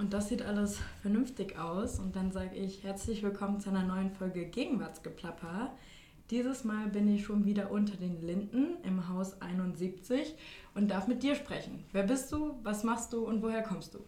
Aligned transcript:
Und 0.00 0.14
das 0.14 0.30
sieht 0.30 0.40
alles 0.40 0.78
vernünftig 1.02 1.58
aus. 1.58 1.98
Und 1.98 2.16
dann 2.16 2.32
sage 2.32 2.56
ich 2.56 2.82
herzlich 2.82 3.22
willkommen 3.22 3.60
zu 3.60 3.68
einer 3.68 3.82
neuen 3.82 4.10
Folge 4.10 4.46
Gegenwartsgeplapper. 4.46 5.72
Dieses 6.30 6.64
Mal 6.64 6.86
bin 6.86 7.14
ich 7.14 7.26
schon 7.26 7.44
wieder 7.44 7.70
unter 7.70 7.98
den 7.98 8.22
Linden 8.22 8.78
im 8.82 9.10
Haus 9.10 9.42
71 9.42 10.36
und 10.74 10.90
darf 10.90 11.06
mit 11.06 11.22
dir 11.22 11.34
sprechen. 11.34 11.84
Wer 11.92 12.04
bist 12.04 12.32
du, 12.32 12.58
was 12.62 12.82
machst 12.82 13.12
du 13.12 13.26
und 13.26 13.42
woher 13.42 13.62
kommst 13.62 13.92
du? 13.92 13.98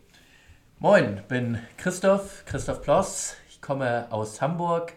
Moin, 0.78 1.20
bin 1.28 1.58
Christoph, 1.76 2.46
Christoph 2.46 2.80
Ploss. 2.80 3.36
Ich 3.50 3.60
komme 3.60 4.10
aus 4.10 4.40
Hamburg, 4.40 4.94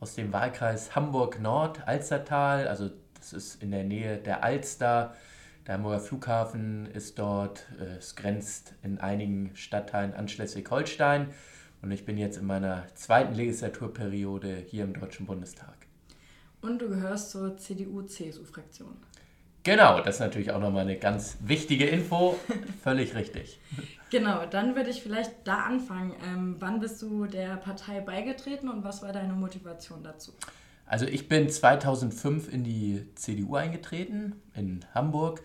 aus 0.00 0.14
dem 0.14 0.32
Wahlkreis 0.32 0.96
Hamburg-Nord, 0.96 1.86
Alstertal. 1.86 2.68
Also 2.68 2.88
das 3.18 3.34
ist 3.34 3.62
in 3.62 3.70
der 3.70 3.84
Nähe 3.84 4.16
der 4.16 4.42
Alster. 4.42 5.14
Der 5.68 5.74
Hamburger 5.74 6.00
Flughafen 6.00 6.86
ist 6.86 7.18
dort. 7.18 7.66
Es 7.78 8.16
grenzt 8.16 8.72
in 8.82 8.98
einigen 9.00 9.54
Stadtteilen 9.54 10.14
an 10.14 10.26
Schleswig-Holstein. 10.26 11.28
Und 11.82 11.90
ich 11.90 12.06
bin 12.06 12.16
jetzt 12.16 12.38
in 12.38 12.46
meiner 12.46 12.86
zweiten 12.94 13.34
Legislaturperiode 13.34 14.64
hier 14.66 14.84
im 14.84 14.98
Deutschen 14.98 15.26
Bundestag. 15.26 15.76
Und 16.62 16.80
du 16.80 16.88
gehörst 16.88 17.32
zur 17.32 17.58
CDU-CSU-Fraktion. 17.58 18.96
Genau, 19.62 20.00
das 20.00 20.14
ist 20.14 20.20
natürlich 20.20 20.52
auch 20.52 20.60
nochmal 20.60 20.84
eine 20.84 20.96
ganz 20.96 21.36
wichtige 21.42 21.84
Info. 21.84 22.38
Völlig 22.82 23.14
richtig. 23.14 23.60
Genau, 24.08 24.46
dann 24.46 24.74
würde 24.74 24.88
ich 24.88 25.02
vielleicht 25.02 25.32
da 25.44 25.64
anfangen. 25.64 26.14
Ähm, 26.24 26.56
wann 26.60 26.80
bist 26.80 27.02
du 27.02 27.26
der 27.26 27.58
Partei 27.58 28.00
beigetreten 28.00 28.70
und 28.70 28.84
was 28.84 29.02
war 29.02 29.12
deine 29.12 29.34
Motivation 29.34 30.02
dazu? 30.02 30.32
Also 30.88 31.04
ich 31.04 31.28
bin 31.28 31.50
2005 31.50 32.50
in 32.50 32.64
die 32.64 33.04
CDU 33.14 33.56
eingetreten, 33.56 34.32
in 34.54 34.80
Hamburg, 34.94 35.42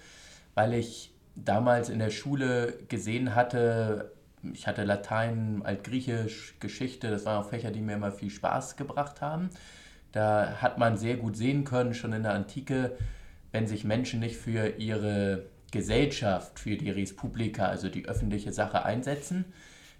weil 0.55 0.73
ich 0.73 1.13
damals 1.35 1.89
in 1.89 1.99
der 1.99 2.11
Schule 2.11 2.79
gesehen 2.87 3.35
hatte, 3.35 4.13
ich 4.53 4.67
hatte 4.67 4.85
Latein, 4.85 5.61
Altgriechisch, 5.63 6.55
Geschichte, 6.61 7.09
das 7.09 7.25
waren 7.25 7.43
auch 7.43 7.49
Fächer, 7.49 7.71
die 7.71 7.81
mir 7.81 7.95
immer 7.95 8.13
viel 8.13 8.29
Spaß 8.29 8.77
gebracht 8.77 9.19
haben. 9.19 9.49
Da 10.13 10.61
hat 10.61 10.77
man 10.77 10.95
sehr 10.95 11.17
gut 11.17 11.35
sehen 11.35 11.65
können, 11.65 11.93
schon 11.93 12.13
in 12.13 12.23
der 12.23 12.33
Antike, 12.33 12.95
wenn 13.51 13.67
sich 13.67 13.83
Menschen 13.83 14.21
nicht 14.21 14.37
für 14.37 14.77
ihre 14.77 15.47
Gesellschaft, 15.71 16.57
für 16.57 16.77
die 16.77 16.89
Respublika, 16.89 17.65
also 17.65 17.89
die 17.89 18.05
öffentliche 18.05 18.53
Sache 18.53 18.85
einsetzen, 18.85 19.43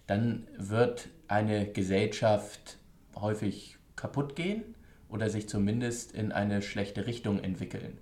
dann 0.08 0.48
wird 0.58 1.10
eine 1.28 1.66
Gesellschaft 1.68 2.78
häufig 3.16 3.78
kaputt 3.98 4.38
gehen 4.38 4.64
oder 5.14 5.30
sich 5.30 5.48
zumindest 5.48 6.12
in 6.12 6.32
eine 6.32 6.62
schlechte 6.62 7.06
Richtung 7.06 7.44
entwickeln. 7.44 7.98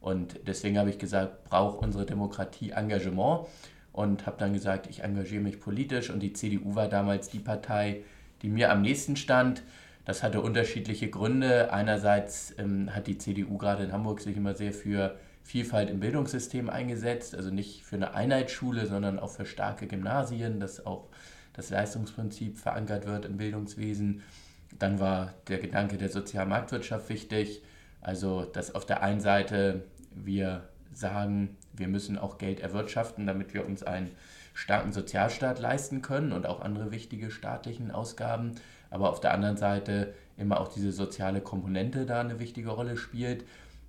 Und 0.00 0.40
deswegen 0.46 0.78
habe 0.78 0.90
ich 0.90 0.98
gesagt, 0.98 1.44
braucht 1.44 1.82
unsere 1.82 2.06
Demokratie 2.06 2.70
Engagement 2.70 3.46
und 3.92 4.26
habe 4.26 4.36
dann 4.38 4.52
gesagt, 4.52 4.88
ich 4.88 5.02
engagiere 5.02 5.42
mich 5.42 5.60
politisch 5.60 6.08
und 6.10 6.20
die 6.20 6.32
CDU 6.32 6.74
war 6.76 6.88
damals 6.88 7.28
die 7.28 7.40
Partei, 7.40 8.02
die 8.42 8.48
mir 8.48 8.70
am 8.70 8.82
nächsten 8.82 9.16
stand. 9.16 9.62
Das 10.04 10.22
hatte 10.22 10.40
unterschiedliche 10.40 11.10
Gründe. 11.10 11.72
Einerseits 11.72 12.54
ähm, 12.58 12.94
hat 12.94 13.06
die 13.06 13.18
CDU 13.18 13.58
gerade 13.58 13.84
in 13.84 13.92
Hamburg 13.92 14.20
sich 14.20 14.36
immer 14.36 14.54
sehr 14.54 14.72
für 14.72 15.16
Vielfalt 15.44 15.90
im 15.90 15.98
Bildungssystem 15.98 16.70
eingesetzt, 16.70 17.34
also 17.34 17.50
nicht 17.50 17.82
für 17.82 17.96
eine 17.96 18.14
Einheitsschule, 18.14 18.86
sondern 18.86 19.18
auch 19.18 19.30
für 19.30 19.44
starke 19.44 19.88
Gymnasien, 19.88 20.60
dass 20.60 20.86
auch 20.86 21.08
das 21.52 21.70
Leistungsprinzip 21.70 22.58
verankert 22.58 23.06
wird 23.06 23.24
im 23.24 23.36
Bildungswesen. 23.36 24.22
Dann 24.78 25.00
war 25.00 25.34
der 25.48 25.58
Gedanke 25.58 25.96
der 25.96 26.08
sozialen 26.08 26.48
Marktwirtschaft 26.48 27.08
wichtig. 27.08 27.62
Also, 28.00 28.44
dass 28.44 28.74
auf 28.74 28.84
der 28.84 29.02
einen 29.02 29.20
Seite 29.20 29.84
wir 30.14 30.64
sagen, 30.92 31.56
wir 31.72 31.88
müssen 31.88 32.18
auch 32.18 32.38
Geld 32.38 32.60
erwirtschaften, 32.60 33.26
damit 33.26 33.54
wir 33.54 33.66
uns 33.66 33.82
einen 33.82 34.10
starken 34.54 34.92
Sozialstaat 34.92 35.58
leisten 35.58 36.02
können 36.02 36.32
und 36.32 36.46
auch 36.46 36.60
andere 36.60 36.90
wichtige 36.90 37.30
staatlichen 37.30 37.90
Ausgaben. 37.90 38.52
Aber 38.90 39.08
auf 39.08 39.20
der 39.20 39.32
anderen 39.32 39.56
Seite 39.56 40.12
immer 40.36 40.60
auch 40.60 40.68
diese 40.68 40.92
soziale 40.92 41.40
Komponente 41.40 42.04
da 42.04 42.20
eine 42.20 42.38
wichtige 42.38 42.70
Rolle 42.70 42.96
spielt. 42.96 43.44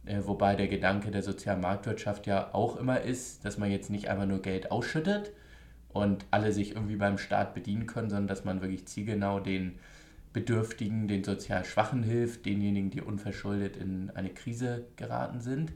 Äh, 0.05 0.21
wobei 0.25 0.55
der 0.55 0.67
Gedanke 0.67 1.11
der 1.11 1.23
sozialen 1.23 1.61
Marktwirtschaft 1.61 2.27
ja 2.27 2.53
auch 2.53 2.77
immer 2.77 3.01
ist, 3.01 3.45
dass 3.45 3.57
man 3.57 3.71
jetzt 3.71 3.89
nicht 3.89 4.09
einfach 4.09 4.25
nur 4.25 4.41
Geld 4.41 4.71
ausschüttet 4.71 5.31
und 5.89 6.25
alle 6.31 6.51
sich 6.51 6.75
irgendwie 6.75 6.95
beim 6.95 7.17
Staat 7.17 7.53
bedienen 7.53 7.87
können, 7.87 8.09
sondern 8.09 8.27
dass 8.27 8.43
man 8.43 8.61
wirklich 8.61 8.85
zielgenau 8.87 9.39
den 9.39 9.79
Bedürftigen, 10.33 11.07
den 11.07 11.23
sozial 11.23 11.63
Schwachen 11.63 12.03
hilft, 12.03 12.45
denjenigen, 12.45 12.89
die 12.89 13.01
unverschuldet 13.01 13.77
in 13.77 14.09
eine 14.15 14.29
Krise 14.29 14.85
geraten 14.95 15.39
sind. 15.39 15.71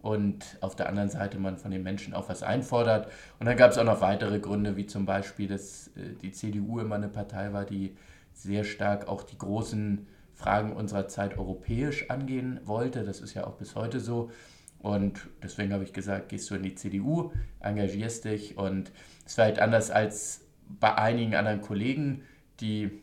Und 0.00 0.56
auf 0.62 0.74
der 0.74 0.88
anderen 0.88 1.10
Seite 1.10 1.38
man 1.38 1.58
von 1.58 1.70
den 1.70 1.82
Menschen 1.82 2.14
auch 2.14 2.30
was 2.30 2.42
einfordert. 2.42 3.12
Und 3.38 3.46
dann 3.46 3.58
gab 3.58 3.70
es 3.70 3.78
auch 3.78 3.84
noch 3.84 4.00
weitere 4.00 4.40
Gründe, 4.40 4.76
wie 4.76 4.86
zum 4.86 5.04
Beispiel, 5.04 5.46
dass 5.46 5.88
äh, 5.88 6.14
die 6.22 6.32
CDU 6.32 6.80
immer 6.80 6.94
eine 6.94 7.08
Partei 7.08 7.52
war, 7.52 7.66
die 7.66 7.94
sehr 8.32 8.64
stark 8.64 9.08
auch 9.08 9.22
die 9.22 9.36
großen 9.36 10.06
Fragen 10.32 10.72
unserer 10.72 11.06
Zeit 11.08 11.36
europäisch 11.36 12.08
angehen 12.08 12.60
wollte. 12.64 13.04
Das 13.04 13.20
ist 13.20 13.34
ja 13.34 13.46
auch 13.46 13.56
bis 13.56 13.74
heute 13.74 14.00
so. 14.00 14.30
Und 14.78 15.28
deswegen 15.42 15.74
habe 15.74 15.84
ich 15.84 15.92
gesagt, 15.92 16.30
gehst 16.30 16.50
du 16.50 16.54
in 16.54 16.62
die 16.62 16.74
CDU, 16.74 17.32
engagierst 17.60 18.24
dich. 18.24 18.56
Und 18.56 18.92
es 19.26 19.36
war 19.36 19.44
halt 19.44 19.58
anders 19.58 19.90
als 19.90 20.46
bei 20.66 20.96
einigen 20.96 21.34
anderen 21.34 21.60
Kollegen, 21.60 22.22
die 22.60 23.02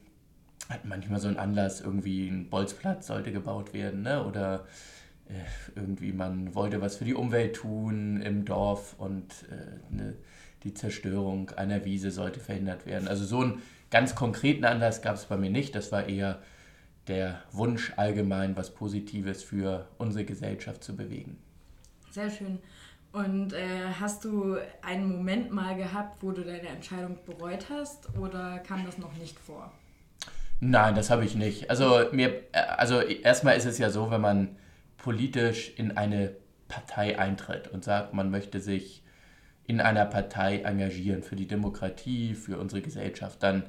hatten 0.70 0.90
manchmal 0.90 1.20
so 1.20 1.28
einen 1.28 1.38
Anlass, 1.38 1.82
irgendwie 1.82 2.28
ein 2.28 2.50
Bolzplatz 2.50 3.08
sollte 3.08 3.32
gebaut 3.32 3.74
werden, 3.74 4.02
ne? 4.02 4.26
oder 4.26 4.66
äh, 5.30 5.34
irgendwie 5.76 6.14
man 6.14 6.56
wollte 6.56 6.82
was 6.82 6.98
für 6.98 7.06
die 7.06 7.14
Umwelt 7.14 7.56
tun 7.56 8.22
im 8.22 8.46
Dorf 8.46 8.96
und 8.98 9.46
äh, 9.50 9.94
ne, 9.96 10.16
die 10.64 10.74
Zerstörung 10.74 11.52
einer 11.52 11.86
Wiese 11.86 12.12
sollte 12.12 12.40
verhindert 12.40 12.86
werden. 12.86 13.08
Also 13.08 13.26
so 13.26 13.42
einen 13.42 13.62
ganz 13.90 14.16
konkreten 14.16 14.66
Anlass 14.66 15.02
gab 15.02 15.16
es 15.16 15.26
bei 15.26 15.38
mir 15.38 15.50
nicht. 15.50 15.76
Das 15.76 15.92
war 15.92 16.08
eher 16.08 16.42
der 17.08 17.42
Wunsch 17.52 17.94
allgemein, 17.96 18.58
was 18.58 18.74
Positives 18.74 19.44
für 19.44 19.88
unsere 19.98 20.26
Gesellschaft 20.26 20.84
zu 20.84 20.96
bewegen. 20.96 21.38
Sehr 22.12 22.30
schön. 22.30 22.60
Und 23.14 23.54
äh, 23.54 23.90
hast 24.00 24.26
du 24.26 24.58
einen 24.82 25.10
Moment 25.10 25.52
mal 25.52 25.76
gehabt, 25.76 26.22
wo 26.22 26.32
du 26.32 26.44
deine 26.44 26.68
Entscheidung 26.68 27.18
bereut 27.26 27.70
hast 27.70 28.18
oder 28.18 28.60
kam 28.60 28.86
das 28.86 28.98
noch 28.98 29.14
nicht 29.18 29.40
vor? 29.40 29.72
Nein, 30.60 30.96
das 30.96 31.10
habe 31.10 31.24
ich 31.24 31.36
nicht. 31.36 31.70
Also 31.70 32.06
mir, 32.12 32.44
äh, 32.52 32.60
also 32.78 33.00
erstmal 33.02 33.58
ist 33.58 33.66
es 33.66 33.78
ja 33.78 33.90
so, 33.90 34.10
wenn 34.12 34.22
man 34.22 34.56
politisch 34.98 35.72
in 35.78 35.96
eine 35.96 36.36
Partei 36.68 37.20
eintritt 37.20 37.68
und 37.68 37.84
sagt, 37.84 38.14
man 38.14 38.32
möchte 38.32 38.60
sich 38.60 39.04
in 39.66 39.82
einer 39.82 40.06
Partei 40.06 40.62
engagieren 40.62 41.24
für 41.24 41.36
die 41.36 41.48
Demokratie, 41.48 42.34
für 42.34 42.58
unsere 42.58 42.82
Gesellschaft, 42.82 43.44
dann 43.44 43.64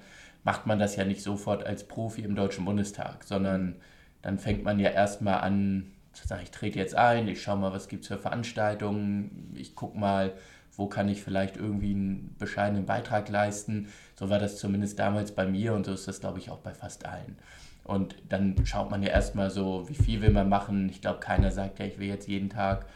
macht 0.44 0.66
man 0.66 0.78
das 0.78 0.97
ja 0.97 1.04
nicht 1.04 1.22
sofort 1.22 1.65
als 1.66 1.87
Profi 1.87 2.22
im 2.22 2.34
Deutschen 2.34 2.65
Bundestag, 2.65 3.25
sondern 3.25 3.76
dann 4.22 4.38
fängt 4.38 4.65
man 4.65 4.78
ja 4.78 4.91
erstmal 4.91 5.41
an 5.41 5.93
zu 6.12 6.26
sagen, 6.26 6.43
ich 6.43 6.50
trete 6.50 6.78
jetzt 6.78 6.94
ein, 6.94 7.28
ich 7.28 7.43
schaue 7.43 7.59
mal, 7.59 7.72
was 7.72 7.88
gibt 7.88 8.03
es 8.03 8.09
für 8.09 8.19
Veranstaltungen, 8.19 9.55
ich 9.56 9.75
gucke 9.75 9.99
mal, 9.99 10.32
wo 10.78 10.87
kann 10.87 11.09
ich 11.09 11.22
vielleicht 11.22 11.56
irgendwie 11.56 11.91
einen 11.91 12.37
bescheidenen 12.39 12.87
Beitrag 12.87 13.28
leisten. 13.28 13.89
So 14.15 14.31
war 14.31 14.39
das 14.39 14.56
zumindest 14.56 14.99
damals 14.99 15.33
bei 15.33 15.44
mir 15.44 15.75
und 15.75 15.84
so 15.84 15.93
ist 15.93 16.09
das, 16.09 16.21
glaube 16.21 16.39
ich, 16.39 16.50
auch 16.50 16.59
bei 16.59 16.72
fast 16.72 17.05
allen. 17.05 17.37
Und 17.83 18.15
dann 18.28 18.55
schaut 18.65 18.91
man 18.91 19.03
ja 19.03 19.09
erstmal 19.11 19.50
so, 19.50 19.88
wie 19.88 19.94
viel 19.94 20.22
will 20.22 20.31
man 20.31 20.49
machen. 20.49 20.88
Ich 20.88 21.00
glaube, 21.00 21.19
keiner 21.19 21.50
sagt 21.50 21.81
ja, 21.81 21.84
ich 21.84 21.99
will 21.99 22.06
jetzt 22.06 22.28
jeden 22.28 22.49
Tag 22.49 22.87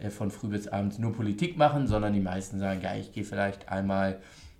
äh, 0.00 0.10
von 0.10 0.32
früh 0.32 0.48
bis 0.48 0.66
abends 0.66 0.98
nur 0.98 1.14
Politik 1.14 1.56
machen, 1.56 1.86
sondern 1.86 2.12
die 2.12 2.20
meisten 2.20 2.58
sagen, 2.58 2.80
ja, 2.82 2.96
ich 2.96 3.12
gehe 3.12 3.24
vielleicht 3.24 3.68
einmal 3.68 4.18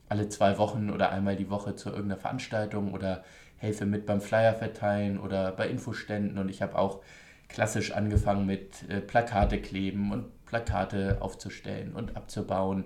alle 0.09 0.29
zwei 0.29 0.57
Wochen 0.57 0.91
oder 0.91 1.11
einmal 1.11 1.35
die 1.35 1.51
Woche 1.51 1.75
zu 1.75 1.89
irgendeiner 1.89 2.21
Veranstaltung 2.21 2.93
oder 2.93 3.25
helfe 3.57 3.87
mit 3.87 4.07
beim 4.07 4.21
Flyer 4.21 4.55
verteilen 4.55 5.19
oder 5.19 5.51
bei 5.51 5.69
Infoständen. 5.69 6.39
Und 6.39 6.49
ich 6.49 6.63
habe 6.63 6.79
auch 6.79 7.01
klassisch 7.49 7.91
angefangen 7.91 8.47
mit 8.47 8.89
äh, 8.89 9.01
Plakate 9.01 9.61
kleben 9.61 10.13
und 10.13 10.27
Plakate 10.49 11.19
aufzustellen 11.21 11.93
und 11.95 12.17
abzubauen. 12.17 12.85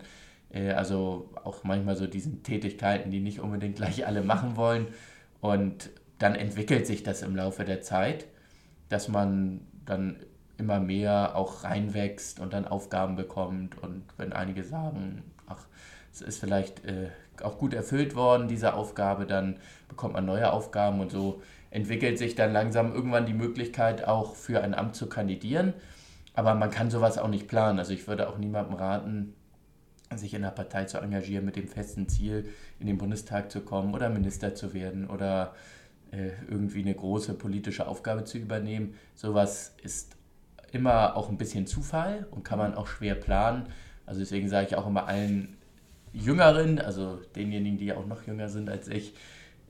Äh, 0.50 0.72
also 0.72 1.30
auch 1.44 1.64
manchmal 1.64 1.96
so 1.96 2.06
diesen 2.06 2.42
Tätigkeiten, 2.42 3.10
die 3.10 3.20
nicht 3.20 3.40
unbedingt 3.40 3.76
gleich 3.76 4.06
alle 4.06 4.22
machen 4.22 4.56
wollen. 4.56 4.88
Und 5.40 5.90
dann 6.18 6.34
entwickelt 6.34 6.86
sich 6.86 7.02
das 7.02 7.22
im 7.22 7.34
Laufe 7.34 7.64
der 7.64 7.80
Zeit, 7.80 8.26
dass 8.88 9.08
man 9.08 9.66
dann 9.84 10.16
immer 10.58 10.78
mehr 10.78 11.34
auch 11.34 11.64
reinwächst 11.64 12.38
und 12.38 12.52
dann 12.52 12.66
Aufgaben 12.66 13.16
bekommt. 13.16 13.78
Und 13.78 14.04
wenn 14.16 14.32
einige 14.32 14.62
sagen, 14.62 15.22
ach, 15.46 15.66
es 16.12 16.20
ist 16.20 16.38
vielleicht 16.38 16.84
äh, 16.84 17.08
auch 17.42 17.58
gut 17.58 17.74
erfüllt 17.74 18.14
worden, 18.14 18.48
diese 18.48 18.74
Aufgabe, 18.74 19.26
dann 19.26 19.56
bekommt 19.88 20.14
man 20.14 20.26
neue 20.26 20.52
Aufgaben 20.52 21.00
und 21.00 21.10
so 21.10 21.42
entwickelt 21.70 22.18
sich 22.18 22.34
dann 22.34 22.52
langsam 22.52 22.94
irgendwann 22.94 23.24
die 23.24 23.32
Möglichkeit, 23.32 24.06
auch 24.06 24.36
für 24.36 24.62
ein 24.62 24.74
Amt 24.74 24.94
zu 24.94 25.08
kandidieren. 25.08 25.72
Aber 26.34 26.54
man 26.54 26.70
kann 26.70 26.90
sowas 26.90 27.18
auch 27.18 27.28
nicht 27.28 27.48
planen. 27.48 27.78
Also 27.78 27.92
ich 27.92 28.06
würde 28.06 28.28
auch 28.28 28.38
niemandem 28.38 28.74
raten, 28.74 29.34
sich 30.16 30.34
in 30.34 30.44
einer 30.44 30.52
Partei 30.52 30.84
zu 30.84 30.98
engagieren 30.98 31.44
mit 31.44 31.56
dem 31.56 31.68
festen 31.68 32.08
Ziel, 32.08 32.48
in 32.78 32.86
den 32.86 32.98
Bundestag 32.98 33.50
zu 33.50 33.60
kommen 33.60 33.94
oder 33.94 34.10
Minister 34.10 34.54
zu 34.54 34.74
werden 34.74 35.08
oder 35.08 35.54
äh, 36.10 36.30
irgendwie 36.48 36.82
eine 36.82 36.94
große 36.94 37.34
politische 37.34 37.86
Aufgabe 37.86 38.24
zu 38.24 38.38
übernehmen. 38.38 38.94
Sowas 39.14 39.74
ist 39.82 40.16
immer 40.72 41.16
auch 41.16 41.28
ein 41.28 41.38
bisschen 41.38 41.66
Zufall 41.66 42.26
und 42.30 42.44
kann 42.44 42.58
man 42.58 42.74
auch 42.74 42.86
schwer 42.86 43.14
planen. 43.14 43.66
Also 44.04 44.20
deswegen 44.20 44.48
sage 44.48 44.66
ich 44.66 44.76
auch 44.76 44.86
immer 44.86 45.06
allen, 45.06 45.56
Jüngeren, 46.12 46.78
also 46.78 47.20
denjenigen, 47.34 47.78
die 47.78 47.92
auch 47.94 48.06
noch 48.06 48.26
jünger 48.26 48.50
sind 48.50 48.68
als 48.68 48.86
ich, 48.88 49.14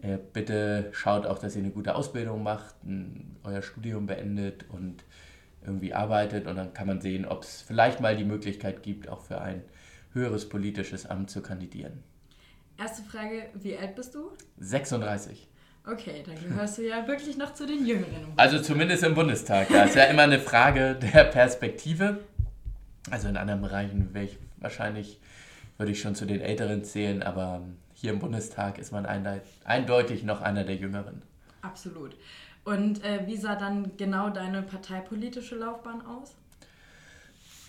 äh, 0.03 0.19
bitte 0.33 0.89
schaut 0.93 1.25
auch, 1.27 1.39
dass 1.39 1.55
ihr 1.55 1.63
eine 1.63 1.71
gute 1.71 1.95
Ausbildung 1.95 2.43
macht, 2.43 2.75
ein, 2.85 3.37
euer 3.45 3.63
Studium 3.63 4.07
beendet 4.07 4.65
und 4.69 5.05
irgendwie 5.65 5.95
arbeitet 5.95 6.47
und 6.47 6.57
dann 6.57 6.75
kann 6.75 6.87
man 6.87 7.01
sehen, 7.01 7.25
ob 7.25 7.43
es 7.43 7.63
vielleicht 7.63 8.01
mal 8.01 8.17
die 8.17 8.25
Möglichkeit 8.25 8.83
gibt, 8.83 9.09
auch 9.09 9.21
für 9.21 9.41
ein 9.41 9.63
höheres 10.13 10.49
politisches 10.49 11.07
Amt 11.07 11.31
zu 11.31 11.43
kandidieren. 11.43 12.03
Erste 12.79 13.03
Frage, 13.03 13.49
wie 13.55 13.77
alt 13.77 13.95
bist 13.95 14.15
du? 14.15 14.33
36. 14.59 15.49
Okay, 15.87 16.23
dann 16.25 16.37
gehörst 16.37 16.79
du 16.79 16.83
ja 16.83 17.07
wirklich 17.07 17.37
noch 17.37 17.55
zu 17.55 17.67
den 17.67 17.87
Jüngeren. 17.87 18.33
Also 18.37 18.61
zumindest 18.61 19.03
im 19.03 19.15
Bundestag. 19.15 19.71
Ja, 19.71 19.85
ist 19.85 19.97
ja 19.97 20.05
immer 20.05 20.23
eine 20.23 20.39
Frage 20.39 20.95
der 20.95 21.25
Perspektive. 21.25 22.21
Also 23.11 23.29
in 23.29 23.37
anderen 23.37 23.63
Bereichen 23.63 24.15
wäre 24.15 24.27
ich 24.27 24.39
wahrscheinlich, 24.59 25.21
würde 25.77 25.93
ich 25.93 26.01
schon 26.01 26.15
zu 26.15 26.25
den 26.25 26.41
Älteren 26.41 26.85
zählen, 26.85 27.23
aber 27.23 27.63
hier 27.95 28.13
im 28.13 28.21
Bundestag 28.21 28.79
ist 28.79 28.93
man 28.93 29.07
eindeutig 29.65 30.23
noch 30.23 30.41
einer 30.41 30.65
der 30.65 30.77
Jüngeren. 30.77 31.23
Absolut. 31.63 32.17
Und 32.65 33.05
äh, 33.05 33.27
wie 33.27 33.37
sah 33.37 33.57
dann 33.57 33.97
genau 33.97 34.31
deine 34.31 34.63
parteipolitische 34.63 35.57
Laufbahn 35.57 36.07
aus? 36.07 36.37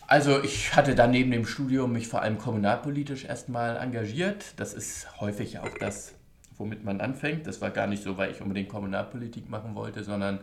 Also 0.08 0.44
ich 0.44 0.76
hatte 0.76 0.96
dann 0.96 1.12
neben 1.12 1.32
dem 1.32 1.46
Studium 1.46 1.94
mich 1.94 2.08
vor 2.08 2.22
allem 2.22 2.38
kommunalpolitisch 2.38 3.26
erstmal 3.26 3.78
engagiert. 3.78 4.54
Das 4.58 4.74
ist 4.74 5.20
häufig 5.20 5.60
auch 5.60 5.78
das, 5.80 6.14
womit 6.58 6.84
man 6.84 7.02
anfängt. 7.02 7.48
Das 7.48 7.62
war 7.62 7.72
gar 7.72 7.88
nicht 7.88 8.04
so, 8.04 8.18
weil 8.18 8.32
ich 8.32 8.42
unbedingt 8.42 8.70
Kommunalpolitik 8.70 9.50
machen 9.50 9.76
wollte, 9.76 10.04
sondern 10.04 10.42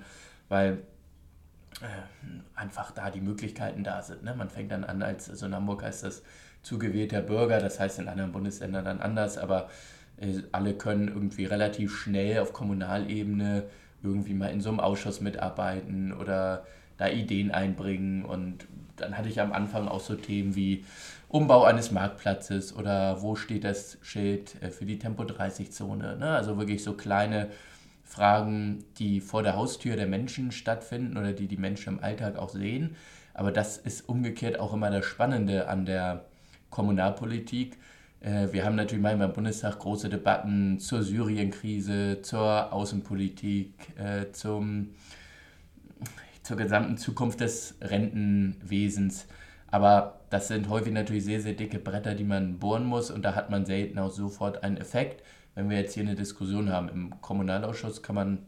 weil 0.48 0.82
äh, 1.82 1.86
einfach 2.54 2.90
da 2.90 3.10
die 3.10 3.20
Möglichkeiten 3.20 3.84
da 3.84 4.02
sind. 4.02 4.24
Ne? 4.24 4.34
Man 4.34 4.50
fängt 4.50 4.72
dann 4.72 4.82
an 4.82 5.02
als, 5.02 5.30
also 5.30 5.46
in 5.46 5.54
Hamburg 5.54 5.82
heißt 5.82 6.04
das 6.04 6.22
zugewählter 6.62 7.22
Bürger, 7.22 7.60
das 7.60 7.78
heißt 7.78 8.00
in 8.00 8.08
anderen 8.08 8.32
Bundesländern 8.32 8.84
dann 8.84 9.00
anders, 9.00 9.38
aber 9.38 9.70
äh, 10.16 10.42
alle 10.52 10.74
können 10.74 11.08
irgendwie 11.08 11.44
relativ 11.44 11.96
schnell 11.96 12.40
auf 12.40 12.52
Kommunalebene 12.52 13.64
irgendwie 14.02 14.34
mal 14.34 14.48
in 14.48 14.60
so 14.60 14.70
einem 14.70 14.80
Ausschuss 14.80 15.20
mitarbeiten 15.20 16.12
oder 16.12 16.64
da 16.96 17.08
Ideen 17.08 17.50
einbringen. 17.50 18.24
Und 18.24 18.66
dann 18.96 19.16
hatte 19.16 19.28
ich 19.28 19.40
am 19.40 19.52
Anfang 19.52 19.88
auch 19.88 20.00
so 20.00 20.14
Themen 20.14 20.54
wie 20.54 20.84
Umbau 21.28 21.64
eines 21.64 21.90
Marktplatzes 21.90 22.74
oder 22.74 23.22
wo 23.22 23.36
steht 23.36 23.64
das 23.64 23.98
Schild 24.02 24.60
äh, 24.62 24.70
für 24.70 24.84
die 24.84 24.98
Tempo-30-Zone. 24.98 26.16
Ne? 26.16 26.30
Also 26.30 26.58
wirklich 26.58 26.82
so 26.82 26.94
kleine 26.94 27.50
Fragen, 28.04 28.84
die 28.98 29.20
vor 29.20 29.42
der 29.42 29.56
Haustür 29.56 29.94
der 29.94 30.08
Menschen 30.08 30.50
stattfinden 30.50 31.16
oder 31.16 31.32
die 31.32 31.46
die 31.46 31.56
Menschen 31.56 31.94
im 31.94 32.04
Alltag 32.04 32.36
auch 32.36 32.48
sehen. 32.48 32.96
Aber 33.34 33.52
das 33.52 33.78
ist 33.78 34.08
umgekehrt 34.08 34.58
auch 34.58 34.74
immer 34.74 34.90
das 34.90 35.06
Spannende 35.06 35.68
an 35.68 35.86
der 35.86 36.24
Kommunalpolitik. 36.70 37.78
Äh, 38.20 38.48
wir 38.52 38.64
haben 38.64 38.76
natürlich 38.76 39.02
manchmal 39.02 39.28
im 39.28 39.34
Bundestag 39.34 39.78
große 39.78 40.08
Debatten 40.08 40.78
zur 40.78 41.02
Syrienkrise, 41.02 42.20
zur 42.22 42.72
Außenpolitik, 42.72 43.72
äh, 43.98 44.30
zum, 44.32 44.90
zur 46.42 46.56
gesamten 46.56 46.96
Zukunft 46.98 47.40
des 47.40 47.76
Rentenwesens. 47.80 49.26
Aber 49.70 50.20
das 50.30 50.48
sind 50.48 50.68
häufig 50.68 50.92
natürlich 50.92 51.24
sehr, 51.24 51.40
sehr 51.40 51.54
dicke 51.54 51.78
Bretter, 51.78 52.14
die 52.14 52.24
man 52.24 52.58
bohren 52.58 52.84
muss 52.84 53.10
und 53.10 53.22
da 53.22 53.34
hat 53.34 53.50
man 53.50 53.64
selten 53.64 53.98
auch 53.98 54.10
sofort 54.10 54.62
einen 54.62 54.76
Effekt. 54.76 55.22
Wenn 55.54 55.70
wir 55.70 55.78
jetzt 55.78 55.94
hier 55.94 56.02
eine 56.02 56.14
Diskussion 56.14 56.70
haben 56.70 56.88
im 56.88 57.20
Kommunalausschuss, 57.20 58.02
kann 58.02 58.14
man 58.14 58.38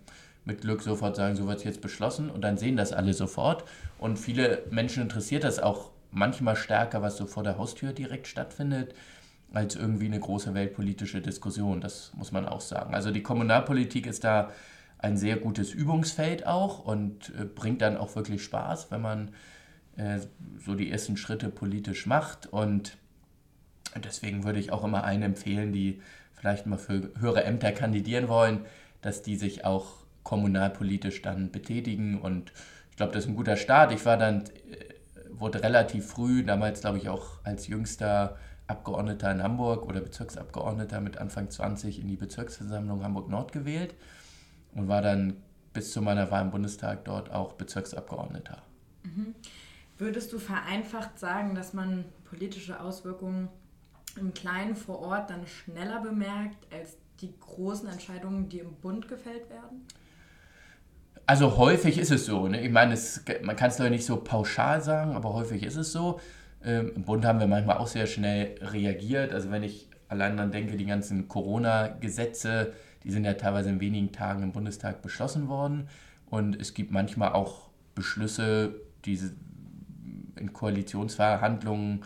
mit 0.44 0.62
Glück 0.62 0.82
sofort 0.82 1.14
sagen, 1.16 1.36
so 1.36 1.46
wird 1.46 1.58
es 1.58 1.64
jetzt 1.64 1.80
beschlossen 1.80 2.28
und 2.28 2.42
dann 2.42 2.58
sehen 2.58 2.76
das 2.76 2.92
alle 2.92 3.14
sofort. 3.14 3.64
Und 3.98 4.19
viele 4.19 4.64
Menschen 4.70 5.02
interessiert 5.02 5.44
das 5.44 5.60
auch 5.60 5.90
manchmal 6.10 6.56
stärker, 6.56 7.02
was 7.02 7.16
so 7.16 7.26
vor 7.26 7.44
der 7.44 7.58
Haustür 7.58 7.92
direkt 7.92 8.26
stattfindet, 8.26 8.94
als 9.52 9.76
irgendwie 9.76 10.06
eine 10.06 10.20
große 10.20 10.54
weltpolitische 10.54 11.20
Diskussion. 11.20 11.81
Das 11.81 12.12
muss 12.14 12.32
man 12.32 12.46
auch 12.46 12.60
sagen. 12.60 12.94
Also 12.94 13.10
die 13.10 13.22
Kommunalpolitik 13.22 14.06
ist 14.06 14.25
da 14.25 14.50
ein 14.99 15.16
sehr 15.16 15.37
gutes 15.37 15.72
Übungsfeld 15.72 16.46
auch 16.46 16.84
und 16.84 17.32
äh, 17.38 17.44
bringt 17.44 17.82
dann 17.82 17.96
auch 17.96 18.14
wirklich 18.14 18.43
Spaß, 18.43 18.90
wenn 18.90 19.02
man 19.02 19.31
äh, 19.96 20.20
so 20.64 20.75
die 20.75 20.90
ersten 20.90 21.16
Schritte 21.16 21.49
politisch 21.49 22.06
macht. 22.06 22.46
Und 22.46 22.96
deswegen 24.02 24.44
würde 24.44 24.60
ich 24.60 24.72
auch 24.72 24.84
immer 24.84 25.04
einen 25.04 25.22
empfehlen, 25.22 25.72
die 25.72 26.00
vielleicht 26.34 26.66
mal 26.66 26.78
für 26.78 27.10
höhere 27.19 27.44
Ämter 27.44 27.72
kandidieren 27.72 28.28
wollen, 28.28 28.60
dass 29.00 29.22
die 29.22 29.37
sich 29.37 29.64
auch 29.64 30.05
kommunalpolitisch 30.22 31.20
dann 31.20 31.50
betätigen. 31.50 32.20
Und 32.20 32.52
ich 32.90 32.96
glaube, 32.96 33.12
das 33.12 33.25
ist 33.25 33.31
ein 33.31 33.37
guter 33.37 33.56
Start. 33.56 33.93
Ich 33.93 34.06
war 34.06 34.16
dann 34.16 34.44
äh, 34.44 34.93
wurde 35.31 35.62
relativ 35.62 36.06
früh, 36.06 36.44
damals 36.44 36.81
glaube 36.81 36.98
ich 36.98 37.08
auch 37.08 37.38
als 37.43 37.66
jüngster 37.66 38.37
Abgeordneter 38.72 39.30
in 39.30 39.42
Hamburg 39.42 39.86
oder 39.86 40.00
Bezirksabgeordneter 40.00 41.00
mit 41.00 41.19
Anfang 41.19 41.50
20 41.50 42.00
in 42.00 42.08
die 42.08 42.16
Bezirksversammlung 42.16 43.04
Hamburg-Nord 43.04 43.52
gewählt 43.52 43.94
und 44.74 44.88
war 44.88 45.02
dann 45.02 45.36
bis 45.72 45.92
zu 45.92 46.02
meiner 46.02 46.30
Wahl 46.30 46.42
im 46.42 46.50
Bundestag 46.50 47.04
dort 47.04 47.30
auch 47.30 47.52
Bezirksabgeordneter. 47.54 48.62
Mhm. 49.04 49.34
Würdest 49.98 50.32
du 50.32 50.38
vereinfacht 50.38 51.19
sagen, 51.19 51.54
dass 51.54 51.74
man 51.74 52.04
politische 52.24 52.80
Auswirkungen 52.80 53.48
im 54.19 54.34
Kleinen 54.34 54.74
vor 54.74 55.00
Ort 55.00 55.30
dann 55.30 55.46
schneller 55.46 56.00
bemerkt 56.00 56.66
als 56.72 56.96
die 57.20 57.32
großen 57.38 57.88
Entscheidungen, 57.88 58.48
die 58.48 58.58
im 58.58 58.74
Bund 58.74 59.08
gefällt 59.08 59.48
werden? 59.48 59.86
Also 61.26 61.56
häufig 61.56 61.98
ist 61.98 62.10
es 62.10 62.26
so. 62.26 62.48
Ne? 62.48 62.60
Ich 62.62 62.72
meine, 62.72 62.94
es, 62.94 63.22
man 63.42 63.54
kann 63.54 63.70
es 63.70 63.76
doch 63.76 63.88
nicht 63.88 64.04
so 64.04 64.16
pauschal 64.16 64.82
sagen, 64.82 65.14
aber 65.14 65.32
häufig 65.32 65.62
ist 65.62 65.76
es 65.76 65.92
so. 65.92 66.20
Ähm, 66.64 66.92
Im 66.94 67.04
Bund 67.04 67.24
haben 67.24 67.40
wir 67.40 67.46
manchmal 67.46 67.78
auch 67.78 67.86
sehr 67.86 68.06
schnell 68.06 68.54
reagiert. 68.60 69.32
Also 69.32 69.50
wenn 69.50 69.62
ich 69.62 69.88
allein 70.08 70.36
dann 70.36 70.50
denke, 70.50 70.76
die 70.76 70.86
ganzen 70.86 71.28
Corona-Gesetze, 71.28 72.72
die 73.04 73.10
sind 73.10 73.24
ja 73.24 73.34
teilweise 73.34 73.70
in 73.70 73.80
wenigen 73.80 74.12
Tagen 74.12 74.42
im 74.42 74.52
Bundestag 74.52 75.02
beschlossen 75.02 75.48
worden. 75.48 75.88
Und 76.26 76.60
es 76.60 76.74
gibt 76.74 76.92
manchmal 76.92 77.32
auch 77.32 77.70
Beschlüsse, 77.94 78.74
die 79.04 79.18
in 80.36 80.52
Koalitionsverhandlungen 80.52 82.04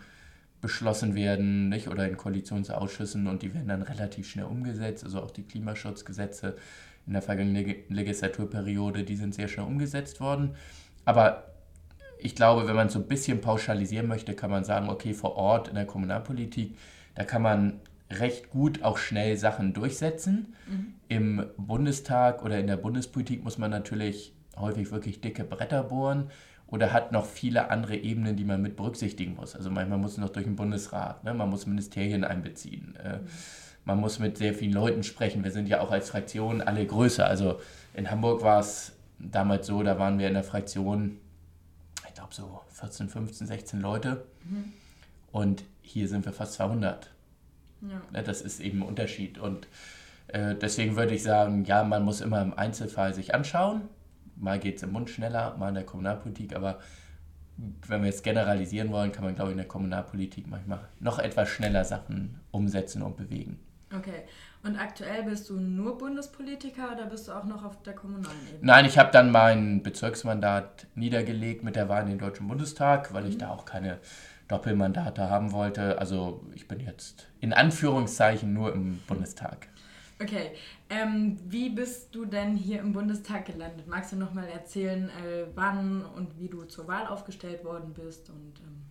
beschlossen 0.59 1.15
werden, 1.15 1.69
nicht? 1.69 1.87
oder 1.87 2.07
in 2.07 2.17
Koalitionsausschüssen 2.17 3.27
und 3.27 3.41
die 3.41 3.53
werden 3.53 3.67
dann 3.67 3.83
relativ 3.83 4.27
schnell 4.29 4.45
umgesetzt. 4.45 5.03
Also 5.03 5.21
auch 5.21 5.31
die 5.31 5.43
Klimaschutzgesetze 5.43 6.55
in 7.05 7.13
der 7.13 7.21
vergangenen 7.21 7.75
Legislaturperiode, 7.89 9.03
die 9.03 9.15
sind 9.15 9.33
sehr 9.33 9.47
schnell 9.47 9.65
umgesetzt 9.65 10.19
worden. 10.19 10.55
Aber 11.05 11.45
ich 12.19 12.35
glaube, 12.35 12.67
wenn 12.67 12.75
man 12.75 12.89
so 12.89 12.99
ein 12.99 13.07
bisschen 13.07 13.41
pauschalisieren 13.41 14.07
möchte, 14.07 14.33
kann 14.33 14.49
man 14.49 14.63
sagen, 14.63 14.89
okay, 14.89 15.13
vor 15.13 15.35
Ort 15.35 15.67
in 15.67 15.75
der 15.75 15.85
Kommunalpolitik, 15.85 16.77
da 17.15 17.23
kann 17.23 17.41
man 17.41 17.79
recht 18.09 18.49
gut 18.49 18.83
auch 18.83 18.97
schnell 18.97 19.37
Sachen 19.37 19.73
durchsetzen. 19.73 20.55
Mhm. 20.67 20.93
Im 21.09 21.45
Bundestag 21.57 22.43
oder 22.43 22.59
in 22.59 22.67
der 22.67 22.77
Bundespolitik 22.77 23.43
muss 23.43 23.57
man 23.57 23.71
natürlich 23.71 24.33
häufig 24.55 24.91
wirklich 24.91 25.21
dicke 25.21 25.43
Bretter 25.43 25.83
bohren 25.83 26.31
oder 26.67 26.91
hat 26.93 27.11
noch 27.11 27.25
viele 27.25 27.69
andere 27.69 27.95
Ebenen, 27.95 28.35
die 28.35 28.45
man 28.45 28.61
mit 28.61 28.75
berücksichtigen 28.75 29.35
muss. 29.35 29.55
Also 29.55 29.69
manchmal 29.69 29.99
muss 29.99 30.17
man 30.17 30.25
noch 30.25 30.33
durch 30.33 30.45
den 30.45 30.55
Bundesrat, 30.55 31.23
ne? 31.23 31.33
man 31.33 31.49
muss 31.49 31.65
Ministerien 31.65 32.23
einbeziehen. 32.23 32.95
Äh, 33.03 33.17
mhm 33.17 33.27
man 33.87 34.01
muss 34.01 34.19
mit 34.19 34.37
sehr 34.37 34.53
vielen 34.53 34.73
Leuten 34.73 35.01
sprechen. 35.01 35.45
Wir 35.45 35.51
sind 35.51 35.69
ja 35.69 35.79
auch 35.79 35.91
als 35.91 36.09
Fraktion 36.09 36.61
alle 36.61 36.85
größer. 36.85 37.25
Also 37.25 37.61
in 37.93 38.11
Hamburg 38.11 38.43
war 38.43 38.59
es 38.59 38.91
damals 39.17 39.65
so, 39.65 39.81
da 39.81 39.97
waren 39.97 40.19
wir 40.19 40.27
in 40.27 40.33
der 40.33 40.43
Fraktion, 40.43 41.19
glaube 42.29 42.35
so 42.35 42.61
14, 42.73 43.09
15, 43.09 43.47
16 43.47 43.81
Leute. 43.81 44.25
Mhm. 44.43 44.73
Und 45.31 45.63
hier 45.81 46.07
sind 46.07 46.25
wir 46.25 46.33
fast 46.33 46.53
200. 46.53 47.11
Ja. 47.81 48.21
Das 48.21 48.41
ist 48.41 48.59
eben 48.59 48.79
ein 48.79 48.87
Unterschied. 48.87 49.37
Und 49.37 49.67
äh, 50.27 50.55
deswegen 50.55 50.95
würde 50.95 51.13
ich 51.13 51.23
sagen, 51.23 51.65
ja, 51.65 51.83
man 51.83 52.03
muss 52.03 52.21
immer 52.21 52.41
im 52.41 52.53
Einzelfall 52.57 53.13
sich 53.13 53.35
anschauen. 53.35 53.81
Mal 54.35 54.59
geht 54.59 54.77
es 54.77 54.83
im 54.83 54.91
Mund 54.91 55.09
schneller, 55.09 55.55
mal 55.57 55.69
in 55.69 55.75
der 55.75 55.85
Kommunalpolitik, 55.85 56.55
aber 56.55 56.79
wenn 57.87 58.01
wir 58.01 58.07
jetzt 58.07 58.23
generalisieren 58.23 58.91
wollen, 58.91 59.11
kann 59.11 59.23
man, 59.23 59.33
glaube 59.33 59.49
ich, 59.49 59.53
in 59.53 59.57
der 59.57 59.67
Kommunalpolitik 59.67 60.47
manchmal 60.47 60.79
noch 60.99 61.17
etwas 61.17 61.49
schneller 61.49 61.83
Sachen 61.83 62.39
umsetzen 62.51 63.01
und 63.01 63.17
bewegen. 63.17 63.59
Okay. 63.95 64.23
Und 64.67 64.77
aktuell 64.77 65.23
bist 65.23 65.49
du 65.49 65.53
nur 65.53 65.97
Bundespolitiker 65.97 66.91
oder 66.91 67.05
bist 67.05 67.29
du 67.29 67.31
auch 67.31 67.45
noch 67.45 67.63
auf 67.63 67.81
der 67.83 67.93
kommunalen 67.93 68.35
Ebene? 68.47 68.59
Nein, 68.65 68.83
ich 68.83 68.97
habe 68.97 69.11
dann 69.13 69.31
mein 69.31 69.81
Bezirksmandat 69.81 70.87
niedergelegt 70.93 71.63
mit 71.63 71.77
der 71.77 71.87
Wahl 71.87 72.03
in 72.03 72.09
den 72.09 72.19
Deutschen 72.19 72.49
Bundestag, 72.49 73.13
weil 73.13 73.23
mhm. 73.23 73.29
ich 73.29 73.37
da 73.37 73.49
auch 73.49 73.63
keine 73.63 73.99
Doppelmandate 74.49 75.29
haben 75.29 75.53
wollte. 75.53 75.97
Also 75.99 76.45
ich 76.53 76.67
bin 76.67 76.81
jetzt 76.81 77.29
in 77.39 77.53
Anführungszeichen 77.53 78.51
nur 78.51 78.73
im 78.73 78.99
Bundestag. 79.07 79.69
Okay, 80.21 80.51
ähm, 80.89 81.37
wie 81.45 81.69
bist 81.69 82.13
du 82.13 82.25
denn 82.25 82.57
hier 82.57 82.79
im 82.81 82.91
Bundestag 82.91 83.45
gelandet? 83.45 83.87
Magst 83.87 84.11
du 84.11 84.17
noch 84.17 84.33
mal 84.33 84.47
erzählen, 84.49 85.09
äh, 85.09 85.45
wann 85.55 86.03
und 86.03 86.37
wie 86.39 86.49
du 86.49 86.65
zur 86.65 86.89
Wahl 86.89 87.07
aufgestellt 87.07 87.63
worden 87.63 87.93
bist? 87.93 88.29
Und, 88.29 88.59
ähm 88.59 88.86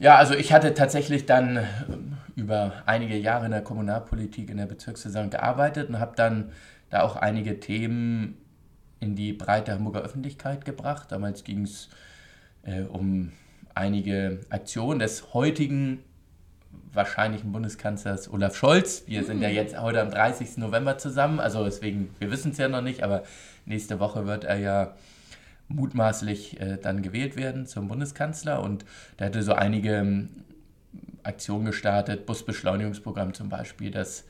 ja, 0.00 0.16
also 0.16 0.34
ich 0.34 0.52
hatte 0.52 0.74
tatsächlich 0.74 1.26
dann 1.26 1.56
ähm, 1.56 2.16
über 2.34 2.72
einige 2.86 3.16
Jahre 3.16 3.44
in 3.44 3.52
der 3.52 3.62
Kommunalpolitik 3.62 4.50
in 4.50 4.56
der 4.56 4.66
Bezirkssaison 4.66 5.30
gearbeitet 5.30 5.90
und 5.90 6.00
habe 6.00 6.16
dann 6.16 6.50
da 6.88 7.02
auch 7.02 7.16
einige 7.16 7.60
Themen 7.60 8.38
in 8.98 9.14
die 9.14 9.32
breite 9.32 9.72
Hamburger 9.72 10.00
Öffentlichkeit 10.00 10.64
gebracht. 10.64 11.12
Damals 11.12 11.44
ging 11.44 11.62
es 11.62 11.90
äh, 12.62 12.82
um 12.82 13.32
einige 13.74 14.40
Aktionen 14.48 14.98
des 14.98 15.34
heutigen 15.34 16.02
wahrscheinlichen 16.92 17.52
Bundeskanzlers 17.52 18.32
Olaf 18.32 18.56
Scholz. 18.56 19.04
Wir 19.06 19.20
mhm. 19.20 19.26
sind 19.26 19.42
ja 19.42 19.48
hm. 19.48 19.54
jetzt 19.54 19.80
heute 19.80 20.00
am 20.00 20.10
30. 20.10 20.56
November 20.56 20.98
zusammen, 20.98 21.40
also 21.40 21.64
deswegen, 21.64 22.14
wir 22.18 22.30
wissen 22.30 22.52
es 22.52 22.58
ja 22.58 22.68
noch 22.68 22.82
nicht, 22.82 23.02
aber 23.02 23.22
nächste 23.64 24.00
Woche 24.00 24.26
wird 24.26 24.44
er 24.44 24.58
ja 24.58 24.94
mutmaßlich 25.70 26.60
äh, 26.60 26.76
dann 26.76 27.02
gewählt 27.02 27.36
werden 27.36 27.66
zum 27.66 27.88
Bundeskanzler 27.88 28.62
und 28.62 28.84
der 29.18 29.28
hatte 29.28 29.42
so 29.42 29.52
einige 29.52 29.96
ähm, 29.96 30.28
Aktionen 31.22 31.64
gestartet, 31.64 32.26
Busbeschleunigungsprogramm 32.26 33.34
zum 33.34 33.48
Beispiel, 33.48 33.90
das 33.90 34.24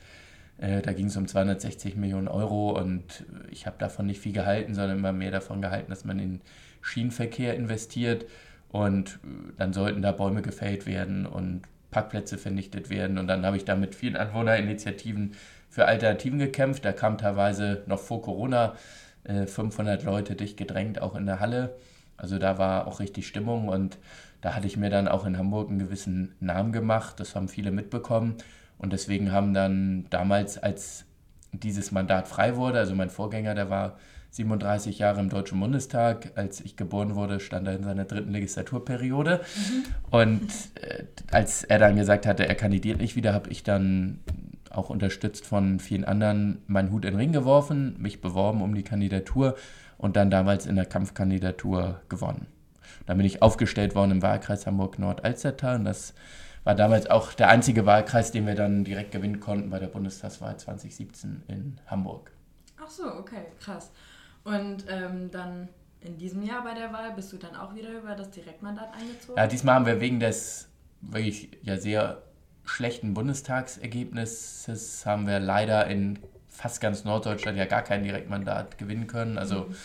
äh, 0.57 0.81
da 0.81 0.93
ging 0.93 1.07
es 1.07 1.17
um 1.17 1.27
260 1.27 1.95
Millionen 1.95 2.27
Euro 2.27 2.77
und 2.79 3.25
ich 3.49 3.65
habe 3.65 3.77
davon 3.79 4.05
nicht 4.05 4.21
viel 4.21 4.33
gehalten, 4.33 4.75
sondern 4.75 4.99
immer 4.99 5.11
mehr 5.11 5.31
davon 5.31 5.61
gehalten, 5.61 5.89
dass 5.89 6.05
man 6.05 6.19
in 6.19 6.41
Schienenverkehr 6.81 7.55
investiert 7.55 8.25
und 8.69 9.19
äh, 9.23 9.53
dann 9.57 9.73
sollten 9.73 10.01
da 10.01 10.11
Bäume 10.11 10.41
gefällt 10.41 10.85
werden 10.85 11.25
und 11.25 11.63
Parkplätze 11.89 12.37
vernichtet 12.37 12.89
werden. 12.89 13.17
Und 13.17 13.27
dann 13.27 13.45
habe 13.45 13.57
ich 13.57 13.65
da 13.65 13.75
mit 13.75 13.95
vielen 13.95 14.15
Anwohnerinitiativen 14.15 15.33
für 15.69 15.85
Alternativen 15.85 16.39
gekämpft. 16.39 16.85
Da 16.85 16.93
kam 16.93 17.17
teilweise 17.17 17.83
noch 17.85 17.99
vor 17.99 18.21
Corona 18.21 18.75
500 19.25 20.01
äh, 20.01 20.05
Leute 20.05 20.35
dicht 20.35 20.57
gedrängt, 20.57 21.01
auch 21.01 21.15
in 21.15 21.25
der 21.25 21.39
Halle. 21.39 21.75
Also 22.17 22.37
da 22.37 22.57
war 22.57 22.87
auch 22.87 22.99
richtig 22.99 23.27
Stimmung 23.27 23.67
und 23.67 23.97
da 24.41 24.55
hatte 24.55 24.67
ich 24.67 24.77
mir 24.77 24.89
dann 24.89 25.07
auch 25.07 25.25
in 25.25 25.37
Hamburg 25.37 25.69
einen 25.69 25.79
gewissen 25.79 26.35
Namen 26.39 26.71
gemacht. 26.71 27.19
Das 27.19 27.35
haben 27.35 27.47
viele 27.47 27.71
mitbekommen. 27.71 28.35
Und 28.77 28.93
deswegen 28.93 29.31
haben 29.31 29.53
dann 29.53 30.07
damals, 30.09 30.57
als 30.57 31.05
dieses 31.51 31.91
Mandat 31.91 32.27
frei 32.27 32.55
wurde, 32.55 32.79
also 32.79 32.95
mein 32.95 33.11
Vorgänger, 33.11 33.53
der 33.53 33.69
war 33.69 33.97
37 34.31 34.97
Jahre 34.97 35.19
im 35.19 35.29
Deutschen 35.29 35.59
Bundestag. 35.59 36.31
Als 36.35 36.61
ich 36.61 36.77
geboren 36.77 37.15
wurde, 37.15 37.39
stand 37.39 37.67
er 37.67 37.75
in 37.75 37.83
seiner 37.83 38.05
dritten 38.05 38.31
Legislaturperiode. 38.31 39.41
Mhm. 39.41 39.83
Und 40.09 40.51
äh, 40.75 41.03
als 41.31 41.63
er 41.63 41.79
dann 41.79 41.95
gesagt 41.95 42.25
hatte, 42.25 42.47
er 42.47 42.55
kandidiert 42.55 42.99
nicht 42.99 43.15
wieder, 43.15 43.33
habe 43.33 43.49
ich 43.49 43.63
dann 43.63 44.19
auch 44.73 44.89
unterstützt 44.89 45.45
von 45.45 45.79
vielen 45.79 46.05
anderen 46.05 46.61
meinen 46.67 46.91
Hut 46.91 47.05
in 47.05 47.11
den 47.11 47.19
Ring 47.19 47.31
geworfen, 47.31 47.95
mich 47.99 48.21
beworben 48.21 48.61
um 48.61 48.75
die 48.75 48.83
Kandidatur 48.83 49.55
und 49.97 50.15
dann 50.15 50.31
damals 50.31 50.65
in 50.65 50.75
der 50.75 50.85
Kampfkandidatur 50.85 52.01
gewonnen. 52.09 52.47
Dann 53.05 53.17
bin 53.17 53.25
ich 53.25 53.41
aufgestellt 53.41 53.95
worden 53.95 54.11
im 54.11 54.21
Wahlkreis 54.21 54.65
Hamburg-Nord-Alzertal 54.65 55.77
und 55.77 55.85
das 55.85 56.13
war 56.63 56.75
damals 56.75 57.09
auch 57.09 57.33
der 57.33 57.49
einzige 57.49 57.85
Wahlkreis, 57.85 58.31
den 58.31 58.45
wir 58.45 58.55
dann 58.55 58.83
direkt 58.83 59.11
gewinnen 59.11 59.39
konnten 59.39 59.69
bei 59.69 59.79
der 59.79 59.87
Bundestagswahl 59.87 60.57
2017 60.57 61.43
in 61.47 61.79
Hamburg. 61.87 62.31
Ach 62.83 62.89
so, 62.89 63.05
okay, 63.05 63.45
krass. 63.59 63.91
Und 64.43 64.85
ähm, 64.87 65.31
dann 65.31 65.69
in 66.01 66.17
diesem 66.17 66.41
Jahr 66.43 66.63
bei 66.63 66.73
der 66.73 66.91
Wahl 66.93 67.13
bist 67.13 67.31
du 67.31 67.37
dann 67.37 67.55
auch 67.55 67.75
wieder 67.75 67.91
über 67.91 68.15
das 68.15 68.31
Direktmandat 68.31 68.93
eingezogen? 68.93 69.37
Ja, 69.37 69.47
diesmal 69.47 69.75
haben 69.75 69.85
wir 69.85 70.01
wegen 70.01 70.19
des 70.19 70.67
wirklich 71.01 71.57
ja 71.63 71.77
sehr 71.77 72.21
schlechten 72.71 73.13
Bundestagsergebnisses 73.13 75.05
haben 75.05 75.27
wir 75.27 75.39
leider 75.39 75.87
in 75.87 76.19
fast 76.47 76.81
ganz 76.81 77.03
Norddeutschland 77.03 77.57
ja 77.57 77.65
gar 77.65 77.81
kein 77.83 78.03
Direktmandat 78.03 78.77
gewinnen 78.77 79.07
können. 79.07 79.37
Also 79.37 79.65
mhm. 79.65 79.75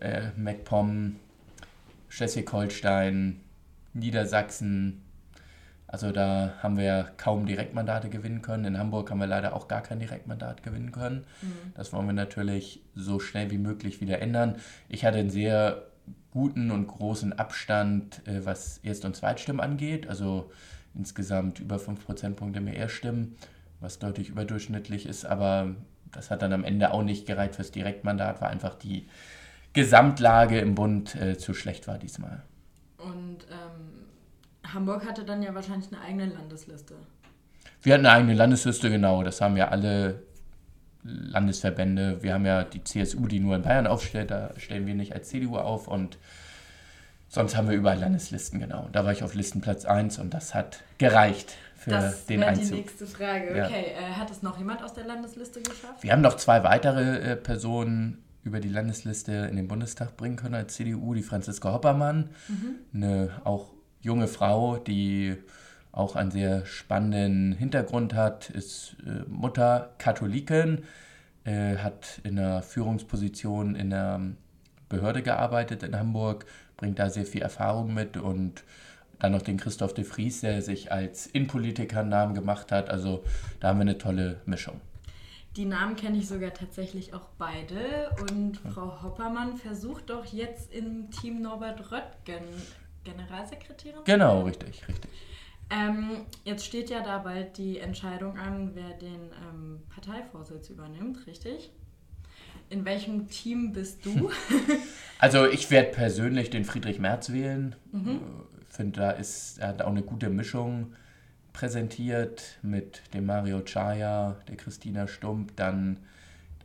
äh, 0.00 0.30
MacPom, 0.36 1.16
Schleswig-Holstein, 2.08 3.40
Niedersachsen, 3.94 5.02
also 5.90 6.12
da 6.12 6.54
haben 6.62 6.78
wir 6.78 7.10
kaum 7.16 7.46
Direktmandate 7.46 8.10
gewinnen 8.10 8.42
können. 8.42 8.64
In 8.64 8.78
Hamburg 8.78 9.10
haben 9.10 9.18
wir 9.18 9.26
leider 9.26 9.56
auch 9.56 9.66
gar 9.66 9.82
kein 9.82 9.98
Direktmandat 9.98 10.62
gewinnen 10.62 10.92
können. 10.92 11.24
Mhm. 11.42 11.72
Das 11.74 11.92
wollen 11.92 12.06
wir 12.06 12.12
natürlich 12.12 12.80
so 12.94 13.18
schnell 13.18 13.50
wie 13.50 13.58
möglich 13.58 14.00
wieder 14.00 14.20
ändern. 14.20 14.56
Ich 14.88 15.04
hatte 15.04 15.18
einen 15.18 15.30
sehr 15.30 15.82
guten 16.30 16.70
und 16.70 16.86
großen 16.86 17.32
Abstand, 17.32 18.24
äh, 18.28 18.44
was 18.44 18.78
Erst- 18.84 19.04
und 19.04 19.16
Zweitstimmen 19.16 19.60
angeht. 19.60 20.06
Also 20.06 20.52
insgesamt 20.94 21.60
über 21.60 21.78
5 21.78 22.04
Prozentpunkte 22.04 22.60
mehr 22.60 22.76
Erststimmen, 22.76 23.36
was 23.80 23.98
deutlich 23.98 24.28
überdurchschnittlich 24.28 25.06
ist. 25.06 25.24
Aber 25.24 25.74
das 26.12 26.30
hat 26.30 26.42
dann 26.42 26.52
am 26.52 26.64
Ende 26.64 26.92
auch 26.92 27.02
nicht 27.02 27.26
gereicht 27.26 27.56
fürs 27.56 27.70
Direktmandat, 27.70 28.40
weil 28.40 28.48
einfach 28.50 28.74
die 28.74 29.06
Gesamtlage 29.72 30.58
im 30.58 30.74
Bund 30.74 31.14
äh, 31.14 31.38
zu 31.38 31.54
schlecht 31.54 31.86
war 31.86 31.98
diesmal. 31.98 32.42
Und 32.98 33.46
ähm 33.50 34.00
Hamburg 34.74 35.06
hatte 35.06 35.24
dann 35.24 35.42
ja 35.42 35.54
wahrscheinlich 35.54 35.92
eine 35.92 36.02
eigene 36.02 36.26
Landesliste. 36.26 36.94
Wir 37.82 37.94
hatten 37.94 38.06
eine 38.06 38.16
eigene 38.16 38.34
Landesliste, 38.34 38.90
genau. 38.90 39.22
Das 39.22 39.40
haben 39.40 39.56
ja 39.56 39.68
alle 39.68 40.22
Landesverbände. 41.02 42.22
Wir 42.22 42.34
haben 42.34 42.44
ja 42.44 42.64
die 42.64 42.84
CSU, 42.84 43.26
die 43.26 43.40
nur 43.40 43.56
in 43.56 43.62
Bayern 43.62 43.86
aufstellt. 43.86 44.30
Da 44.30 44.52
stellen 44.58 44.86
wir 44.86 44.94
nicht 44.94 45.14
als 45.14 45.28
CDU 45.28 45.56
auf. 45.56 45.88
Und 45.88 46.18
sonst 47.30 47.56
haben 47.56 47.70
wir 47.70 47.76
überall 47.76 47.98
Landeslisten, 47.98 48.60
genau. 48.60 48.88
Da 48.92 49.04
war 49.06 49.12
ich 49.12 49.22
auf 49.22 49.34
Listenplatz 49.34 49.86
1 49.86 50.18
und 50.18 50.34
das 50.34 50.54
hat 50.54 50.82
gereicht 50.98 51.54
für 51.76 51.90
das 51.90 52.26
den 52.26 52.42
Einzug. 52.42 52.60
Das 52.60 52.70
die 52.70 52.76
nächste 52.76 53.06
Frage. 53.06 53.56
Ja. 53.56 53.66
Okay, 53.66 53.86
äh, 53.96 54.12
hat 54.12 54.30
es 54.30 54.42
noch 54.42 54.58
jemand 54.58 54.82
aus 54.82 54.92
der 54.92 55.06
Landesliste 55.06 55.60
geschafft? 55.62 56.02
Wir 56.02 56.12
haben 56.12 56.20
noch 56.20 56.36
zwei 56.36 56.62
weitere 56.62 57.32
äh, 57.32 57.36
Personen 57.36 58.22
über 58.42 58.60
die 58.60 58.68
Landesliste 58.68 59.32
in 59.32 59.56
den 59.56 59.68
Bundestag 59.68 60.16
bringen 60.16 60.36
können 60.36 60.56
als 60.56 60.74
CDU. 60.74 61.14
Die 61.14 61.22
Franziska 61.22 61.72
Hoppermann, 61.72 62.30
mhm. 62.48 62.74
eine 62.92 63.30
auch 63.44 63.72
junge 64.00 64.28
Frau, 64.28 64.76
die 64.76 65.36
auch 65.92 66.16
einen 66.16 66.30
sehr 66.30 66.66
spannenden 66.66 67.52
Hintergrund 67.52 68.14
hat, 68.14 68.50
ist 68.50 68.96
äh, 69.06 69.28
Mutter 69.28 69.94
Katholikin, 69.98 70.84
äh, 71.44 71.76
hat 71.76 72.20
in 72.24 72.38
einer 72.38 72.62
Führungsposition 72.62 73.74
in 73.74 73.92
einer 73.92 74.20
Behörde 74.88 75.22
gearbeitet 75.22 75.82
in 75.82 75.98
Hamburg, 75.98 76.44
bringt 76.80 76.98
da 76.98 77.08
sehr 77.10 77.26
viel 77.26 77.42
Erfahrung 77.42 77.94
mit 77.94 78.16
und 78.16 78.64
dann 79.20 79.32
noch 79.32 79.42
den 79.42 79.58
Christoph 79.58 79.94
de 79.94 80.04
Vries, 80.04 80.40
der 80.40 80.62
sich 80.62 80.90
als 80.90 81.26
Innenpolitiker 81.26 82.00
einen 82.00 82.08
Namen 82.08 82.34
gemacht 82.34 82.72
hat. 82.72 82.90
Also 82.90 83.22
da 83.60 83.68
haben 83.68 83.78
wir 83.78 83.82
eine 83.82 83.98
tolle 83.98 84.40
Mischung. 84.46 84.80
Die 85.56 85.66
Namen 85.66 85.94
kenne 85.96 86.16
ich 86.16 86.26
sogar 86.26 86.54
tatsächlich 86.54 87.12
auch 87.12 87.28
beide. 87.36 88.10
Und 88.30 88.58
Frau 88.72 89.02
Hoppermann 89.02 89.56
versucht 89.56 90.10
doch 90.10 90.24
jetzt 90.26 90.72
im 90.72 91.10
Team 91.10 91.42
Norbert 91.42 91.92
Röttgen 91.92 92.44
Generalsekretärin? 93.04 94.00
Genau, 94.04 94.42
richtig, 94.42 94.86
richtig. 94.88 95.10
Ähm, 95.70 96.26
jetzt 96.44 96.64
steht 96.64 96.90
ja 96.90 97.02
da 97.02 97.18
bald 97.18 97.58
die 97.58 97.78
Entscheidung 97.78 98.38
an, 98.38 98.72
wer 98.74 98.90
den 98.90 99.30
ähm, 99.48 99.82
Parteivorsitz 99.88 100.68
übernimmt, 100.70 101.26
richtig? 101.26 101.70
In 102.70 102.84
welchem 102.84 103.28
Team 103.28 103.72
bist 103.72 104.06
du? 104.06 104.30
also 105.18 105.46
ich 105.46 105.70
werde 105.70 105.90
persönlich 105.90 106.50
den 106.50 106.64
Friedrich 106.64 106.98
Merz 106.98 107.30
wählen. 107.30 107.74
Mhm. 107.92 108.20
Finde, 108.68 109.00
da 109.00 109.10
ist, 109.10 109.58
er 109.58 109.68
hat 109.68 109.82
auch 109.82 109.90
eine 109.90 110.02
gute 110.02 110.30
Mischung 110.30 110.94
präsentiert 111.52 112.58
mit 112.62 113.02
dem 113.12 113.26
Mario 113.26 113.60
Chaya, 113.62 114.36
der 114.48 114.56
Christina 114.56 115.08
Stump, 115.08 115.56
dann 115.56 115.98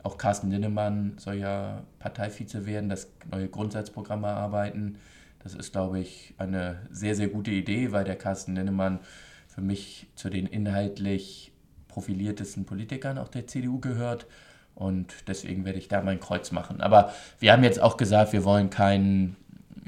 auch 0.03 0.19
Carsten 0.19 0.51
Linnemann 0.51 1.17
soll 1.17 1.35
ja 1.35 1.83
Parteivize 1.97 2.67
werden, 2.67 2.89
das 2.89 3.09
neue 3.31 3.49
Grundsatzprogramm 3.49 4.23
erarbeiten. 4.23 4.99
Das 5.39 5.55
ist, 5.55 5.71
glaube 5.71 5.99
ich, 5.99 6.35
eine 6.37 6.87
sehr, 6.91 7.15
sehr 7.15 7.27
gute 7.27 7.49
Idee, 7.49 7.91
weil 7.91 8.03
der 8.03 8.15
Carsten 8.15 8.55
Linnemann 8.55 8.99
für 9.47 9.61
mich 9.61 10.07
zu 10.15 10.29
den 10.29 10.45
inhaltlich 10.45 11.51
profiliertesten 11.87 12.65
Politikern 12.65 13.17
auch 13.17 13.29
der 13.29 13.47
CDU 13.47 13.79
gehört. 13.79 14.27
Und 14.75 15.13
deswegen 15.27 15.65
werde 15.65 15.79
ich 15.79 15.87
da 15.87 16.01
mein 16.01 16.19
Kreuz 16.19 16.51
machen. 16.51 16.81
Aber 16.81 17.13
wir 17.39 17.53
haben 17.53 17.63
jetzt 17.63 17.81
auch 17.81 17.97
gesagt, 17.97 18.33
wir 18.33 18.43
wollen 18.43 18.69
keinen 18.69 19.37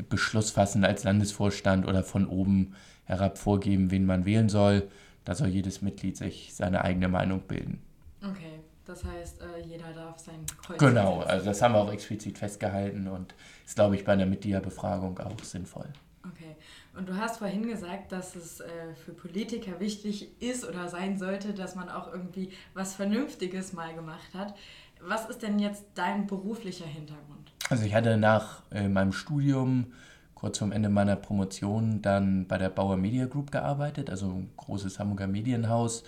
Beschluss 0.10 0.52
fassen 0.52 0.86
als 0.86 1.04
Landesvorstand 1.04 1.86
oder 1.86 2.04
von 2.04 2.26
oben 2.26 2.74
herab 3.06 3.38
vorgeben, 3.38 3.92
wen 3.92 4.06
man 4.06 4.26
wählen 4.26 4.50
soll. 4.50 4.88
Da 5.26 5.36
soll 5.36 5.50
jedes 5.50 5.82
Mitglied 5.82 6.16
sich 6.16 6.56
seine 6.56 6.84
eigene 6.84 7.10
Meinung 7.10 7.42
bilden. 7.42 7.82
Okay. 8.24 8.62
Das 8.88 9.04
heißt, 9.04 9.42
äh, 9.42 9.68
jeder 9.68 9.92
darf 9.92 10.18
sein 10.18 10.46
Kreuz 10.62 10.80
Genau, 10.80 11.20
also 11.20 11.46
das 11.46 11.62
haben 11.62 11.74
wir 11.74 11.80
auch 11.80 11.92
explizit 11.92 12.38
festgehalten 12.38 13.10
und 13.10 13.36
ist, 13.66 13.76
glaube 13.76 13.96
ich, 13.96 14.06
bei 14.06 14.14
einer 14.14 14.26
Mitgliederbefragung 14.26 15.20
auch 15.20 15.44
sinnvoll. 15.44 15.88
Okay. 16.32 16.56
Und 16.98 17.08
du 17.08 17.16
hast 17.16 17.38
vorhin 17.38 17.68
gesagt, 17.68 18.12
dass 18.12 18.36
es 18.36 18.60
äh, 18.60 18.66
für 19.06 19.14
Politiker 19.14 19.80
wichtig 19.80 20.42
ist 20.42 20.68
oder 20.68 20.88
sein 20.90 21.18
sollte, 21.18 21.54
dass 21.54 21.76
man 21.76 21.90
auch 21.90 22.12
irgendwie 22.12 22.50
was 22.74 22.96
Vernünftiges 22.96 23.74
mal 23.74 23.94
gemacht 23.94 24.34
hat. 24.34 24.56
Was 25.00 25.30
ist 25.30 25.44
denn 25.44 25.60
jetzt 25.60 25.86
dein 25.96 26.28
beruflicher 26.28 26.86
Hintergrund? 26.86 27.52
Also 27.70 27.86
ich 27.86 27.94
hatte 27.94 28.18
nach 28.18 28.64
äh, 28.72 28.88
meinem 28.88 29.14
Studium 29.14 29.94
kurz 30.34 30.58
vorm 30.58 30.72
Ende 30.72 30.90
meiner 30.90 31.16
Promotion 31.16 32.02
dann 32.02 32.48
bei 32.48 32.58
der 32.58 32.70
Bauer 32.70 32.98
Media 32.98 33.26
Group 33.26 33.52
gearbeitet, 33.52 34.10
also 34.10 34.28
ein 34.28 34.50
großes 34.56 35.00
Hamburger 35.00 35.28
Medienhaus 35.28 36.04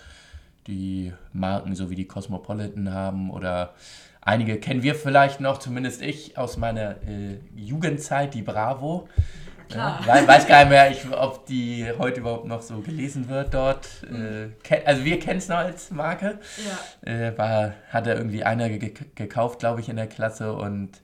die 0.66 1.12
Marken 1.32 1.74
so 1.74 1.90
wie 1.90 1.94
die 1.94 2.06
Cosmopolitan 2.06 2.92
haben 2.92 3.30
oder 3.30 3.74
einige 4.20 4.58
kennen 4.58 4.82
wir 4.82 4.94
vielleicht 4.94 5.40
noch, 5.40 5.58
zumindest 5.58 6.02
ich 6.02 6.36
aus 6.36 6.56
meiner 6.56 7.02
äh, 7.06 7.38
Jugendzeit, 7.56 8.34
die 8.34 8.42
Bravo. 8.42 9.08
Klar. 9.70 10.00
Ja, 10.06 10.26
weiß 10.26 10.46
gar 10.46 10.60
nicht 10.60 10.70
mehr, 10.70 10.90
ich, 10.90 11.00
ob 11.10 11.46
die 11.46 11.86
heute 11.98 12.20
überhaupt 12.20 12.46
noch 12.46 12.62
so 12.62 12.80
gelesen 12.80 13.28
wird 13.28 13.54
dort. 13.54 13.86
Mhm. 14.08 14.54
Äh, 14.68 14.82
also 14.84 15.04
wir 15.04 15.18
kennen 15.18 15.38
es 15.38 15.48
noch 15.48 15.58
als 15.58 15.90
Marke. 15.90 16.38
Ja. 17.04 17.12
Äh, 17.12 17.38
war, 17.38 17.74
hat 17.90 18.06
er 18.06 18.16
irgendwie 18.16 18.44
einer 18.44 18.68
ge 18.68 18.92
gekauft, 19.14 19.60
glaube 19.60 19.80
ich, 19.80 19.88
in 19.88 19.96
der 19.96 20.08
Klasse 20.08 20.52
und 20.52 21.00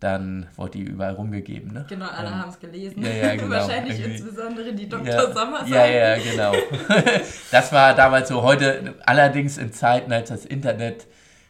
dann 0.00 0.46
wurde 0.54 0.72
die 0.72 0.82
überall 0.82 1.14
rumgegeben. 1.14 1.72
Ne? 1.72 1.84
Genau, 1.88 2.06
alle 2.06 2.30
haben 2.30 2.50
es 2.50 2.60
gelesen. 2.60 3.04
Ja, 3.04 3.10
ja, 3.10 3.34
genau. 3.36 3.50
Wahrscheinlich 3.50 3.98
Irgendwie. 3.98 4.18
insbesondere 4.18 4.72
die 4.72 4.88
Dr. 4.88 5.06
Ja, 5.06 5.32
Sommer. 5.32 5.66
ja, 5.66 5.86
ja, 5.86 6.18
genau. 6.18 6.52
das 7.50 7.72
war 7.72 7.94
damals 7.94 8.28
so. 8.28 8.42
Heute, 8.42 8.94
allerdings 9.04 9.58
in 9.58 9.72
Zeiten, 9.72 10.12
als 10.12 10.28
das 10.28 10.44
Internet 10.44 11.06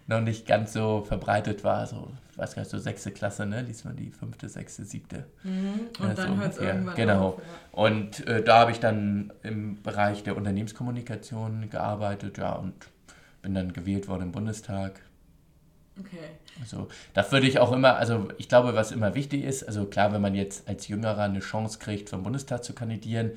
noch 0.06 0.22
nicht 0.22 0.46
ganz 0.46 0.72
so 0.72 1.04
verbreitet 1.06 1.62
war, 1.62 1.86
so, 1.86 2.10
weiß 2.38 2.54
gar 2.54 2.62
nicht, 2.62 2.70
so 2.70 2.78
sechste 2.78 3.10
Klasse, 3.10 3.44
ne? 3.46 3.62
Liest 3.62 3.84
man 3.84 3.96
die 3.96 4.10
fünfte, 4.10 4.48
sechste, 4.48 4.84
siebte. 4.84 5.24
Mhm. 5.42 5.80
Und 6.00 6.08
Ja, 6.08 6.14
dann 6.14 6.36
so 6.36 6.42
hört 6.42 6.52
es 6.52 6.58
irgendwann 6.58 6.94
Genau. 6.94 7.28
auf. 7.28 7.38
Ja. 7.38 7.82
Und 7.82 8.26
äh, 8.26 8.42
da 8.42 8.60
habe 8.60 8.70
ich 8.70 8.80
dann 8.80 9.32
im 9.42 9.82
Bereich 9.82 10.22
der 10.22 10.36
Unternehmenskommunikation 10.36 11.68
gearbeitet, 11.70 12.38
ja, 12.38 12.52
und 12.52 12.74
bin 13.42 13.54
dann 13.54 13.72
gewählt 13.72 14.08
worden 14.08 14.22
im 14.24 14.32
Bundestag. 14.32 15.00
Okay. 15.98 16.16
Also, 16.60 16.88
das 17.14 17.30
würde 17.32 17.46
ich 17.46 17.58
auch 17.58 17.72
immer, 17.72 17.96
also 17.96 18.28
ich 18.38 18.48
glaube, 18.48 18.74
was 18.74 18.92
immer 18.92 19.14
wichtig 19.14 19.44
ist, 19.44 19.64
also 19.64 19.84
klar, 19.84 20.12
wenn 20.12 20.20
man 20.20 20.34
jetzt 20.34 20.68
als 20.68 20.88
Jüngerer 20.88 21.22
eine 21.22 21.40
Chance 21.40 21.78
kriegt, 21.78 22.12
den 22.12 22.22
Bundestag 22.22 22.62
zu 22.64 22.72
kandidieren, 22.72 23.32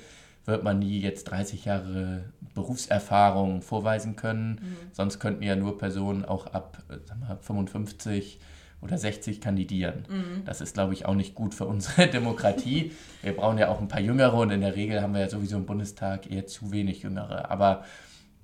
wird 0.46 0.63
man 0.63 0.79
nie 0.79 1.00
jetzt 1.00 1.25
30 1.25 1.65
Jahre 1.65 2.24
Berufserfahrung 2.55 3.62
vorweisen 3.62 4.15
können. 4.15 4.75
Sonst 4.91 5.20
könnten 5.20 5.43
ja 5.43 5.55
nur 5.55 5.77
Personen 5.77 6.25
auch 6.25 6.48
ab 6.48 6.79
äh, 6.89 6.98
sag 7.05 7.20
mal, 7.20 7.38
55 7.39 8.39
oder 8.81 8.97
60 8.97 9.41
kandidieren. 9.41 10.05
Das 10.45 10.59
ist, 10.59 10.73
glaube 10.73 10.93
ich, 10.93 11.05
auch 11.05 11.13
nicht 11.13 11.35
gut 11.35 11.53
für 11.53 11.65
unsere 11.65 12.07
Demokratie. 12.11 12.91
Wir 13.21 13.35
brauchen 13.35 13.57
ja 13.57 13.69
auch 13.69 13.79
ein 13.79 13.88
paar 13.88 14.01
Jüngere 14.01 14.33
und 14.35 14.50
in 14.50 14.61
der 14.61 14.75
Regel 14.75 15.01
haben 15.01 15.13
wir 15.13 15.21
ja 15.21 15.29
sowieso 15.29 15.57
im 15.57 15.65
Bundestag 15.65 16.29
eher 16.29 16.47
zu 16.47 16.71
wenig 16.71 17.03
Jüngere. 17.03 17.51
Aber 17.51 17.85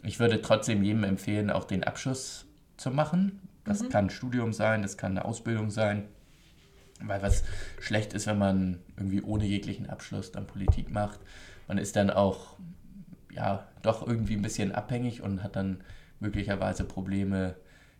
ich 0.03 0.20
würde 0.20 0.41
trotzdem 0.41 0.84
jedem 0.84 1.03
empfehlen, 1.03 1.50
auch 1.50 1.65
den 1.65 1.84
Abschluss 1.84 2.46
zu 2.77 2.91
machen. 2.91 3.39
Das 3.65 3.89
kann 3.89 4.06
ein 4.06 4.10
Studium 4.10 4.53
sein, 4.53 4.82
das 4.82 4.96
kann 4.96 5.12
eine 5.12 5.25
Ausbildung 5.25 5.72
sein. 5.72 6.06
Weil 7.01 7.22
was 7.22 7.44
schlecht 7.79 8.13
ist, 8.13 8.27
wenn 8.27 8.38
man 8.38 8.79
irgendwie 8.96 9.22
ohne 9.22 9.46
jeglichen 9.46 9.89
Abschluss 9.89 10.32
dann 10.32 10.48
Politik 10.48 10.91
macht. 10.91 11.20
Man 11.67 11.77
ist 11.77 11.96
dann 11.96 12.10
auch, 12.10 12.58
ja, 13.32 13.67
doch 13.82 14.06
irgendwie 14.08 14.36
ein 14.36 14.41
bisschen 14.41 14.72
abhängig 14.72 15.22
und 15.22 15.44
hat 15.44 15.56
dann 15.56 15.82
möglicherweise 16.20 16.86
Probleme, 16.86 17.56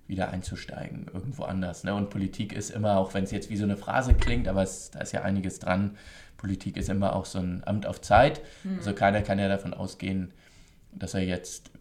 wieder 0.08 0.30
einzusteigen, 0.30 1.08
irgendwo 1.14 1.44
anders. 1.44 1.84
Ne? 1.84 1.94
Und 1.94 2.10
Politik 2.10 2.54
ist 2.54 2.70
immer, 2.70 2.98
auch 2.98 3.14
wenn 3.14 3.24
es 3.26 3.32
jetzt 3.32 3.50
wie 3.50 3.58
so 3.58 3.66
eine 3.66 3.78
Phrase 3.78 4.14
klingt, 4.14 4.48
aber 4.48 4.64
es, 4.64 4.92
da 4.92 5.00
ist 5.00 5.12
ja 5.12 5.22
einiges 5.24 5.60
dran, 5.60 5.98
Politik 6.38 6.78
ist 6.78 6.90
immer 6.90 7.16
auch 7.16 7.26
so 7.26 7.40
ein 7.40 7.64
Amt 7.66 7.86
auf 7.88 8.00
Zeit. 8.00 8.42
Also 8.78 8.94
keiner 8.94 9.22
kann 9.22 9.40
ja 9.40 9.48
davon 9.48 9.74
ausgehen, 9.74 10.32
dass 10.94 11.14
er 11.14 11.22
jetzt 11.22 11.72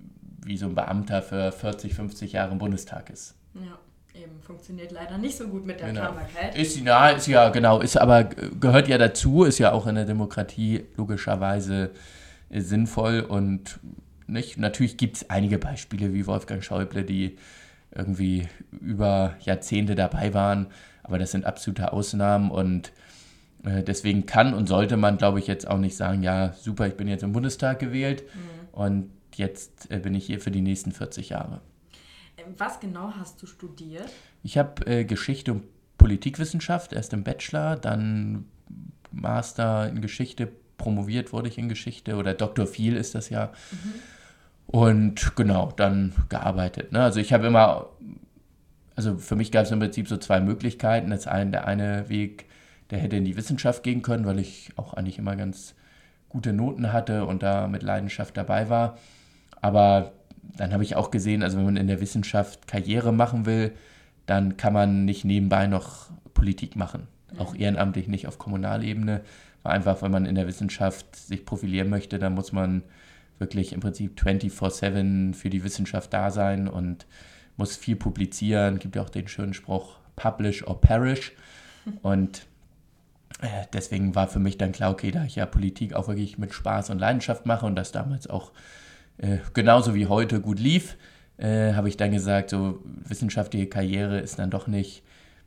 wie 0.45 0.57
so 0.57 0.67
ein 0.67 0.75
Beamter 0.75 1.23
für 1.23 1.53
40, 1.53 1.95
50 1.95 2.33
Jahre 2.33 2.53
im 2.53 2.59
Bundestag 2.59 3.11
ist. 3.11 3.35
Ja, 3.55 3.79
eben. 4.21 4.41
Funktioniert 4.41 4.93
leider 4.93 5.19
nicht 5.19 5.37
so 5.37 5.49
gut 5.49 5.67
mit 5.67 5.81
der 5.81 5.89
Genau. 5.89 6.01
Planbarkeit. 6.01 6.57
Ist, 6.57 6.81
na, 6.83 7.11
ist 7.11 7.27
ja, 7.27 7.51
genau, 7.51 7.81
ist 7.81 7.97
aber, 7.99 8.25
gehört 8.25 8.89
ja 8.89 8.97
dazu, 8.97 9.45
ist 9.45 9.59
ja 9.59 9.73
auch 9.73 9.87
in 9.87 9.95
der 9.97 10.05
Demokratie 10.05 10.85
logischerweise 10.97 11.91
äh, 12.49 12.61
sinnvoll 12.61 13.21
und 13.21 13.79
nicht, 14.27 14.57
natürlich 14.59 14.97
gibt 14.97 15.17
es 15.17 15.31
einige 15.31 15.59
Beispiele 15.59 16.13
wie 16.15 16.27
Wolfgang 16.27 16.63
Schäuble, 16.65 17.05
die 17.05 17.37
irgendwie 17.97 18.49
über 18.71 19.35
Jahrzehnte 19.41 19.95
dabei 19.95 20.35
waren, 20.35 20.67
aber 21.03 21.19
das 21.19 21.31
sind 21.31 21.45
absolute 21.45 21.93
Ausnahmen 21.93 22.51
und 22.51 22.93
äh, 23.65 23.83
deswegen 23.83 24.27
kann 24.27 24.55
und 24.55 24.67
sollte 24.67 24.97
man, 24.97 25.19
glaube 25.19 25.39
ich, 25.39 25.47
jetzt 25.47 25.67
auch 25.69 25.79
nicht 25.79 25.97
sagen, 25.97 26.23
ja, 26.23 26.53
super, 26.53 26.87
ich 26.87 26.97
bin 26.97 27.09
jetzt 27.09 27.23
im 27.23 27.33
Bundestag 27.33 27.79
gewählt 27.79 28.25
und 28.73 29.11
jetzt 29.35 29.91
äh, 29.91 29.99
bin 29.99 30.15
ich 30.15 30.27
hier 30.27 30.41
für 30.41 30.51
die 30.51 30.61
nächsten 30.61 30.93
40 30.93 31.31
Jahre. 31.31 31.61
Was 32.57 32.79
genau 32.81 33.13
hast 33.19 33.43
du 33.43 33.47
studiert? 33.47 34.09
Ich 34.43 34.57
habe 34.59 34.87
äh, 34.87 35.05
Geschichte 35.05 35.53
und 35.53 35.65
Politikwissenschaft, 35.99 36.93
erst 36.93 37.13
im 37.13 37.25
Bachelor, 37.25 37.77
dann 37.77 38.45
Master 39.11 39.89
in 39.89 40.01
Geschichte, 40.01 40.49
promoviert 40.79 41.33
wurde 41.33 41.49
ich 41.49 41.59
in 41.59 41.69
Geschichte 41.69 42.17
oder 42.17 42.35
Dr. 42.35 42.67
Viel 42.67 42.97
ist 42.97 43.15
das 43.15 43.31
ja. 43.31 43.53
Und 44.67 45.37
genau, 45.37 45.73
dann 45.77 46.13
gearbeitet. 46.29 46.93
Ne? 46.93 47.03
Also 47.03 47.21
ich 47.21 47.33
habe 47.33 47.47
immer, 47.47 47.87
also 48.97 49.17
für 49.17 49.37
mich 49.37 49.53
gab 49.53 49.65
es 49.65 49.71
im 49.71 49.79
Prinzip 49.79 50.09
so 50.09 50.17
zwei 50.17 50.41
Möglichkeiten. 50.41 51.11
Das 51.11 51.27
eine, 51.27 51.51
der 51.53 51.67
eine 51.67 52.09
Weg, 52.09 52.47
der 52.91 52.99
hätte 52.99 53.17
in 53.17 53.25
die 53.25 53.37
Wissenschaft 53.37 53.83
gehen 53.83 54.03
können, 54.03 54.27
weil 54.27 54.39
ich 54.39 54.71
auch 54.77 54.95
eigentlich 54.95 55.19
immer 55.19 55.37
ganz 55.37 55.75
gute 56.29 56.53
Noten 56.53 56.93
hatte 56.93 57.25
und 57.25 57.43
da 57.43 57.69
mit 57.69 57.83
Leidenschaft 57.83 58.37
dabei 58.37 58.69
war. 58.69 58.99
Aber 59.61 60.13
dann 60.57 60.73
habe 60.73 60.83
ich 60.83 60.97
auch 60.97 61.11
gesehen, 61.11 61.43
also 61.43 61.57
wenn 61.57 61.65
man 61.65 61.77
in 61.77 61.87
der 61.87 62.01
Wissenschaft 62.01 62.67
Karriere 62.67 63.13
machen 63.13 63.47
will, 63.47 63.73
dann 64.27 64.57
kann 64.57 64.73
man 64.73 65.05
nicht 65.05 65.25
nebenbei 65.25 65.67
noch 65.67 66.11
Politik 66.35 66.77
machen. 66.77 67.07
Auch 67.39 67.55
ehrenamtlich 67.55 68.09
nicht 68.09 68.27
auf 68.27 68.39
Kommunalebene. 68.39 69.23
Weil 69.63 69.73
einfach, 69.73 70.03
wenn 70.03 70.13
man 70.13 70.27
in 70.27 70.35
der 70.35 70.47
Wissenschaft 70.47 71.15
sich 71.17 71.45
profilieren 71.45 71.89
möchte, 71.89 72.19
dann 72.19 72.35
muss 72.35 72.53
man 72.53 72.83
wirklich 73.39 73.73
im 73.73 73.81
Prinzip 73.81 74.19
24-7 74.21 75.35
für 75.35 75.51
die 75.51 75.65
Wissenschaft 75.65 76.13
da 76.13 76.31
sein 76.31 76.69
und 76.69 77.07
muss 77.57 77.77
viel 77.77 77.97
publizieren. 77.97 78.79
Gibt 78.79 78.97
ja 78.97 79.03
auch 79.03 79.11
den 79.11 79.29
schönen 79.29 79.55
Spruch, 79.55 79.99
publish 80.15 80.67
or 80.67 80.81
perish. 80.81 81.33
Und 82.03 82.47
äh, 83.41 83.65
deswegen 83.73 84.15
war 84.15 84.29
für 84.29 84.39
mich 84.39 84.59
dann 84.59 84.73
klar, 84.73 84.91
okay, 84.91 85.11
da 85.11 85.25
ich 85.25 85.37
ja 85.37 85.47
Politik 85.47 85.95
auch 85.95 86.09
wirklich 86.09 86.39
mit 86.39 86.55
Spaß 86.55 86.91
und 86.91 86.99
Leidenschaft 86.99 87.47
mache 87.47 87.67
und 87.67 87.77
das 87.77 87.93
damals 87.93 88.29
auch 88.29 88.53
äh, 89.19 89.39
genauso 89.53 89.95
wie 89.95 90.07
heute 90.07 90.41
gut 90.41 90.59
lief, 90.59 90.97
äh, 91.39 91.75
habe 91.75 91.89
ich 91.89 91.97
dann 91.97 92.13
gesagt, 92.13 92.51
so 92.51 92.83
wissenschaftliche 92.85 93.67
Karriere 93.67 94.21
ist 94.21 94.39
dann 94.39 94.51
doch 94.51 94.67
nicht 94.67 95.03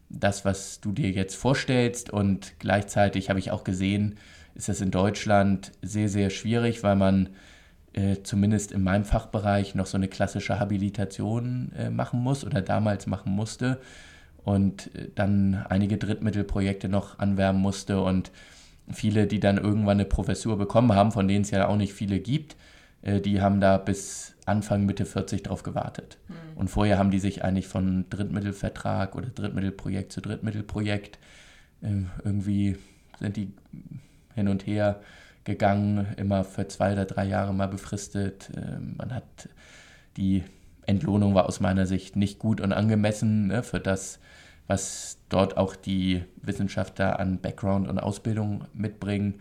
das, 0.09 0.45
was 0.45 0.81
du 0.81 0.91
dir 0.91 1.11
jetzt 1.11 1.35
vorstellst. 1.35 2.09
Und 2.09 2.53
gleichzeitig 2.59 3.29
habe 3.29 3.39
ich 3.39 3.51
auch 3.51 3.63
gesehen, 3.63 4.17
ist 4.55 4.69
das 4.69 4.81
in 4.81 4.91
Deutschland 4.91 5.71
sehr, 5.81 6.09
sehr 6.09 6.29
schwierig, 6.29 6.83
weil 6.83 6.95
man 6.95 7.29
äh, 7.93 8.17
zumindest 8.23 8.71
in 8.71 8.83
meinem 8.83 9.05
Fachbereich 9.05 9.75
noch 9.75 9.85
so 9.85 9.97
eine 9.97 10.07
klassische 10.07 10.59
Habilitation 10.59 11.71
äh, 11.77 11.89
machen 11.89 12.21
muss 12.21 12.45
oder 12.45 12.61
damals 12.61 13.07
machen 13.07 13.31
musste 13.31 13.79
und 14.43 14.93
äh, 14.95 15.09
dann 15.15 15.65
einige 15.69 15.97
Drittmittelprojekte 15.97 16.89
noch 16.89 17.19
anwerben 17.19 17.59
musste 17.59 18.01
und 18.01 18.31
viele, 18.91 19.27
die 19.27 19.39
dann 19.39 19.57
irgendwann 19.57 19.97
eine 19.97 20.05
Professur 20.05 20.57
bekommen 20.57 20.93
haben, 20.93 21.11
von 21.11 21.27
denen 21.27 21.43
es 21.43 21.51
ja 21.51 21.67
auch 21.67 21.77
nicht 21.77 21.93
viele 21.93 22.19
gibt, 22.19 22.55
äh, 23.01 23.21
die 23.21 23.41
haben 23.41 23.61
da 23.61 23.77
bis 23.77 24.35
Anfang, 24.45 24.85
Mitte 24.85 25.05
40 25.05 25.43
drauf 25.43 25.61
gewartet. 25.61 26.17
Und 26.55 26.69
vorher 26.69 26.97
haben 26.97 27.11
die 27.11 27.19
sich 27.19 27.43
eigentlich 27.43 27.67
von 27.67 28.05
Drittmittelvertrag 28.09 29.15
oder 29.15 29.27
Drittmittelprojekt 29.27 30.11
zu 30.11 30.21
Drittmittelprojekt 30.21 31.19
äh, 31.81 32.03
irgendwie 32.23 32.77
sind 33.19 33.37
die 33.37 33.51
hin 34.35 34.47
und 34.47 34.65
her 34.65 35.01
gegangen, 35.43 36.07
immer 36.17 36.43
für 36.43 36.67
zwei 36.67 36.93
oder 36.93 37.05
drei 37.05 37.25
Jahre 37.25 37.53
mal 37.53 37.67
befristet. 37.67 38.49
Äh, 38.55 38.79
man 38.97 39.13
hat 39.13 39.49
die 40.17 40.43
Entlohnung 40.85 41.35
war 41.35 41.45
aus 41.45 41.59
meiner 41.59 41.85
Sicht 41.85 42.15
nicht 42.15 42.39
gut 42.39 42.59
und 42.59 42.73
angemessen 42.73 43.47
ne, 43.47 43.61
für 43.61 43.79
das, 43.79 44.19
was 44.67 45.19
dort 45.29 45.55
auch 45.55 45.75
die 45.75 46.23
Wissenschaftler 46.41 47.19
an 47.19 47.39
Background 47.39 47.87
und 47.87 47.99
Ausbildung 47.99 48.65
mitbringen. 48.73 49.39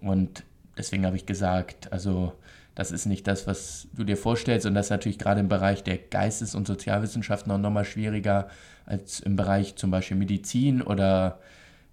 Und 0.00 0.42
deswegen 0.76 1.06
habe 1.06 1.16
ich 1.16 1.24
gesagt, 1.24 1.92
also 1.92 2.32
das 2.74 2.90
ist 2.90 3.06
nicht 3.06 3.26
das, 3.26 3.46
was 3.46 3.86
du 3.92 4.02
dir 4.02 4.16
vorstellst. 4.16 4.66
Und 4.66 4.74
das 4.74 4.86
ist 4.86 4.90
natürlich 4.90 5.18
gerade 5.18 5.40
im 5.40 5.48
Bereich 5.48 5.84
der 5.84 5.98
Geistes- 5.98 6.54
und 6.54 6.66
Sozialwissenschaften 6.66 7.52
noch 7.52 7.58
nochmal 7.58 7.84
schwieriger 7.84 8.48
als 8.86 9.20
im 9.20 9.36
Bereich 9.36 9.76
zum 9.76 9.90
Beispiel 9.90 10.16
Medizin 10.16 10.82
oder 10.82 11.38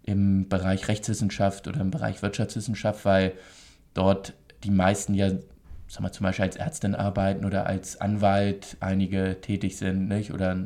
im 0.03 0.47
Bereich 0.49 0.87
Rechtswissenschaft 0.87 1.67
oder 1.67 1.81
im 1.81 1.91
Bereich 1.91 2.21
Wirtschaftswissenschaft, 2.21 3.05
weil 3.05 3.33
dort 3.93 4.33
die 4.63 4.71
meisten 4.71 5.13
ja, 5.13 5.29
sagen 5.29 6.05
wir 6.05 6.11
zum 6.11 6.25
Beispiel 6.25 6.45
als 6.45 6.55
Ärztin 6.55 6.95
arbeiten 6.95 7.45
oder 7.45 7.65
als 7.65 7.99
Anwalt, 7.99 8.77
einige 8.79 9.39
tätig 9.41 9.77
sind, 9.77 10.07
nicht? 10.07 10.33
Oder 10.33 10.57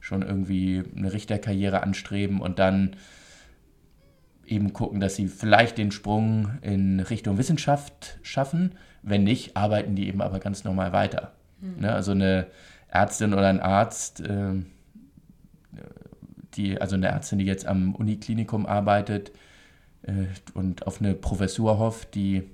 schon 0.00 0.22
irgendwie 0.22 0.84
eine 0.96 1.12
Richterkarriere 1.12 1.82
anstreben 1.82 2.40
und 2.40 2.58
dann 2.58 2.96
eben 4.46 4.72
gucken, 4.72 5.00
dass 5.00 5.16
sie 5.16 5.26
vielleicht 5.26 5.76
den 5.76 5.90
Sprung 5.90 6.58
in 6.62 7.00
Richtung 7.00 7.36
Wissenschaft 7.36 8.18
schaffen. 8.22 8.72
Wenn 9.02 9.24
nicht, 9.24 9.56
arbeiten 9.56 9.94
die 9.94 10.08
eben 10.08 10.22
aber 10.22 10.38
ganz 10.38 10.64
normal 10.64 10.92
weiter. 10.92 11.32
Ne? 11.60 11.92
Also 11.92 12.12
eine 12.12 12.46
Ärztin 12.88 13.34
oder 13.34 13.48
ein 13.48 13.60
Arzt, 13.60 14.20
äh, 14.20 14.54
die, 16.58 16.80
also 16.80 16.96
eine 16.96 17.08
Ärztin, 17.08 17.38
die 17.38 17.46
jetzt 17.46 17.66
am 17.66 17.94
Uniklinikum 17.94 18.66
arbeitet 18.66 19.32
äh, 20.02 20.26
und 20.54 20.86
auf 20.86 21.00
eine 21.00 21.14
Professur 21.14 21.78
hofft, 21.78 22.14
die 22.14 22.44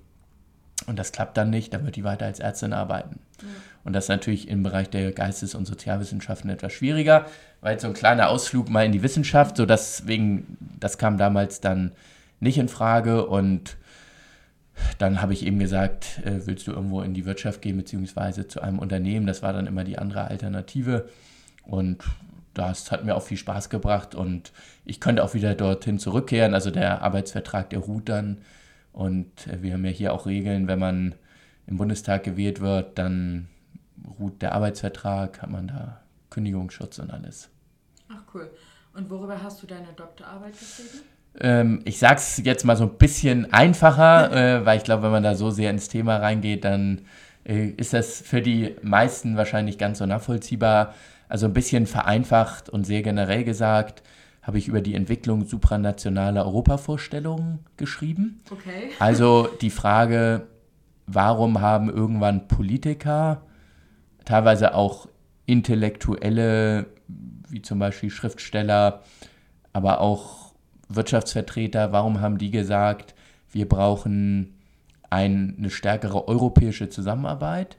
und 0.87 0.99
das 0.99 1.13
klappt 1.13 1.37
dann 1.37 1.51
nicht, 1.51 1.73
dann 1.73 1.85
wird 1.85 1.97
die 1.97 2.05
weiter 2.05 2.27
als 2.27 2.41
Ärztin 2.41 2.73
arbeiten. 2.73 3.21
Und 3.85 3.93
das 3.95 4.05
ist 4.05 4.09
natürlich 4.09 4.49
im 4.49 4.63
Bereich 4.63 4.91
der 4.91 5.13
Geistes- 5.13 5.55
und 5.55 5.67
Sozialwissenschaften 5.67 6.51
etwas 6.51 6.73
schwieriger, 6.73 7.27
weil 7.61 7.79
so 7.79 7.87
ein 7.87 7.95
kleiner 7.95 8.29
Ausflug 8.29 8.69
mal 8.69 8.85
in 8.85 8.93
die 8.93 9.03
Wissenschaft, 9.03 9.57
so 9.57 9.67
deswegen, 9.67 10.59
das 10.81 10.99
kam 10.99 11.17
damals 11.17 11.61
dann 11.61 11.93
nicht 12.41 12.59
in 12.59 12.69
Frage 12.69 13.27
und 13.27 13.77
dann 14.99 15.23
habe 15.23 15.33
ich 15.33 15.47
eben 15.47 15.59
gesagt, 15.59 16.21
äh, 16.25 16.47
willst 16.47 16.67
du 16.67 16.73
irgendwo 16.73 17.03
in 17.03 17.15
die 17.15 17.25
Wirtschaft 17.25 17.63
gehen, 17.63 17.77
beziehungsweise 17.77 18.49
zu 18.49 18.61
einem 18.61 18.79
Unternehmen, 18.79 19.27
das 19.27 19.43
war 19.43 19.53
dann 19.53 19.67
immer 19.67 19.85
die 19.85 19.99
andere 19.99 20.29
Alternative. 20.29 21.09
Und 21.63 22.03
das 22.55 22.91
hat 22.91 23.05
mir 23.05 23.15
auch 23.15 23.23
viel 23.23 23.37
Spaß 23.37 23.69
gebracht 23.69 24.15
und 24.15 24.53
ich 24.85 25.01
könnte 25.01 25.23
auch 25.23 25.35
wieder 25.35 25.55
dorthin 25.55 25.99
zurückkehren. 25.99 26.55
Also 26.55 26.71
der 26.71 27.03
Arbeitsvertrag, 27.03 27.71
der 27.71 27.81
ruht 27.81 28.09
dann. 28.09 28.39
Und 28.93 29.47
äh, 29.49 29.63
wir 29.63 29.75
haben 29.75 29.85
ja 29.85 29.91
hier 29.91 30.13
auch 30.13 30.27
Regeln, 30.27 30.69
wenn 30.69 30.79
man 30.79 31.15
im 31.67 31.77
Bundestag 31.77 32.25
gewählt 32.25 32.61
wird, 32.61 32.99
dann 32.99 33.49
ruht 34.19 34.43
der 34.43 34.55
Arbeitsvertrag, 34.55 35.43
hat 35.43 35.51
man 35.51 35.69
da 35.69 36.01
Kündigungsschutz 36.31 36.99
und 36.99 37.11
alles. 37.11 37.49
Ach 38.09 38.23
cool. 38.35 38.51
Und 38.95 39.11
worüber 39.11 39.43
hast 39.43 39.63
du 39.63 39.67
deine 39.67 39.89
Doktorarbeit 39.97 40.53
geschrieben? 40.53 41.05
Ähm, 41.41 41.83
ich 41.85 41.99
sag's 41.99 42.41
jetzt 42.45 42.65
mal 42.65 42.77
so 42.77 42.85
ein 42.85 42.97
bisschen 42.97 43.53
einfacher, 43.53 44.33
äh, 44.61 44.67
weil 44.67 44.79
ich 44.79 44.85
glaube, 44.85 45.05
wenn 45.05 45.11
man 45.11 45.23
da 45.23 45.35
so 45.35 45.51
sehr 45.51 45.71
ins 45.71 45.89
Thema 45.89 46.19
reingeht, 46.19 46.65
dann 46.65 47.03
äh, 47.45 47.69
ist 47.71 47.93
das 47.93 48.21
für 48.21 48.41
die 48.41 48.77
meisten 48.83 49.37
wahrscheinlich 49.37 49.79
ganz 49.79 49.99
so 49.99 50.07
nachvollziehbar. 50.07 50.95
Also 51.29 51.47
ein 51.47 51.53
bisschen 51.53 51.87
vereinfacht 51.87 52.69
und 52.69 52.85
sehr 52.85 53.03
generell 53.03 53.45
gesagt, 53.45 54.03
habe 54.43 54.59
ich 54.59 54.69
über 54.69 54.83
die 54.83 54.95
Entwicklung 54.95 55.47
supranationaler 55.47 56.45
Europavorstellungen 56.45 57.61
geschrieben. 57.77 58.41
Okay. 58.51 58.91
Also 58.99 59.49
die 59.61 59.71
Frage, 59.71 60.47
warum 61.07 61.61
haben 61.61 61.89
irgendwann 61.89 62.47
Politiker, 62.47 63.43
teilweise 64.25 64.75
auch 64.75 65.09
Intellektuelle, 65.47 66.87
wie 67.49 67.63
zum 67.63 67.79
Beispiel 67.79 68.11
Schriftsteller, 68.11 69.03
aber 69.73 70.01
auch 70.01 70.53
Wirtschaftsvertreter, 70.89 71.93
warum 71.93 72.21
haben 72.21 72.39
die 72.39 72.51
gesagt, 72.51 73.15
wir 73.51 73.69
brauchen 73.69 74.55
eine 75.11 75.71
stärkere 75.71 76.27
europäische 76.29 76.89
Zusammenarbeit 76.89 77.77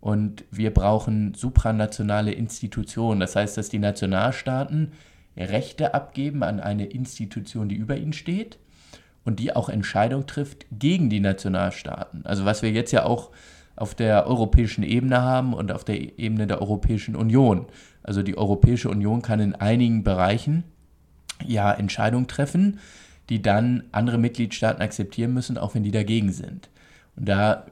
und 0.00 0.44
wir 0.50 0.72
brauchen 0.72 1.34
supranationale 1.34 2.32
Institutionen. 2.32 3.20
Das 3.20 3.36
heißt, 3.36 3.56
dass 3.56 3.68
die 3.68 3.78
Nationalstaaten 3.78 4.92
Rechte 5.36 5.94
abgeben 5.94 6.42
an 6.42 6.60
eine 6.60 6.86
Institution, 6.86 7.68
die 7.68 7.76
über 7.76 7.96
ihnen 7.96 8.12
steht 8.12 8.58
und 9.24 9.40
die 9.40 9.54
auch 9.54 9.68
Entscheidungen 9.68 10.26
trifft 10.26 10.66
gegen 10.70 11.10
die 11.10 11.20
Nationalstaaten. 11.20 12.24
Also 12.24 12.44
was 12.44 12.62
wir 12.62 12.70
jetzt 12.70 12.92
ja 12.92 13.04
auch 13.04 13.30
auf 13.76 13.94
der 13.94 14.26
europäischen 14.26 14.82
Ebene 14.82 15.22
haben 15.22 15.54
und 15.54 15.70
auf 15.70 15.84
der 15.84 16.18
Ebene 16.18 16.48
der 16.48 16.60
Europäischen 16.60 17.14
Union. 17.14 17.66
Also 18.02 18.22
die 18.24 18.36
Europäische 18.36 18.90
Union 18.90 19.22
kann 19.22 19.38
in 19.38 19.54
einigen 19.54 20.02
Bereichen 20.02 20.64
ja 21.46 21.72
Entscheidungen 21.72 22.26
treffen, 22.26 22.80
die 23.28 23.40
dann 23.40 23.84
andere 23.92 24.18
Mitgliedstaaten 24.18 24.82
akzeptieren 24.82 25.32
müssen, 25.32 25.58
auch 25.58 25.76
wenn 25.76 25.84
die 25.84 25.92
dagegen 25.92 26.32
sind. 26.32 26.70
Und 27.14 27.28
da 27.28 27.66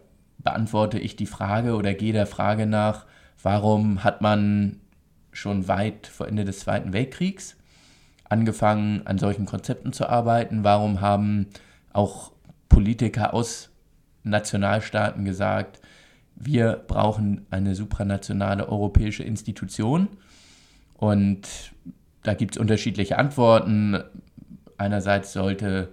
beantworte 0.47 1.01
ich 1.01 1.17
die 1.17 1.27
Frage 1.27 1.75
oder 1.75 1.93
gehe 1.93 2.13
der 2.13 2.29
Frage 2.29 2.67
nach, 2.67 3.05
warum 3.43 4.05
hat 4.05 4.23
man 4.23 4.79
schon 5.33 5.67
weit 5.67 6.07
vor 6.07 6.29
Ende 6.29 6.45
des 6.45 6.61
Zweiten 6.61 6.93
Weltkriegs 6.93 7.57
angefangen, 8.29 9.03
an 9.07 9.19
solchen 9.19 9.45
Konzepten 9.45 9.93
zu 9.93 10.09
arbeiten? 10.09 10.63
Warum 10.63 11.01
haben 11.01 11.49
auch 11.93 12.31
Politiker 12.69 13.35
aus 13.35 13.71
Nationalstaaten 14.23 15.25
gesagt, 15.25 15.81
wir 16.37 16.81
brauchen 16.87 17.45
eine 17.51 17.75
supranationale 17.75 18.69
europäische 18.69 19.25
Institution? 19.25 20.07
Und 20.95 21.73
da 22.23 22.35
gibt 22.35 22.55
es 22.55 22.61
unterschiedliche 22.61 23.19
Antworten. 23.19 24.01
Einerseits 24.79 25.33
sollte 25.33 25.93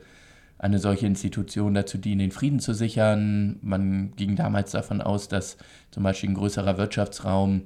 eine 0.63 0.79
solche 0.79 1.05
Institution 1.05 1.73
dazu 1.73 1.97
dienen, 1.97 2.19
den 2.19 2.31
Frieden 2.31 2.61
zu 2.61 2.73
sichern. 2.73 3.59
Man 3.61 4.15
ging 4.15 4.37
damals 4.37 4.71
davon 4.71 5.01
aus, 5.01 5.27
dass 5.27 5.57
zum 5.91 6.03
Beispiel 6.03 6.29
ein 6.29 6.35
größerer 6.35 6.77
Wirtschaftsraum 6.77 7.63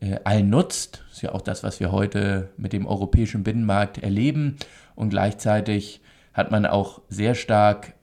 äh, 0.00 0.16
allen 0.24 0.50
nutzt. 0.50 1.04
Das 1.06 1.18
ist 1.18 1.22
ja 1.22 1.30
auch 1.30 1.42
das, 1.42 1.62
was 1.62 1.78
wir 1.78 1.92
heute 1.92 2.50
mit 2.56 2.72
dem 2.72 2.86
europäischen 2.86 3.44
Binnenmarkt 3.44 3.98
erleben. 3.98 4.56
Und 4.96 5.10
gleichzeitig 5.10 6.00
hat 6.32 6.50
man 6.50 6.66
auch 6.66 7.02
sehr 7.08 7.36
stark 7.36 7.94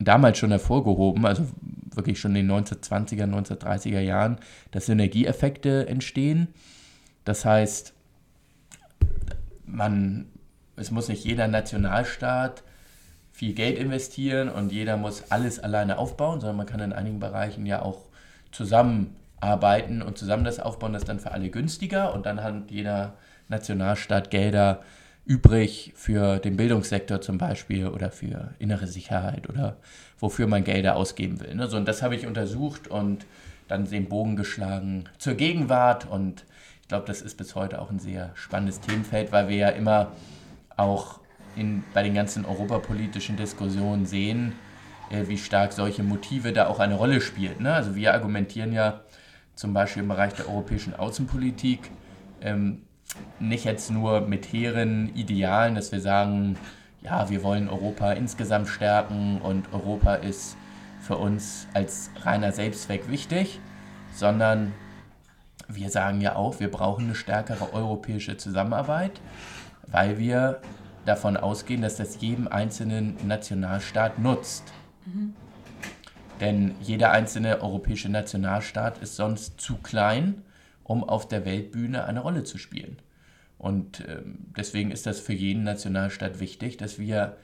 damals 0.00 0.38
schon 0.38 0.50
hervorgehoben, 0.50 1.24
also 1.24 1.46
wirklich 1.94 2.18
schon 2.18 2.34
in 2.34 2.48
den 2.48 2.64
1920er, 2.64 3.32
1930er 3.32 4.00
Jahren, 4.00 4.38
dass 4.72 4.86
Synergieeffekte 4.86 5.86
entstehen. 5.86 6.48
Das 7.24 7.44
heißt, 7.44 7.94
man, 9.64 10.26
es 10.74 10.90
muss 10.90 11.06
nicht 11.08 11.24
jeder 11.24 11.46
Nationalstaat 11.46 12.64
viel 13.36 13.52
Geld 13.52 13.78
investieren 13.78 14.48
und 14.48 14.72
jeder 14.72 14.96
muss 14.96 15.30
alles 15.30 15.58
alleine 15.60 15.98
aufbauen, 15.98 16.40
sondern 16.40 16.56
man 16.56 16.64
kann 16.64 16.80
in 16.80 16.94
einigen 16.94 17.20
Bereichen 17.20 17.66
ja 17.66 17.82
auch 17.82 18.06
zusammen 18.50 19.14
arbeiten 19.40 20.00
und 20.00 20.16
zusammen 20.16 20.44
das 20.44 20.58
aufbauen, 20.58 20.94
das 20.94 21.02
ist 21.02 21.08
dann 21.10 21.20
für 21.20 21.32
alle 21.32 21.50
günstiger 21.50 22.14
und 22.14 22.24
dann 22.24 22.42
hat 22.42 22.70
jeder 22.70 23.12
Nationalstaat 23.48 24.30
Gelder 24.30 24.80
übrig 25.26 25.92
für 25.94 26.38
den 26.38 26.56
Bildungssektor 26.56 27.20
zum 27.20 27.36
Beispiel 27.36 27.88
oder 27.88 28.10
für 28.10 28.54
innere 28.58 28.86
Sicherheit 28.86 29.50
oder 29.50 29.76
wofür 30.18 30.46
man 30.46 30.64
Gelder 30.64 30.96
ausgeben 30.96 31.38
will. 31.40 31.54
Ne? 31.56 31.68
So, 31.68 31.76
und 31.76 31.86
das 31.86 32.00
habe 32.00 32.16
ich 32.16 32.26
untersucht 32.26 32.88
und 32.88 33.26
dann 33.68 33.84
den 33.84 34.08
Bogen 34.08 34.36
geschlagen 34.36 35.10
zur 35.18 35.34
Gegenwart 35.34 36.08
und 36.10 36.46
ich 36.80 36.88
glaube, 36.88 37.04
das 37.06 37.20
ist 37.20 37.36
bis 37.36 37.54
heute 37.54 37.82
auch 37.82 37.90
ein 37.90 37.98
sehr 37.98 38.30
spannendes 38.32 38.80
Themenfeld, 38.80 39.30
weil 39.30 39.50
wir 39.50 39.56
ja 39.56 39.68
immer 39.68 40.12
auch 40.78 41.20
in, 41.56 41.84
bei 41.94 42.02
den 42.02 42.14
ganzen 42.14 42.44
europapolitischen 42.44 43.36
Diskussionen 43.36 44.06
sehen, 44.06 44.52
äh, 45.10 45.26
wie 45.28 45.38
stark 45.38 45.72
solche 45.72 46.02
Motive 46.02 46.52
da 46.52 46.68
auch 46.68 46.78
eine 46.78 46.94
Rolle 46.94 47.20
spielen. 47.20 47.62
Ne? 47.62 47.72
Also 47.72 47.94
wir 47.94 48.14
argumentieren 48.14 48.72
ja 48.72 49.00
zum 49.54 49.72
Beispiel 49.72 50.02
im 50.02 50.08
Bereich 50.08 50.34
der 50.34 50.48
europäischen 50.48 50.94
Außenpolitik, 50.94 51.90
ähm, 52.42 52.82
nicht 53.38 53.64
jetzt 53.64 53.90
nur 53.90 54.20
mit 54.22 54.52
hehren 54.52 55.14
Idealen, 55.14 55.74
dass 55.74 55.92
wir 55.92 56.00
sagen, 56.00 56.58
ja, 57.02 57.30
wir 57.30 57.42
wollen 57.42 57.68
Europa 57.68 58.12
insgesamt 58.12 58.68
stärken 58.68 59.40
und 59.40 59.72
Europa 59.72 60.16
ist 60.16 60.56
für 61.00 61.16
uns 61.16 61.68
als 61.72 62.10
reiner 62.22 62.52
Selbstzweck 62.52 63.08
wichtig, 63.10 63.60
sondern 64.12 64.72
wir 65.68 65.88
sagen 65.90 66.20
ja 66.20 66.36
auch, 66.36 66.60
wir 66.60 66.70
brauchen 66.70 67.06
eine 67.06 67.14
stärkere 67.14 67.72
europäische 67.72 68.36
Zusammenarbeit, 68.36 69.20
weil 69.86 70.18
wir 70.18 70.60
davon 71.06 71.36
ausgehen, 71.36 71.82
dass 71.82 71.96
das 71.96 72.20
jedem 72.20 72.48
einzelnen 72.48 73.16
Nationalstaat 73.26 74.18
nutzt. 74.18 74.64
Mhm. 75.06 75.34
Denn 76.40 76.74
jeder 76.82 77.12
einzelne 77.12 77.62
europäische 77.62 78.10
Nationalstaat 78.10 78.98
ist 78.98 79.16
sonst 79.16 79.60
zu 79.60 79.76
klein, 79.76 80.42
um 80.84 81.02
auf 81.02 81.26
der 81.26 81.44
Weltbühne 81.44 82.04
eine 82.04 82.20
Rolle 82.20 82.44
zu 82.44 82.58
spielen. 82.58 82.98
Und 83.58 84.04
ähm, 84.06 84.38
deswegen 84.56 84.90
ist 84.90 85.06
das 85.06 85.18
für 85.18 85.32
jeden 85.32 85.64
Nationalstaat 85.64 86.40
wichtig, 86.40 86.76
dass 86.76 86.98
wir 86.98 87.36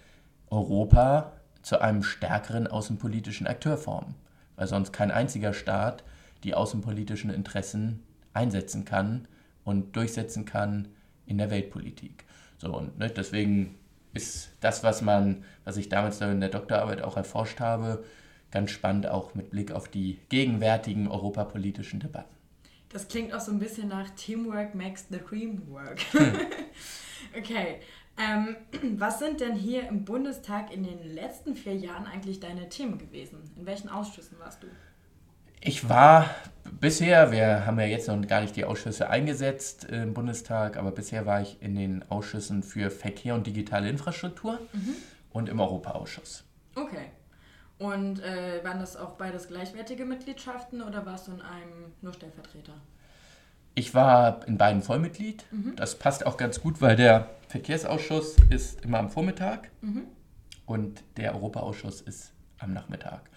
Europa 0.51 1.33
zu 1.63 1.81
einem 1.81 2.03
stärkeren 2.03 2.67
außenpolitischen 2.67 3.47
Akteur 3.47 3.79
formen, 3.79 4.15
weil 4.57 4.67
sonst 4.67 4.93
kein 4.93 5.11
einziger 5.11 5.55
Staat 5.55 6.05
die 6.45 6.55
außenpolitischen 6.55 7.31
Interessen 7.31 8.03
einsetzen 8.35 8.85
kann 8.85 9.27
und 9.65 9.97
durchsetzen 9.97 10.45
kann 10.45 10.89
in 11.25 11.39
der 11.39 11.51
Weltpolitik. 11.51 12.25
So 12.63 12.77
und 12.77 12.97
ne, 12.97 13.11
deswegen 13.11 13.75
ist 14.15 14.53
das, 14.61 14.85
was 14.85 15.03
man, 15.03 15.43
was 15.65 15.77
ich 15.77 15.89
damals 15.89 16.21
in 16.21 16.41
der 16.41 16.49
Doktorarbeit 16.49 17.03
auch 17.03 17.17
erforscht 17.17 17.59
habe, 17.59 18.05
ganz 18.53 18.71
spannend, 18.71 19.09
auch 19.09 19.35
mit 19.35 19.51
Blick 19.51 19.73
auf 19.73 19.89
die 19.89 20.21
gegenwärtigen 20.29 21.09
europapolitischen 21.09 21.99
Debatten. 21.99 22.33
Das 22.91 23.09
klingt 23.09 23.35
auch 23.35 23.41
so 23.41 23.51
ein 23.51 23.59
bisschen 23.59 23.89
nach 23.89 24.09
Teamwork 24.11 24.77
makes 24.77 25.07
the 25.11 25.19
dream 25.19 25.63
work. 25.69 25.99
okay. 27.37 27.81
Ähm, 28.17 28.57
was 28.97 29.19
sind 29.19 29.41
denn 29.41 29.57
hier 29.57 29.89
im 29.89 30.05
Bundestag 30.05 30.73
in 30.73 30.85
den 30.85 31.03
letzten 31.15 31.57
vier 31.57 31.75
Jahren 31.75 32.07
eigentlich 32.07 32.39
deine 32.39 32.69
Themen 32.69 32.99
gewesen? 32.99 33.39
In 33.57 33.67
welchen 33.67 33.89
Ausschüssen 33.89 34.39
warst 34.39 34.63
du? 34.63 34.69
Ich 35.65 35.89
war 35.89 36.29
bisher, 36.81 37.31
wir 37.31 37.65
haben 37.67 37.79
ja 37.79 37.87
jetzt 37.87 38.09
noch 38.09 38.21
gar 38.27 38.41
nicht 38.41 38.57
die 38.57 38.65
Ausschüsse 38.65 39.09
eingesetzt 39.09 39.85
im 39.85 40.13
Bundestag, 40.13 40.77
aber 40.77 40.91
bisher 40.91 41.25
war 41.25 41.41
ich 41.41 41.63
in 41.63 41.77
den 41.77 42.05
Ausschüssen 42.11 42.65
für 42.65 42.91
Verkehr 42.91 43.37
und 43.37 43.47
digitale 43.47 43.89
Infrastruktur 43.89 44.59
mhm. 44.73 44.97
und 45.31 45.49
im 45.49 45.61
Europaausschuss. 45.61 46.43
Okay. 46.75 47.13
Und 47.79 48.21
äh, 48.21 48.65
waren 48.65 48.81
das 48.81 48.97
auch 48.97 49.13
beides 49.13 49.47
gleichwertige 49.47 50.05
Mitgliedschaften 50.05 50.83
oder 50.83 51.07
warst 51.07 51.29
du 51.29 51.33
in 51.33 51.43
einem 51.43 51.93
nur 52.01 52.13
Stellvertreter? 52.13 52.75
Ich 53.77 53.95
war 53.95 54.47
in 54.49 54.59
beiden 54.59 54.83
Vollmitglied. 54.83 55.45
Mhm. 55.53 55.77
Das 55.77 55.97
passt 55.97 56.27
auch 56.27 56.37
ganz 56.37 56.61
gut, 56.61 56.81
weil 56.81 56.97
der 56.97 57.31
Verkehrsausschuss 57.47 58.37
ist 58.51 58.85
immer 58.85 58.99
am 58.99 59.11
Vormittag 59.11 59.71
mhm. 59.81 60.07
und 60.67 61.05
der 61.17 61.37
Europaausschuss 61.37 62.01
ist 62.01 62.33
am 62.59 62.73
Nachmittag. 62.73 63.31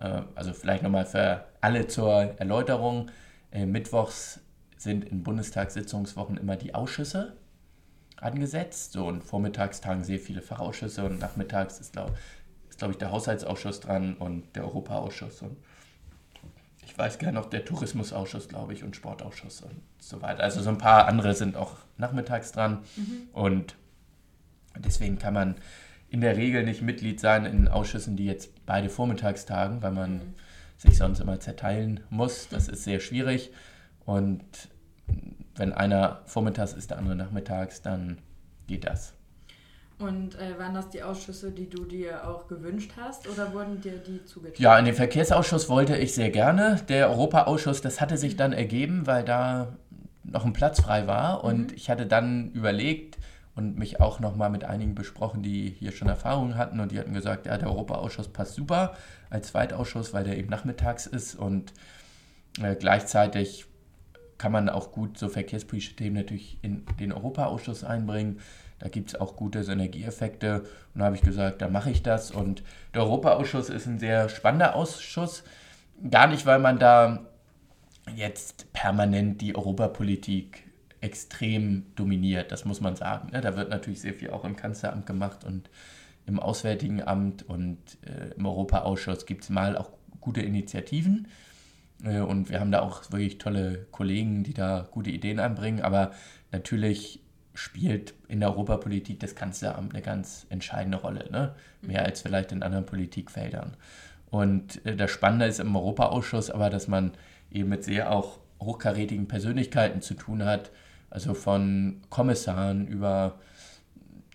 Äh, 0.00 0.22
also 0.34 0.52
vielleicht 0.52 0.82
nochmal 0.82 1.06
für 1.06 1.44
alle 1.60 1.86
zur 1.86 2.34
Erläuterung. 2.38 3.10
Äh, 3.50 3.66
mittwochs 3.66 4.40
sind 4.76 5.04
in 5.04 5.22
Bundestagssitzungswochen 5.22 6.36
immer 6.36 6.56
die 6.56 6.74
Ausschüsse 6.74 7.36
angesetzt. 8.16 8.92
So 8.92 9.06
und 9.06 9.22
vormittags 9.22 9.80
tagen 9.80 10.04
sehr 10.04 10.18
viele 10.18 10.42
Fachausschüsse 10.42 11.04
und 11.04 11.20
nachmittags 11.20 11.80
ist, 11.80 11.92
glaube 11.92 12.14
ist, 12.68 12.78
glaube 12.78 12.92
ich, 12.92 12.98
der 12.98 13.12
Haushaltsausschuss 13.12 13.80
dran 13.80 14.14
und 14.14 14.56
der 14.56 14.64
Europaausschuss 14.64 15.42
und 15.42 15.56
ich 16.86 16.98
weiß 16.98 17.18
gar 17.18 17.32
noch, 17.32 17.46
der 17.46 17.64
Tourismusausschuss, 17.64 18.48
glaube 18.48 18.72
ich, 18.72 18.84
und 18.84 18.94
Sportausschuss 18.94 19.62
und 19.62 19.80
so 19.98 20.22
weiter. 20.22 20.42
Also 20.42 20.60
so 20.60 20.70
ein 20.70 20.78
paar 20.78 21.06
andere 21.06 21.34
sind 21.34 21.56
auch 21.56 21.76
nachmittags 21.96 22.52
dran. 22.52 22.84
Mhm. 22.96 23.28
Und 23.32 23.76
deswegen 24.78 25.18
kann 25.18 25.34
man 25.34 25.54
in 26.14 26.20
der 26.20 26.36
Regel 26.36 26.62
nicht 26.62 26.80
Mitglied 26.80 27.18
sein 27.18 27.44
in 27.44 27.66
Ausschüssen, 27.66 28.16
die 28.16 28.24
jetzt 28.24 28.64
beide 28.66 28.88
vormittags 28.88 29.46
tagen, 29.46 29.82
weil 29.82 29.90
man 29.90 30.12
mhm. 30.12 30.34
sich 30.76 30.96
sonst 30.96 31.18
immer 31.18 31.40
zerteilen 31.40 31.98
muss. 32.08 32.46
Das 32.48 32.68
ist 32.68 32.84
sehr 32.84 33.00
schwierig. 33.00 33.50
Und 34.04 34.44
wenn 35.56 35.72
einer 35.72 36.20
vormittags 36.26 36.72
ist, 36.72 36.90
der 36.90 36.98
andere 36.98 37.16
nachmittags, 37.16 37.82
dann 37.82 38.18
geht 38.68 38.84
das. 38.84 39.14
Und 39.98 40.38
äh, 40.38 40.56
waren 40.56 40.74
das 40.74 40.88
die 40.88 41.02
Ausschüsse, 41.02 41.50
die 41.50 41.68
du 41.68 41.84
dir 41.84 42.28
auch 42.28 42.46
gewünscht 42.46 42.92
hast 42.96 43.28
oder 43.28 43.52
wurden 43.52 43.80
dir 43.80 43.98
die 43.98 44.24
zugeteilt? 44.24 44.60
Ja, 44.60 44.78
in 44.78 44.84
den 44.84 44.94
Verkehrsausschuss 44.94 45.68
wollte 45.68 45.96
ich 45.96 46.14
sehr 46.14 46.30
gerne. 46.30 46.80
Der 46.88 47.10
Europaausschuss, 47.10 47.80
das 47.80 48.00
hatte 48.00 48.18
sich 48.18 48.36
dann 48.36 48.52
ergeben, 48.52 49.08
weil 49.08 49.24
da 49.24 49.76
noch 50.22 50.44
ein 50.44 50.52
Platz 50.52 50.80
frei 50.80 51.08
war. 51.08 51.42
Und 51.42 51.72
mhm. 51.72 51.76
ich 51.76 51.90
hatte 51.90 52.06
dann 52.06 52.52
überlegt 52.52 53.18
und 53.56 53.78
mich 53.78 54.00
auch 54.00 54.18
nochmal 54.20 54.50
mit 54.50 54.64
einigen 54.64 54.94
besprochen, 54.94 55.42
die 55.42 55.70
hier 55.78 55.92
schon 55.92 56.08
Erfahrungen 56.08 56.56
hatten. 56.56 56.80
Und 56.80 56.92
die 56.92 56.98
hatten 56.98 57.14
gesagt, 57.14 57.46
ja, 57.46 57.56
der 57.56 57.68
Europaausschuss 57.68 58.28
passt 58.28 58.54
super 58.54 58.94
als 59.30 59.48
Zweitausschuss, 59.48 60.12
weil 60.12 60.24
der 60.24 60.36
eben 60.36 60.48
nachmittags 60.48 61.06
ist. 61.06 61.36
Und 61.36 61.72
äh, 62.60 62.74
gleichzeitig 62.74 63.66
kann 64.38 64.50
man 64.50 64.68
auch 64.68 64.90
gut 64.90 65.18
so 65.18 65.28
verkehrspolitische 65.28 65.94
Themen 65.94 66.16
natürlich 66.16 66.58
in 66.62 66.84
den 66.98 67.12
Europaausschuss 67.12 67.84
einbringen. 67.84 68.40
Da 68.80 68.88
gibt 68.88 69.10
es 69.10 69.20
auch 69.20 69.36
gute 69.36 69.62
Synergieeffekte. 69.62 70.62
Und 70.92 70.98
da 70.98 71.04
habe 71.04 71.16
ich 71.16 71.22
gesagt, 71.22 71.62
da 71.62 71.68
mache 71.68 71.90
ich 71.90 72.02
das. 72.02 72.32
Und 72.32 72.64
der 72.92 73.02
Europaausschuss 73.02 73.68
ist 73.68 73.86
ein 73.86 74.00
sehr 74.00 74.28
spannender 74.28 74.74
Ausschuss. 74.74 75.44
Gar 76.10 76.26
nicht, 76.26 76.44
weil 76.44 76.58
man 76.58 76.80
da 76.80 77.24
jetzt 78.16 78.72
permanent 78.72 79.40
die 79.40 79.54
Europapolitik 79.54 80.63
extrem 81.04 81.84
dominiert, 81.96 82.50
das 82.50 82.64
muss 82.64 82.80
man 82.80 82.96
sagen. 82.96 83.28
Ne? 83.30 83.42
Da 83.42 83.56
wird 83.56 83.68
natürlich 83.68 84.00
sehr 84.00 84.14
viel 84.14 84.30
auch 84.30 84.44
im 84.44 84.56
Kanzleramt 84.56 85.04
gemacht 85.04 85.44
und 85.44 85.68
im 86.26 86.40
Auswärtigen 86.40 87.02
Amt 87.02 87.42
und 87.42 87.78
äh, 88.06 88.32
im 88.34 88.46
Europaausschuss 88.46 89.26
gibt 89.26 89.44
es 89.44 89.50
mal 89.50 89.76
auch 89.76 89.90
gute 90.22 90.40
Initiativen. 90.40 91.28
Äh, 92.02 92.20
und 92.20 92.48
wir 92.48 92.58
haben 92.58 92.72
da 92.72 92.80
auch 92.80 93.12
wirklich 93.12 93.36
tolle 93.36 93.86
Kollegen, 93.90 94.44
die 94.44 94.54
da 94.54 94.88
gute 94.90 95.10
Ideen 95.10 95.40
einbringen. 95.40 95.82
Aber 95.82 96.12
natürlich 96.52 97.20
spielt 97.52 98.14
in 98.26 98.40
der 98.40 98.48
Europapolitik 98.48 99.20
das 99.20 99.34
Kanzleramt 99.34 99.92
eine 99.92 100.02
ganz 100.02 100.46
entscheidende 100.48 100.96
Rolle, 100.96 101.30
ne? 101.30 101.54
mehr 101.82 102.02
als 102.02 102.22
vielleicht 102.22 102.50
in 102.50 102.62
anderen 102.62 102.86
Politikfeldern. 102.86 103.76
Und 104.30 104.84
äh, 104.86 104.96
das 104.96 105.10
Spannende 105.10 105.44
ist 105.44 105.60
im 105.60 105.76
Europaausschuss 105.76 106.48
aber, 106.48 106.70
dass 106.70 106.88
man 106.88 107.12
eben 107.50 107.68
mit 107.68 107.84
sehr 107.84 108.10
auch 108.10 108.38
hochkarätigen 108.58 109.28
Persönlichkeiten 109.28 110.00
zu 110.00 110.14
tun 110.14 110.46
hat, 110.46 110.70
also 111.14 111.32
von 111.32 112.00
Kommissaren 112.10 112.88
über 112.88 113.38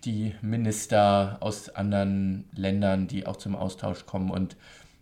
die 0.06 0.34
Minister 0.40 1.36
aus 1.40 1.68
anderen 1.68 2.48
Ländern, 2.54 3.06
die 3.06 3.26
auch 3.26 3.36
zum 3.36 3.54
Austausch 3.54 4.06
kommen. 4.06 4.30
Und 4.30 4.56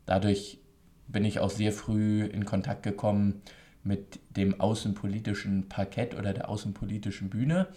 dadurch 0.04 0.58
bin 1.06 1.24
ich 1.24 1.38
auch 1.38 1.50
sehr 1.50 1.72
früh 1.72 2.24
in 2.24 2.44
Kontakt 2.44 2.82
gekommen 2.82 3.42
mit 3.84 4.18
dem 4.30 4.60
außenpolitischen 4.60 5.68
Parkett 5.68 6.18
oder 6.18 6.34
der 6.34 6.48
außenpolitischen 6.48 7.30
Bühne. 7.30 7.68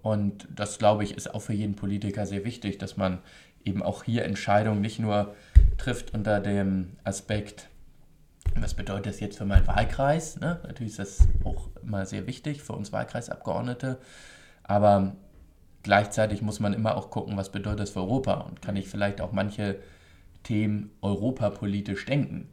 Und 0.00 0.46
das, 0.54 0.78
glaube 0.78 1.02
ich, 1.02 1.16
ist 1.16 1.34
auch 1.34 1.42
für 1.42 1.54
jeden 1.54 1.74
Politiker 1.74 2.24
sehr 2.24 2.44
wichtig, 2.44 2.78
dass 2.78 2.96
man 2.96 3.18
eben 3.64 3.82
auch 3.82 4.04
hier 4.04 4.24
Entscheidungen 4.26 4.80
nicht 4.80 5.00
nur 5.00 5.34
trifft 5.76 6.14
unter 6.14 6.38
dem 6.38 6.90
Aspekt, 7.02 7.68
was 8.56 8.74
bedeutet 8.74 9.06
das 9.06 9.20
jetzt 9.20 9.38
für 9.38 9.44
meinen 9.44 9.66
Wahlkreis? 9.66 10.40
Ne? 10.40 10.60
Natürlich 10.64 10.98
ist 10.98 11.20
das 11.20 11.28
auch 11.44 11.68
immer 11.82 12.06
sehr 12.06 12.26
wichtig 12.26 12.62
für 12.62 12.72
uns 12.72 12.92
Wahlkreisabgeordnete, 12.92 13.98
aber 14.62 15.16
gleichzeitig 15.82 16.42
muss 16.42 16.60
man 16.60 16.72
immer 16.72 16.96
auch 16.96 17.10
gucken, 17.10 17.36
was 17.36 17.50
bedeutet 17.50 17.80
das 17.80 17.90
für 17.90 18.00
Europa 18.00 18.34
und 18.34 18.62
kann 18.62 18.76
ich 18.76 18.88
vielleicht 18.88 19.20
auch 19.20 19.32
manche 19.32 19.76
Themen 20.42 20.90
europapolitisch 21.02 22.04
denken. 22.04 22.48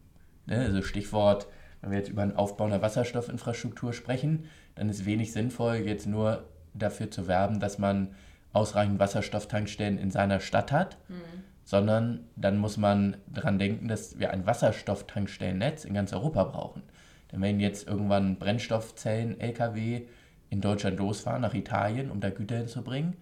Ne? 0.45 0.60
Also 0.60 0.81
Stichwort, 0.81 1.47
wenn 1.81 1.91
wir 1.91 1.97
jetzt 1.97 2.10
über 2.10 2.25
den 2.25 2.36
Aufbau 2.36 2.65
einer 2.65 2.81
Wasserstoffinfrastruktur 2.81 3.93
sprechen, 3.93 4.45
dann 4.75 4.89
ist 4.89 5.05
wenig 5.05 5.31
sinnvoll, 5.31 5.75
jetzt 5.75 6.08
nur 6.08 6.43
dafür 6.73 7.10
zu 7.10 7.27
werben, 7.27 7.60
dass 7.60 7.77
man 7.77 8.10
ausreichend 8.53 8.99
Wasserstofftankstellen 8.99 9.97
in 9.97 10.12
seiner 10.12 10.39
Stadt 10.39 10.71
hat, 10.71 10.97
mhm. 11.10 11.43
Sondern 11.65 12.21
dann 12.36 12.58
muss 12.58 12.78
man 12.78 13.17
daran 13.28 13.60
denken, 13.60 13.88
dass 13.88 14.19
wir 14.19 14.32
ein 14.32 14.45
Wasserstofftankstellennetz 14.45 15.84
in 15.84 15.95
ganz 15.95 16.13
Europa 16.13 16.43
brauchen. 16.45 16.84
Denn 17.32 17.41
wenn 17.41 17.60
jetzt 17.60 17.88
irgendwann 17.88 18.38
Brennstoffzellen, 18.38 19.39
Lkw 19.41 20.08
in 20.51 20.62
Deutschland 20.62 20.99
losfahren 20.99 21.41
nach 21.41 21.56
Italien, 21.56 22.12
um 22.12 22.21
da 22.21 22.30
Güter 22.30 22.58
hinzubringen, 22.58 23.17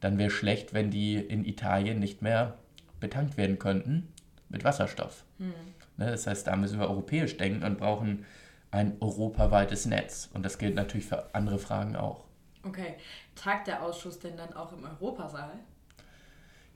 dann 0.00 0.18
wäre 0.18 0.30
schlecht, 0.30 0.74
wenn 0.74 0.90
die 0.90 1.16
in 1.16 1.44
Italien 1.44 1.98
nicht 1.98 2.22
mehr 2.22 2.58
betankt 3.00 3.36
werden 3.36 3.58
könnten 3.58 4.12
mit 4.48 4.64
Wasserstoff. 4.64 5.24
Mhm. 5.38 5.54
Das 5.96 6.26
heißt, 6.26 6.46
da 6.46 6.56
müssen 6.56 6.78
wir 6.78 6.88
europäisch 6.88 7.36
denken 7.38 7.64
und 7.64 7.78
brauchen 7.78 8.24
ein 8.70 8.96
europaweites 9.00 9.86
Netz. 9.86 10.30
Und 10.32 10.44
das 10.44 10.58
gilt 10.58 10.74
natürlich 10.74 11.06
für 11.06 11.34
andere 11.34 11.58
Fragen 11.58 11.96
auch. 11.96 12.24
Okay. 12.62 12.96
Tagt 13.34 13.66
der 13.66 13.82
Ausschuss 13.82 14.18
denn 14.18 14.36
dann 14.36 14.52
auch 14.52 14.72
im 14.72 14.84
Europasaal? 14.84 15.58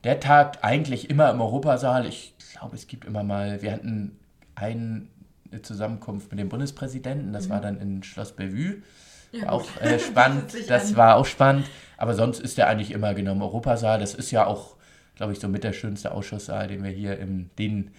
Der 0.03 0.19
tagt 0.19 0.63
eigentlich 0.63 1.09
immer 1.09 1.29
im 1.31 1.39
Europasaal. 1.39 2.05
Ich 2.05 2.35
glaube, 2.51 2.75
es 2.75 2.87
gibt 2.87 3.05
immer 3.05 3.23
mal, 3.23 3.61
wir 3.61 3.71
hatten 3.71 4.19
eine 4.55 5.07
Zusammenkunft 5.61 6.31
mit 6.31 6.39
dem 6.39 6.49
Bundespräsidenten, 6.49 7.33
das 7.33 7.47
mhm. 7.47 7.51
war 7.51 7.61
dann 7.61 7.79
in 7.79 8.03
Schloss 8.03 8.33
Bellevue. 8.33 8.81
Ja, 9.31 9.49
auch 9.49 9.65
äh, 9.81 9.97
spannend, 9.99 10.53
das 10.67 10.95
war 10.95 11.15
auch 11.15 11.25
spannend. 11.25 11.65
Aber 11.97 12.13
sonst 12.13 12.39
ist 12.39 12.57
der 12.57 12.67
eigentlich 12.67 12.91
immer 12.91 13.13
genau 13.13 13.31
im 13.31 13.41
Europasaal. 13.41 13.99
Das 13.99 14.13
ist 14.13 14.29
ja 14.31 14.45
auch, 14.45 14.75
glaube 15.15 15.33
ich, 15.33 15.39
so 15.39 15.47
mit 15.47 15.63
der 15.63 15.73
schönste 15.73 16.11
Ausschusssaal, 16.11 16.67
den 16.67 16.83
wir 16.83 16.91
hier 16.91 17.17
in 17.17 17.49
den 17.57 17.91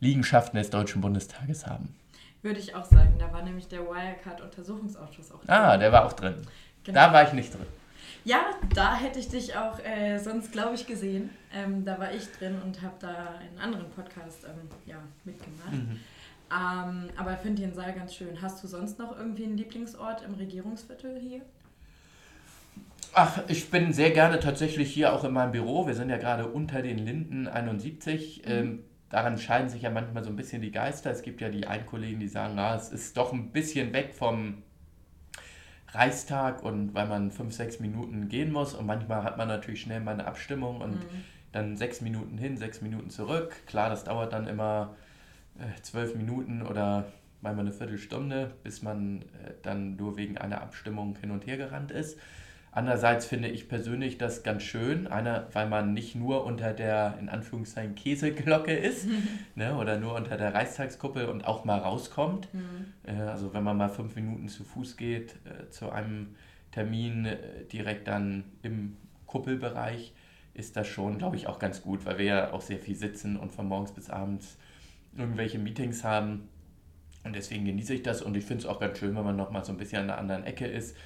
Liegenschaften 0.00 0.56
des 0.56 0.70
Deutschen 0.70 1.00
Bundestages 1.00 1.66
haben. 1.66 1.94
Würde 2.42 2.58
ich 2.58 2.74
auch 2.74 2.86
sagen. 2.86 3.16
Da 3.18 3.32
war 3.32 3.42
nämlich 3.42 3.68
der 3.68 3.80
Wirecard-Untersuchungsausschuss 3.80 5.30
auch 5.30 5.40
drin. 5.40 5.50
Ah, 5.50 5.76
der 5.76 5.92
war 5.92 6.06
auch 6.06 6.14
drin. 6.14 6.36
Genau. 6.84 6.98
Da 6.98 7.12
war 7.12 7.22
ich 7.24 7.34
nicht 7.34 7.52
drin. 7.52 7.66
Ja, 8.24 8.54
da 8.74 8.96
hätte 8.96 9.18
ich 9.18 9.28
dich 9.28 9.56
auch 9.56 9.78
äh, 9.84 10.18
sonst, 10.18 10.52
glaube 10.52 10.74
ich, 10.74 10.86
gesehen. 10.86 11.30
Ähm, 11.54 11.84
da 11.84 11.98
war 11.98 12.12
ich 12.12 12.30
drin 12.32 12.56
und 12.62 12.82
habe 12.82 12.94
da 13.00 13.34
einen 13.40 13.58
anderen 13.58 13.90
Podcast 13.90 14.44
ähm, 14.44 14.68
ja, 14.86 14.96
mitgemacht. 15.24 15.72
Mhm. 15.72 16.00
Ähm, 16.50 17.10
aber 17.16 17.34
ich 17.34 17.38
finde 17.38 17.62
den 17.62 17.74
Saal 17.74 17.92
ganz 17.92 18.14
schön. 18.14 18.42
Hast 18.42 18.62
du 18.62 18.68
sonst 18.68 18.98
noch 18.98 19.16
irgendwie 19.16 19.44
einen 19.44 19.56
Lieblingsort 19.56 20.22
im 20.22 20.34
Regierungsviertel 20.34 21.18
hier? 21.20 21.42
Ach, 23.12 23.40
ich 23.48 23.70
bin 23.70 23.92
sehr 23.92 24.10
gerne 24.10 24.38
tatsächlich 24.38 24.92
hier 24.92 25.12
auch 25.12 25.24
in 25.24 25.32
meinem 25.32 25.52
Büro. 25.52 25.86
Wir 25.86 25.94
sind 25.94 26.10
ja 26.10 26.16
gerade 26.16 26.46
unter 26.46 26.82
den 26.82 26.98
Linden 26.98 27.48
71. 27.48 28.42
Mhm. 28.44 28.50
Ähm, 28.50 28.84
daran 29.08 29.38
scheiden 29.38 29.68
sich 29.68 29.82
ja 29.82 29.90
manchmal 29.90 30.24
so 30.24 30.30
ein 30.30 30.36
bisschen 30.36 30.62
die 30.62 30.70
Geister. 30.70 31.10
Es 31.10 31.22
gibt 31.22 31.40
ja 31.40 31.48
die 31.48 31.66
einen 31.66 31.86
Kollegen, 31.86 32.20
die 32.20 32.28
sagen, 32.28 32.58
ah, 32.58 32.74
es 32.74 32.90
ist 32.90 33.16
doch 33.16 33.32
ein 33.32 33.50
bisschen 33.50 33.92
weg 33.92 34.14
vom 34.14 34.62
Reichstag 35.92 36.62
und 36.62 36.94
weil 36.94 37.06
man 37.06 37.30
fünf, 37.30 37.54
sechs 37.54 37.80
Minuten 37.80 38.28
gehen 38.28 38.52
muss 38.52 38.74
und 38.74 38.86
manchmal 38.86 39.24
hat 39.24 39.36
man 39.36 39.48
natürlich 39.48 39.82
schnell 39.82 40.00
mal 40.00 40.12
eine 40.12 40.26
Abstimmung 40.26 40.80
und 40.80 40.96
mhm. 40.96 41.24
dann 41.52 41.76
sechs 41.76 42.00
Minuten 42.00 42.38
hin, 42.38 42.56
sechs 42.56 42.80
Minuten 42.80 43.10
zurück. 43.10 43.54
Klar, 43.66 43.90
das 43.90 44.04
dauert 44.04 44.32
dann 44.32 44.46
immer 44.46 44.94
äh, 45.58 45.80
zwölf 45.82 46.14
Minuten 46.14 46.62
oder 46.62 47.06
manchmal 47.40 47.66
eine 47.66 47.74
Viertelstunde, 47.74 48.52
bis 48.62 48.82
man 48.82 49.22
äh, 49.22 49.52
dann 49.62 49.96
nur 49.96 50.16
wegen 50.16 50.38
einer 50.38 50.60
Abstimmung 50.60 51.16
hin 51.16 51.30
und 51.30 51.46
her 51.46 51.56
gerannt 51.56 51.90
ist. 51.90 52.18
Andererseits 52.72 53.26
finde 53.26 53.48
ich 53.48 53.68
persönlich 53.68 54.16
das 54.16 54.44
ganz 54.44 54.62
schön, 54.62 55.08
einer, 55.08 55.48
weil 55.52 55.68
man 55.68 55.92
nicht 55.92 56.14
nur 56.14 56.44
unter 56.44 56.72
der, 56.72 57.16
in 57.18 57.28
Anführungszeichen, 57.28 57.96
Käseglocke 57.96 58.72
ist 58.72 59.08
ne, 59.56 59.76
oder 59.76 59.98
nur 59.98 60.14
unter 60.14 60.36
der 60.36 60.54
Reichstagskuppel 60.54 61.26
und 61.26 61.44
auch 61.44 61.64
mal 61.64 61.78
rauskommt. 61.78 62.52
Mhm. 62.54 62.92
Äh, 63.02 63.22
also 63.22 63.52
wenn 63.54 63.64
man 63.64 63.76
mal 63.76 63.88
fünf 63.88 64.14
Minuten 64.14 64.48
zu 64.48 64.62
Fuß 64.62 64.96
geht 64.96 65.34
äh, 65.44 65.68
zu 65.70 65.90
einem 65.90 66.36
Termin 66.70 67.26
äh, 67.26 67.64
direkt 67.72 68.06
dann 68.06 68.44
im 68.62 68.96
Kuppelbereich, 69.26 70.14
ist 70.54 70.76
das 70.76 70.86
schon, 70.86 71.18
glaube 71.18 71.36
ich, 71.36 71.48
auch 71.48 71.58
ganz 71.58 71.82
gut, 71.82 72.04
weil 72.06 72.18
wir 72.18 72.24
ja 72.24 72.52
auch 72.52 72.60
sehr 72.60 72.78
viel 72.78 72.94
sitzen 72.94 73.36
und 73.36 73.50
von 73.50 73.66
morgens 73.66 73.92
bis 73.92 74.10
abends 74.10 74.58
irgendwelche 75.16 75.58
Meetings 75.58 76.04
haben. 76.04 76.48
Und 77.24 77.34
deswegen 77.34 77.64
genieße 77.64 77.94
ich 77.94 78.02
das 78.04 78.22
und 78.22 78.36
ich 78.36 78.44
finde 78.44 78.62
es 78.62 78.66
auch 78.66 78.78
ganz 78.78 78.98
schön, 78.98 79.16
wenn 79.16 79.24
man 79.24 79.36
nochmal 79.36 79.64
so 79.64 79.72
ein 79.72 79.78
bisschen 79.78 80.02
an 80.02 80.06
der 80.06 80.18
anderen 80.18 80.44
Ecke 80.44 80.66
ist 80.66 80.96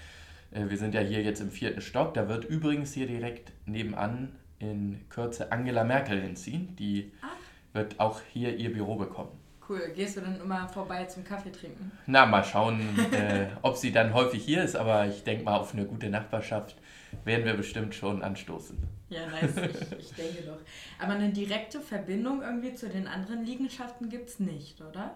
wir 0.54 0.76
sind 0.78 0.94
ja 0.94 1.00
hier 1.00 1.22
jetzt 1.22 1.40
im 1.40 1.50
vierten 1.50 1.80
Stock. 1.80 2.14
Da 2.14 2.28
wird 2.28 2.44
übrigens 2.44 2.92
hier 2.92 3.06
direkt 3.06 3.52
nebenan 3.66 4.36
in 4.58 5.00
Kürze 5.08 5.50
Angela 5.52 5.84
Merkel 5.84 6.20
hinziehen. 6.20 6.76
Die 6.76 7.12
Ach. 7.20 7.28
wird 7.72 7.98
auch 7.98 8.20
hier 8.32 8.56
ihr 8.56 8.72
Büro 8.72 8.96
bekommen. 8.96 9.30
Cool. 9.68 9.80
Gehst 9.94 10.16
du 10.16 10.20
dann 10.20 10.40
immer 10.40 10.68
vorbei 10.68 11.04
zum 11.06 11.24
Kaffee 11.24 11.50
trinken? 11.50 11.90
Na, 12.06 12.26
mal 12.26 12.44
schauen, 12.44 12.80
äh, 13.12 13.46
ob 13.62 13.76
sie 13.76 13.92
dann 13.92 14.12
häufig 14.14 14.44
hier 14.44 14.62
ist. 14.62 14.76
Aber 14.76 15.06
ich 15.06 15.24
denke 15.24 15.44
mal, 15.44 15.56
auf 15.56 15.72
eine 15.72 15.86
gute 15.86 16.10
Nachbarschaft 16.10 16.76
werden 17.24 17.44
wir 17.46 17.54
bestimmt 17.54 17.94
schon 17.94 18.22
anstoßen. 18.22 18.76
Ja, 19.08 19.26
nice. 19.26 19.56
Ich, 19.56 19.98
ich 19.98 20.12
denke 20.12 20.42
doch. 20.42 20.58
Aber 20.98 21.14
eine 21.14 21.30
direkte 21.30 21.80
Verbindung 21.80 22.42
irgendwie 22.42 22.74
zu 22.74 22.88
den 22.88 23.06
anderen 23.08 23.44
Liegenschaften 23.44 24.08
gibt 24.08 24.28
es 24.28 24.40
nicht, 24.40 24.80
oder? 24.80 25.14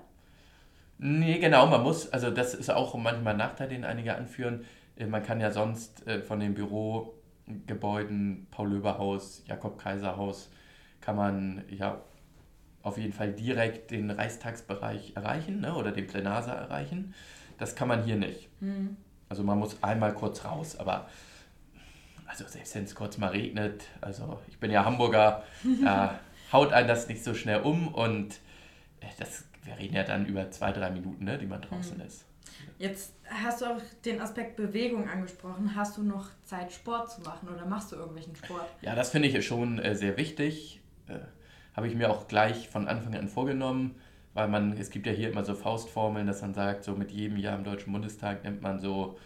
Nee, 0.99 1.39
genau. 1.39 1.67
Man 1.67 1.83
muss, 1.83 2.11
also 2.13 2.31
das 2.31 2.55
ist 2.55 2.71
auch 2.71 2.95
manchmal 2.97 3.35
ein 3.35 3.39
Nachteil, 3.39 3.69
den 3.69 3.85
einige 3.85 4.17
anführen 4.17 4.61
Äh, 4.63 4.65
man 5.07 5.23
kann 5.23 5.41
ja 5.41 5.51
sonst 5.51 6.07
äh, 6.07 6.23
von 6.23 6.41
den 6.41 6.55
Bürogebäuden, 6.55 8.47
Paul-Löber-Haus, 8.51 9.45
Jakob-Kaiser-Haus, 9.47 10.51
kann 11.01 11.17
man 11.17 11.65
ja 11.69 12.03
auf 12.83 12.99
jeden 12.99 13.13
Fall 13.13 13.33
direkt 13.33 13.91
den 13.91 14.11
Reichstagsbereich 14.11 15.13
erreichen 15.15 15.61
ne, 15.61 15.75
oder 15.75 15.93
den 15.93 16.07
Plenarsaal 16.07 16.59
erreichen. 16.59 17.15
Das 17.59 17.75
kann 17.75 17.89
man 17.89 18.05
hier 18.05 18.17
nicht. 18.17 18.49
Mhm. 18.61 18.97
Also 19.29 19.43
man 19.45 19.59
muss 19.59 19.83
einmal 19.83 20.15
kurz 20.15 20.45
raus, 20.45 20.77
aber 20.77 21.09
also 22.27 22.47
selbst 22.47 22.75
wenn 22.75 22.85
es 22.85 22.95
kurz 22.95 23.19
mal 23.19 23.31
regnet, 23.31 23.85
also 24.01 24.41
ich 24.49 24.59
bin 24.59 24.71
ja 24.71 24.85
Hamburger, 24.85 25.45
da 25.85 26.19
haut 26.53 26.73
einen 26.73 26.89
das 26.89 27.09
nicht 27.09 27.23
so 27.23 27.35
schnell 27.35 27.61
um 27.61 27.89
und 27.89 28.35
äh, 29.01 29.07
das, 29.19 29.45
wir 29.65 29.79
reden 29.79 29.95
ja 29.95 30.03
dann 30.03 30.27
über 30.27 30.51
zwei, 30.51 30.73
drei 30.73 30.91
Minuten, 30.91 31.25
ne, 31.25 31.39
die 31.39 31.47
man 31.47 31.61
draußen 31.61 31.99
mhm. 31.99 32.05
ist. 32.05 32.25
Jetzt 32.79 33.15
hast 33.29 33.61
du 33.61 33.67
auch 33.67 33.81
den 34.05 34.21
Aspekt 34.21 34.57
Bewegung 34.57 35.09
angesprochen. 35.09 35.75
Hast 35.75 35.97
du 35.97 36.03
noch 36.03 36.27
Zeit, 36.45 36.73
Sport 36.73 37.11
zu 37.11 37.21
machen 37.23 37.49
oder 37.49 37.67
machst 37.67 37.91
du 37.91 37.97
irgendwelchen 37.97 38.37
Sport? 38.37 38.67
Ja, 38.83 38.95
das 38.95 39.11
finde 39.11 39.29
ich 39.29 39.47
schon 39.47 39.81
äh, 39.81 39.97
sehr 39.97 40.17
wichtig. 40.17 40.81
Äh, 41.09 41.19
Habe 41.75 41.89
ich 41.89 41.97
mir 41.97 42.11
auch 42.11 42.29
gleich 42.29 42.69
von 42.69 42.87
Anfang 42.87 43.17
an 43.17 43.29
vorgenommen, 43.29 43.97
weil 44.35 44.47
man, 44.47 44.73
es 44.79 44.91
gibt 44.91 45.07
ja 45.07 45.13
hier 45.13 45.31
immer 45.31 45.45
so 45.45 45.55
Faustformeln, 45.55 46.29
dass 46.29 46.41
man 46.41 46.55
sagt, 46.55 46.85
so 46.85 46.93
mit 46.93 47.11
jedem 47.11 47.37
Jahr 47.37 47.57
im 47.57 47.65
Deutschen 47.65 47.93
Bundestag 47.93 48.45
nimmt 48.45 48.63
man 48.63 48.79
so 48.79 49.19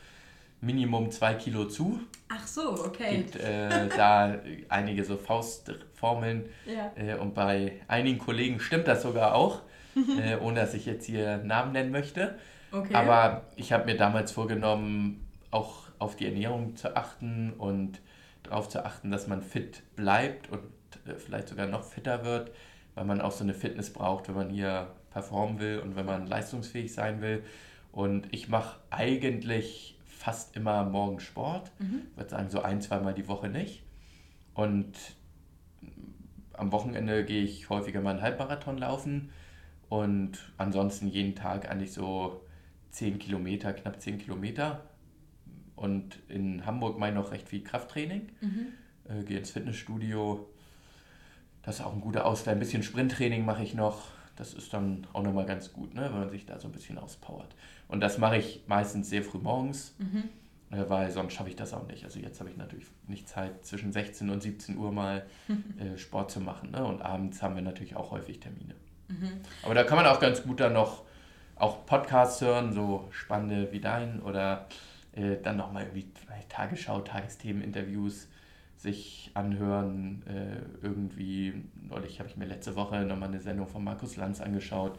Minimum 0.62 1.10
zwei 1.10 1.34
Kilo 1.34 1.66
zu. 1.66 2.00
Ach 2.28 2.46
so, 2.46 2.72
okay. 2.72 3.18
Gibt 3.18 3.36
äh, 3.36 3.88
da 3.96 4.38
einige 4.70 5.04
so 5.04 5.18
Faustformeln. 5.18 6.46
Ja. 6.64 6.92
Äh, 6.94 7.16
und 7.16 7.34
bei 7.34 7.80
einigen 7.86 8.18
Kollegen 8.18 8.60
stimmt 8.60 8.88
das 8.88 9.02
sogar 9.02 9.34
auch, 9.34 9.60
äh, 9.96 10.36
ohne 10.36 10.60
dass 10.60 10.72
ich 10.72 10.86
jetzt 10.86 11.04
hier 11.04 11.38
Namen 11.38 11.72
nennen 11.72 11.90
möchte. 11.90 12.38
Okay. 12.72 12.94
Aber 12.94 13.42
ich 13.56 13.72
habe 13.72 13.84
mir 13.84 13.96
damals 13.96 14.32
vorgenommen, 14.32 15.28
auch 15.50 15.82
auf 15.98 16.16
die 16.16 16.26
Ernährung 16.26 16.74
zu 16.76 16.96
achten 16.96 17.52
und 17.52 18.00
darauf 18.42 18.68
zu 18.68 18.84
achten, 18.84 19.10
dass 19.10 19.28
man 19.28 19.42
fit 19.42 19.82
bleibt 19.94 20.50
und 20.50 20.62
äh, 21.06 21.14
vielleicht 21.14 21.48
sogar 21.48 21.66
noch 21.66 21.84
fitter 21.84 22.24
wird, 22.24 22.50
weil 22.94 23.04
man 23.04 23.20
auch 23.20 23.32
so 23.32 23.44
eine 23.44 23.54
Fitness 23.54 23.92
braucht, 23.92 24.28
wenn 24.28 24.34
man 24.34 24.50
hier 24.50 24.88
performen 25.10 25.60
will 25.60 25.78
und 25.78 25.94
wenn 25.94 26.06
man 26.06 26.26
leistungsfähig 26.26 26.92
sein 26.92 27.20
will. 27.20 27.44
Und 27.92 28.32
ich 28.32 28.48
mache 28.48 28.80
eigentlich 28.90 29.98
fast 30.06 30.56
immer 30.56 30.84
morgens 30.84 31.24
Sport. 31.24 31.70
Mhm. 31.78 32.02
Ich 32.10 32.16
würde 32.16 32.30
sagen, 32.30 32.48
so 32.48 32.62
ein, 32.62 32.80
zweimal 32.80 33.12
die 33.14 33.28
Woche 33.28 33.48
nicht. 33.48 33.82
Und 34.54 34.96
am 36.54 36.72
Wochenende 36.72 37.24
gehe 37.24 37.42
ich 37.42 37.68
häufiger 37.68 38.00
mal 38.00 38.10
einen 38.10 38.22
Halbmarathon 38.22 38.78
laufen. 38.78 39.30
Und 39.88 40.38
ansonsten 40.56 41.08
jeden 41.08 41.34
Tag 41.34 41.70
eigentlich 41.70 41.92
so 41.92 42.42
10 42.92 43.18
Kilometer, 43.18 43.72
knapp 43.72 44.00
10 44.00 44.18
Kilometer. 44.18 44.82
Und 45.74 46.18
in 46.28 46.64
Hamburg 46.64 46.98
mache 46.98 47.10
ich 47.10 47.16
noch 47.16 47.32
recht 47.32 47.48
viel 47.48 47.64
Krafttraining. 47.64 48.28
Mhm. 48.40 48.66
Äh, 49.08 49.24
gehe 49.24 49.38
ins 49.38 49.50
Fitnessstudio. 49.50 50.48
Das 51.62 51.76
ist 51.76 51.80
auch 51.84 51.92
ein 51.92 52.00
guter 52.00 52.26
Ausgleich. 52.26 52.54
Ein 52.54 52.60
bisschen 52.60 52.82
Sprinttraining 52.82 53.44
mache 53.44 53.62
ich 53.62 53.74
noch. 53.74 54.08
Das 54.36 54.54
ist 54.54 54.72
dann 54.72 55.06
auch 55.12 55.22
nochmal 55.22 55.46
ganz 55.46 55.72
gut, 55.72 55.94
ne, 55.94 56.04
wenn 56.04 56.20
man 56.20 56.30
sich 56.30 56.46
da 56.46 56.58
so 56.58 56.68
ein 56.68 56.72
bisschen 56.72 56.98
auspowert. 56.98 57.54
Und 57.88 58.00
das 58.00 58.18
mache 58.18 58.38
ich 58.38 58.62
meistens 58.66 59.10
sehr 59.10 59.22
früh 59.22 59.38
morgens, 59.38 59.94
mhm. 59.98 60.24
äh, 60.70 60.88
weil 60.88 61.10
sonst 61.10 61.34
schaffe 61.34 61.50
ich 61.50 61.56
das 61.56 61.74
auch 61.74 61.86
nicht. 61.86 62.04
Also 62.04 62.18
jetzt 62.18 62.40
habe 62.40 62.50
ich 62.50 62.56
natürlich 62.56 62.86
nicht 63.06 63.28
Zeit, 63.28 63.64
zwischen 63.66 63.92
16 63.92 64.30
und 64.30 64.42
17 64.42 64.76
Uhr 64.78 64.90
mal 64.90 65.26
äh, 65.78 65.98
Sport 65.98 66.30
zu 66.30 66.40
machen. 66.40 66.70
Ne? 66.70 66.84
Und 66.84 67.02
abends 67.02 67.42
haben 67.42 67.54
wir 67.54 67.62
natürlich 67.62 67.94
auch 67.94 68.10
häufig 68.10 68.40
Termine. 68.40 68.74
Mhm. 69.08 69.32
Aber 69.62 69.74
da 69.74 69.84
kann 69.84 69.96
man 69.96 70.06
auch 70.06 70.20
ganz 70.20 70.42
gut 70.42 70.60
dann 70.60 70.72
noch 70.72 71.04
auch 71.56 71.86
Podcasts 71.86 72.40
hören, 72.40 72.72
so 72.72 73.08
spannende 73.10 73.70
wie 73.72 73.80
dein 73.80 74.20
oder 74.22 74.66
äh, 75.12 75.36
dann 75.42 75.56
nochmal 75.56 75.84
irgendwie 75.84 76.08
Tagesschau, 76.48 77.00
Tagesthemen, 77.00 77.62
Interviews 77.62 78.28
sich 78.76 79.30
anhören. 79.34 80.22
Äh, 80.26 80.84
irgendwie, 80.84 81.64
neulich 81.88 82.18
habe 82.18 82.28
ich 82.28 82.36
mir 82.36 82.46
letzte 82.46 82.74
Woche 82.74 83.00
nochmal 83.04 83.28
eine 83.28 83.40
Sendung 83.40 83.68
von 83.68 83.84
Markus 83.84 84.16
Lanz 84.16 84.40
angeschaut. 84.40 84.98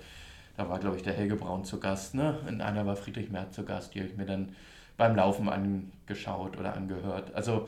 Da 0.56 0.70
war, 0.70 0.80
glaube 0.80 0.98
ich, 0.98 1.04
der 1.04 1.14
Helge 1.14 1.36
Braun 1.36 1.66
zu 1.66 1.80
Gast. 1.80 2.16
Ne? 2.16 2.40
In 2.48 2.62
einer 2.62 2.86
war 2.86 2.96
Friedrich 2.96 3.30
Merz 3.30 3.56
zu 3.56 3.66
Gast. 3.66 3.94
Die 3.94 4.00
habe 4.00 4.10
ich 4.10 4.18
mir 4.18 4.26
dann 4.26 4.56
beim 4.98 5.16
Laufen 5.16 5.50
angeschaut 5.50 6.58
oder 6.58 6.76
angehört. 6.76 7.34
Also, 7.34 7.68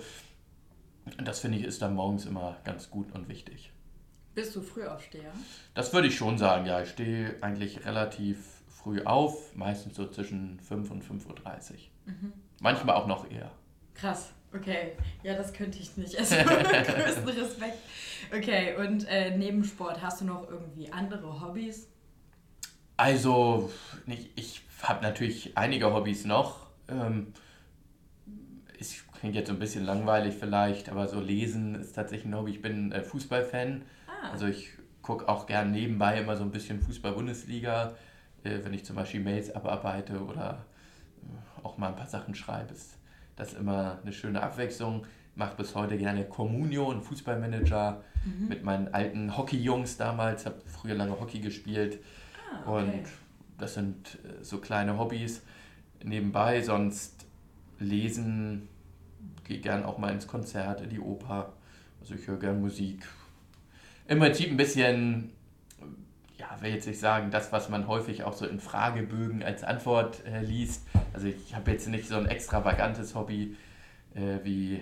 das 1.24 1.39
finde 1.39 1.58
ich 1.58 1.65
ist 1.65 1.82
dann 1.82 1.95
morgens 1.95 2.26
immer 2.26 2.58
ganz 2.63 2.89
gut 2.89 3.13
und 3.13 3.28
wichtig. 3.28 3.71
Bist 4.36 4.56
du 4.56 4.62
Frühaufsteher? 4.62 5.32
Das 5.74 5.93
würde 5.93 6.08
ich 6.08 6.15
schon 6.15 6.38
sagen, 6.38 6.65
ja. 6.65 6.82
Ich 6.82 6.89
stehe 6.89 7.36
eigentlich 7.41 7.86
relativ 7.86 8.55
früh 8.86 9.02
auf, 9.04 9.56
meistens 9.56 9.95
so 9.95 10.08
zwischen 10.08 10.60
5 10.60 10.91
und 10.91 11.04
5.30 11.04 11.26
Uhr. 11.26 11.78
Mhm. 12.06 12.34
Manchmal 12.60 12.95
auch 12.95 13.08
noch 13.08 13.30
eher. 13.32 13.52
Krass. 13.95 14.32
Okay, 14.54 14.91
ja, 15.24 15.36
das 15.36 15.54
könnte 15.54 15.80
ich 15.80 15.98
nicht. 15.98 16.15
Also 16.19 16.36
größten 16.36 17.30
Respekt. 17.30 17.78
Okay, 18.32 18.76
und 18.78 19.08
äh, 19.10 19.36
neben 19.36 19.63
Sport 19.63 20.04
hast 20.04 20.21
du 20.21 20.26
noch 20.26 20.48
irgendwie 20.50 20.91
andere 20.91 21.41
Hobbys? 21.41 21.89
Also, 22.95 23.71
nicht, 24.06 24.30
ich 24.36 24.62
habe 24.84 25.02
natürlich 25.02 25.58
einige 25.58 25.91
Hobbys 25.91 26.26
noch. 26.26 26.67
Ähm, 26.88 27.34
es 28.80 29.04
klingt 29.19 29.34
jetzt 29.36 29.48
so 29.48 29.54
ein 29.54 29.60
bisschen 29.60 29.84
langweilig 29.84 30.36
vielleicht, 30.39 30.89
aber 30.89 31.08
so 31.08 31.19
lesen 31.19 31.74
ist 31.74 31.93
tatsächlich 31.93 32.28
ein 32.28 32.36
Hobby. 32.36 32.52
Ich 32.52 32.62
bin 32.62 32.91
äh, 32.91 33.02
Fußballfan. 33.02 33.82
Ah. 34.08 34.30
Also 34.30 34.45
ich 34.45 34.69
gucke 35.02 35.28
auch 35.28 35.48
gern 35.48 35.71
nebenbei 35.71 36.19
immer 36.19 36.38
so 36.38 36.43
ein 36.43 36.52
bisschen 36.52 36.82
Fußball-Bundesliga, 36.82 37.95
wenn 38.45 38.73
ich 38.73 38.86
zum 38.86 38.95
Beispiel 38.95 39.21
Mails 39.21 39.53
abarbeite 39.53 40.23
oder 40.23 40.65
äh, 41.23 41.65
auch 41.65 41.77
mal 41.77 41.89
ein 41.89 41.95
paar 41.95 42.08
Sachen 42.08 42.36
schreibe. 42.36 42.73
Ist 42.73 42.97
das 43.36 43.53
immer 43.53 43.99
eine 44.01 44.13
schöne 44.13 44.41
Abwechslung. 44.41 45.05
Mache 45.36 45.58
bis 45.58 45.75
heute 45.75 45.97
gerne 45.97 46.23
Communio, 46.25 46.91
einen 46.91 47.01
Fußballmanager 47.01 48.01
mhm. 48.23 48.47
mit 48.47 48.63
meinen 48.63 48.93
alten 48.93 49.36
Hockey-Jungs 49.36 49.97
damals. 49.97 50.41
Ich 50.41 50.47
habe 50.47 50.62
früher 50.65 50.95
lange 50.95 51.19
Hockey 51.19 51.39
gespielt. 51.39 51.99
Ah, 52.39 52.71
okay. 52.71 52.79
Und 52.79 53.03
das 53.58 53.73
sind 53.73 54.19
äh, 54.23 54.43
so 54.43 54.60
kleine 54.60 54.97
Hobbys 54.97 55.41
nebenbei. 56.03 56.62
Sonst 56.62 57.25
lesen, 57.79 58.69
gehe 59.43 59.60
gern 59.60 59.84
auch 59.84 59.97
mal 59.97 60.13
ins 60.13 60.27
Konzert, 60.27 60.81
in 60.81 60.89
die 60.89 60.99
Oper. 60.99 61.53
Also 61.99 62.15
ich 62.15 62.27
höre 62.27 62.39
gern 62.39 62.62
Musik. 62.62 63.05
Im 64.08 64.19
Prinzip 64.19 64.51
ein 64.51 64.58
bisschen, 64.58 65.31
ja, 66.38 66.62
will 66.62 66.71
jetzt 66.74 66.88
nicht 66.88 67.00
sagen, 67.00 67.32
das, 67.32 67.52
was 67.52 67.69
man 67.69 67.88
häufig 67.88 68.24
auch 68.24 68.34
so 68.34 68.45
in 68.45 68.60
Fragebögen 68.60 69.43
als 69.43 69.63
Antwort 69.63 70.26
äh, 70.26 70.41
liest. 70.41 70.86
Also 71.13 71.28
ich 71.28 71.56
habe 71.56 71.71
jetzt 71.71 71.88
nicht 71.88 72.08
so 72.08 72.15
ein 72.15 72.26
extravagantes 72.26 73.15
Hobby 73.15 73.56
äh, 74.15 74.39
wie, 74.43 74.82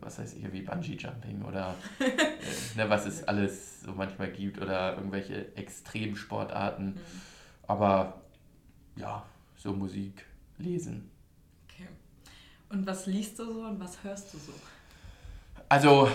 was 0.00 0.18
heißt 0.18 0.36
ich, 0.36 0.52
wie 0.52 0.62
Bungee 0.62 0.96
Jumping 0.96 1.42
oder 1.42 1.74
äh, 1.98 2.76
ne, 2.76 2.90
was 2.90 3.06
es 3.06 3.24
alles 3.28 3.82
so 3.82 3.92
manchmal 3.92 4.30
gibt 4.30 4.60
oder 4.60 4.96
irgendwelche 4.96 5.56
Extremsportarten. 5.56 6.94
Mhm. 6.94 7.00
Aber 7.66 8.22
ja, 8.96 9.24
so 9.56 9.72
Musik, 9.72 10.26
lesen. 10.58 11.10
Okay. 11.64 11.88
Und 12.68 12.86
was 12.86 13.06
liest 13.06 13.38
du 13.38 13.44
so 13.44 13.64
und 13.64 13.80
was 13.80 14.02
hörst 14.02 14.34
du 14.34 14.38
so? 14.38 14.52
Also, 15.68 16.10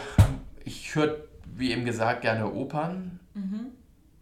ich 0.63 0.93
höre, 0.93 1.17
wie 1.45 1.71
eben 1.71 1.85
gesagt, 1.85 2.21
gerne 2.21 2.51
Opern. 2.51 3.19
Mhm. 3.33 3.71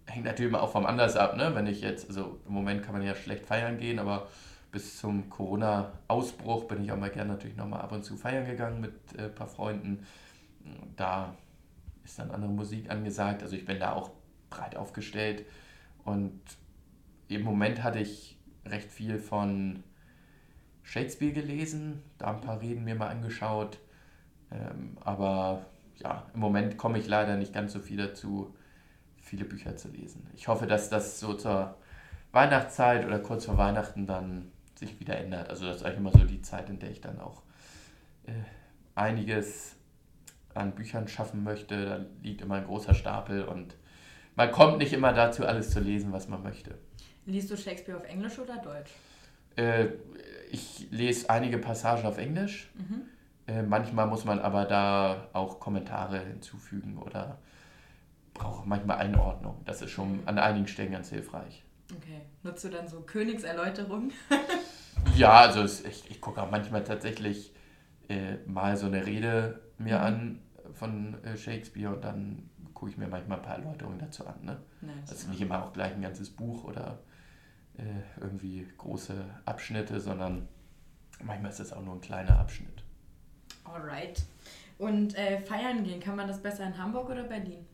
Hängt 0.07 0.25
natürlich 0.25 0.49
immer 0.49 0.61
auch 0.61 0.71
vom 0.71 0.85
Anlass 0.85 1.15
ab, 1.15 1.35
ne? 1.35 1.53
Wenn 1.55 1.67
ich 1.67 1.81
jetzt, 1.81 2.07
also 2.09 2.39
im 2.47 2.53
Moment 2.53 2.83
kann 2.83 2.93
man 2.93 3.03
ja 3.03 3.15
schlecht 3.15 3.45
feiern 3.45 3.77
gehen, 3.77 3.99
aber 3.99 4.27
bis 4.71 4.97
zum 4.97 5.29
Corona-Ausbruch 5.29 6.65
bin 6.65 6.83
ich 6.83 6.91
auch 6.91 6.97
mal 6.97 7.09
gerne 7.09 7.31
natürlich 7.33 7.55
nochmal 7.55 7.81
ab 7.81 7.91
und 7.91 8.03
zu 8.03 8.17
feiern 8.17 8.45
gegangen 8.45 8.81
mit 8.81 8.93
ein 9.17 9.25
äh, 9.25 9.29
paar 9.29 9.47
Freunden. 9.47 10.05
Da 10.95 11.33
ist 12.03 12.19
dann 12.19 12.31
andere 12.31 12.51
Musik 12.51 12.89
angesagt. 12.89 13.41
Also 13.41 13.55
ich 13.55 13.65
bin 13.65 13.79
da 13.79 13.93
auch 13.93 14.11
breit 14.49 14.75
aufgestellt. 14.75 15.45
Und 16.03 16.39
im 17.27 17.41
Moment 17.43 17.83
hatte 17.83 17.99
ich 17.99 18.37
recht 18.65 18.91
viel 18.91 19.17
von 19.17 19.83
Shakespeare 20.83 21.33
gelesen, 21.33 22.01
da 22.17 22.31
ein 22.31 22.41
paar 22.41 22.61
Reden 22.61 22.83
mir 22.83 22.95
mal 22.95 23.09
angeschaut. 23.09 23.79
Ähm, 24.51 24.97
aber 25.01 25.65
ja, 25.97 26.25
im 26.33 26.39
Moment 26.39 26.77
komme 26.77 26.99
ich 26.99 27.07
leider 27.07 27.37
nicht 27.37 27.53
ganz 27.53 27.73
so 27.73 27.79
viel 27.79 27.97
dazu, 27.97 28.54
viele 29.35 29.45
Bücher 29.45 29.75
zu 29.75 29.89
lesen. 29.89 30.25
Ich 30.35 30.47
hoffe, 30.47 30.65
dass 30.65 30.89
das 30.89 31.19
so 31.19 31.33
zur 31.33 31.75
Weihnachtszeit 32.31 33.05
oder 33.05 33.19
kurz 33.19 33.45
vor 33.45 33.57
Weihnachten 33.57 34.07
dann 34.07 34.51
sich 34.75 34.99
wieder 34.99 35.17
ändert. 35.17 35.49
Also 35.49 35.65
das 35.65 35.77
ist 35.77 35.83
eigentlich 35.83 35.99
immer 35.99 36.11
so 36.11 36.19
die 36.19 36.41
Zeit, 36.41 36.69
in 36.69 36.79
der 36.79 36.91
ich 36.91 37.01
dann 37.01 37.19
auch 37.19 37.41
äh, 38.25 38.31
einiges 38.95 39.75
an 40.53 40.71
Büchern 40.71 41.07
schaffen 41.07 41.43
möchte. 41.43 41.85
Da 41.85 42.05
liegt 42.23 42.41
immer 42.41 42.55
ein 42.55 42.65
großer 42.65 42.93
Stapel 42.93 43.43
und 43.43 43.75
man 44.35 44.51
kommt 44.51 44.77
nicht 44.77 44.93
immer 44.93 45.13
dazu, 45.13 45.45
alles 45.45 45.71
zu 45.71 45.79
lesen, 45.79 46.11
was 46.11 46.27
man 46.27 46.43
möchte. 46.43 46.75
Liest 47.25 47.51
du 47.51 47.57
Shakespeare 47.57 47.97
auf 47.97 48.05
Englisch 48.05 48.37
oder 48.39 48.57
Deutsch? 48.57 48.91
Äh, 49.55 49.87
ich 50.51 50.87
lese 50.91 51.29
einige 51.29 51.57
Passagen 51.57 52.05
auf 52.05 52.17
Englisch. 52.17 52.69
Mhm. 52.75 53.01
Äh, 53.47 53.63
manchmal 53.63 54.07
muss 54.07 54.23
man 54.25 54.39
aber 54.39 54.65
da 54.65 55.27
auch 55.33 55.59
Kommentare 55.59 56.19
hinzufügen 56.19 56.97
oder 56.97 57.37
braucht 58.35 58.67
manchmal 58.67 58.97
Einordnung. 58.97 59.61
Das 59.65 59.81
ist 59.81 59.89
schon 59.89 60.19
an 60.27 60.37
einigen 60.37 60.67
Stellen 60.67 60.91
ganz 60.91 61.09
hilfreich. 61.09 61.63
Okay. 61.91 62.21
Nutzt 62.43 62.63
du 62.63 62.69
dann 62.69 62.87
so 62.87 63.01
Königserläuterung? 63.01 64.11
Ja, 65.15 65.39
also 65.39 65.61
es, 65.61 65.85
ich, 65.85 66.09
ich 66.09 66.19
gucke 66.19 66.41
auch 66.41 66.49
manchmal 66.49 66.83
tatsächlich 66.83 67.53
äh, 68.09 68.37
mal 68.45 68.75
so 68.75 68.87
eine 68.87 69.05
Rede 69.05 69.61
mir 69.77 70.01
an 70.01 70.41
von 70.73 71.23
äh, 71.23 71.37
Shakespeare 71.37 71.93
und 71.93 72.03
dann 72.03 72.49
gucke 72.73 72.91
ich 72.91 72.97
mir 72.97 73.07
manchmal 73.07 73.37
ein 73.37 73.43
paar 73.43 73.57
Erläuterungen 73.57 73.99
dazu 73.99 74.25
an. 74.25 74.43
Ne? 74.43 74.57
Nice. 74.81 75.11
Also 75.11 75.29
nicht 75.29 75.41
immer 75.41 75.63
auch 75.63 75.73
gleich 75.73 75.93
ein 75.93 76.01
ganzes 76.01 76.29
Buch 76.29 76.63
oder 76.63 76.99
äh, 77.77 77.83
irgendwie 78.19 78.67
große 78.77 79.13
Abschnitte, 79.45 79.99
sondern 79.99 80.47
manchmal 81.23 81.51
ist 81.51 81.59
das 81.59 81.71
auch 81.71 81.83
nur 81.83 81.95
ein 81.95 82.01
kleiner 82.01 82.39
Abschnitt. 82.39 82.83
Alright. 83.63 84.23
Und 84.77 85.17
äh, 85.17 85.39
feiern 85.39 85.83
gehen, 85.83 85.99
kann 85.99 86.15
man 86.15 86.27
das 86.27 86.41
besser 86.41 86.65
in 86.65 86.77
Hamburg 86.77 87.09
oder 87.09 87.23
Berlin? 87.23 87.65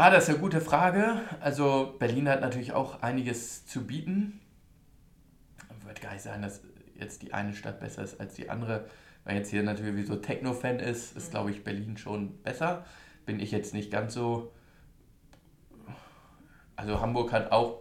Ah, 0.00 0.10
das 0.10 0.28
ist 0.28 0.30
eine 0.30 0.38
gute 0.38 0.60
Frage. 0.60 1.22
Also 1.40 1.96
Berlin 1.98 2.28
hat 2.28 2.40
natürlich 2.40 2.70
auch 2.72 3.02
einiges 3.02 3.66
zu 3.66 3.84
bieten. 3.84 4.40
Ich 5.76 5.84
würde 5.84 6.00
gar 6.00 6.12
nicht 6.12 6.22
sagen, 6.22 6.40
dass 6.40 6.60
jetzt 6.94 7.22
die 7.22 7.34
eine 7.34 7.52
Stadt 7.52 7.80
besser 7.80 8.04
ist 8.04 8.20
als 8.20 8.34
die 8.34 8.48
andere. 8.48 8.86
Weil 9.24 9.38
jetzt 9.38 9.50
hier 9.50 9.64
natürlich 9.64 9.96
wie 9.96 10.04
so 10.04 10.14
Techno-Fan 10.14 10.78
ist, 10.78 11.16
ist 11.16 11.26
mhm. 11.26 11.30
glaube 11.32 11.50
ich 11.50 11.64
Berlin 11.64 11.96
schon 11.96 12.40
besser. 12.44 12.84
Bin 13.26 13.40
ich 13.40 13.50
jetzt 13.50 13.74
nicht 13.74 13.90
ganz 13.90 14.14
so. 14.14 14.52
Also 16.76 17.00
Hamburg 17.00 17.32
hat 17.32 17.50
auch 17.50 17.80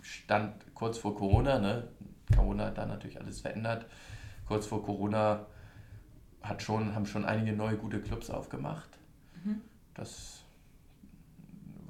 Stand 0.00 0.74
kurz 0.74 0.98
vor 0.98 1.14
Corona, 1.14 1.60
ne? 1.60 1.86
Corona 2.34 2.66
hat 2.66 2.78
da 2.78 2.86
natürlich 2.86 3.20
alles 3.20 3.40
verändert. 3.40 3.86
Kurz 4.48 4.66
vor 4.66 4.84
Corona 4.84 5.46
hat 6.42 6.60
schon, 6.60 6.92
haben 6.96 7.06
schon 7.06 7.24
einige 7.24 7.52
neue 7.52 7.76
gute 7.76 8.00
Clubs 8.00 8.30
aufgemacht. 8.30 8.98
Mhm. 9.44 9.60
Das 9.94 10.39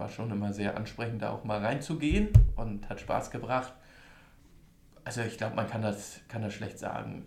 war 0.01 0.09
schon 0.09 0.30
immer 0.30 0.53
sehr 0.53 0.76
ansprechend, 0.76 1.22
da 1.22 1.30
auch 1.30 1.44
mal 1.44 1.64
reinzugehen 1.64 2.30
und 2.57 2.88
hat 2.88 3.01
Spaß 3.01 3.30
gebracht. 3.30 3.72
Also 5.05 5.20
ich 5.20 5.36
glaube, 5.36 5.57
man 5.57 5.68
kann 5.68 5.82
das, 5.82 6.20
kann 6.28 6.42
das 6.42 6.55
schlecht 6.55 6.78
sagen. 6.78 7.26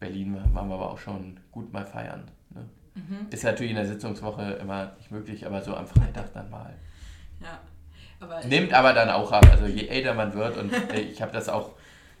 Berlin 0.00 0.34
waren 0.52 0.68
wir 0.68 0.74
aber 0.74 0.90
auch 0.90 0.98
schon 0.98 1.38
gut 1.52 1.72
mal 1.72 1.86
feiern. 1.86 2.30
Ne? 2.50 2.68
Mhm. 2.94 3.26
Ist 3.30 3.44
natürlich 3.44 3.70
in 3.70 3.76
der 3.76 3.86
Sitzungswoche 3.86 4.42
immer 4.52 4.92
nicht 4.96 5.10
möglich, 5.10 5.46
aber 5.46 5.62
so 5.62 5.76
am 5.76 5.86
Freitag 5.86 6.32
dann 6.32 6.50
mal. 6.50 6.74
Ja. 7.40 7.60
Aber 8.18 8.44
Nimmt 8.44 8.72
aber 8.72 8.92
dann 8.92 9.08
auch 9.08 9.32
ab. 9.32 9.46
Also 9.50 9.66
je 9.66 9.86
älter 9.86 10.14
man 10.14 10.34
wird 10.34 10.56
und 10.56 10.72
ich 10.94 11.22
habe 11.22 11.32
das 11.32 11.48
auch 11.48 11.76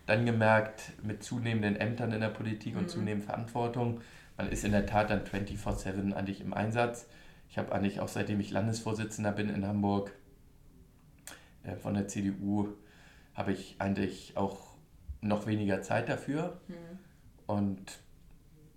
dann 0.06 0.26
gemerkt 0.26 0.92
mit 1.02 1.22
zunehmenden 1.22 1.76
Ämtern 1.76 2.12
in 2.12 2.20
der 2.20 2.28
Politik 2.28 2.76
und 2.76 2.82
mhm. 2.82 2.88
zunehmender 2.88 3.26
Verantwortung, 3.26 4.00
man 4.36 4.48
ist 4.48 4.64
in 4.64 4.72
der 4.72 4.86
Tat 4.86 5.10
dann 5.10 5.24
24-7 5.24 6.14
eigentlich 6.14 6.40
im 6.40 6.54
Einsatz. 6.54 7.06
Ich 7.50 7.58
habe 7.58 7.72
eigentlich 7.72 7.98
auch 7.98 8.08
seitdem 8.08 8.38
ich 8.38 8.52
Landesvorsitzender 8.52 9.32
bin 9.32 9.48
in 9.48 9.66
Hamburg 9.66 10.12
äh, 11.64 11.74
von 11.74 11.94
der 11.94 12.06
CDU, 12.06 12.68
habe 13.34 13.52
ich 13.52 13.74
eigentlich 13.80 14.36
auch 14.36 14.76
noch 15.20 15.46
weniger 15.46 15.82
Zeit 15.82 16.08
dafür. 16.08 16.60
Mhm. 16.68 16.74
Und 17.46 17.98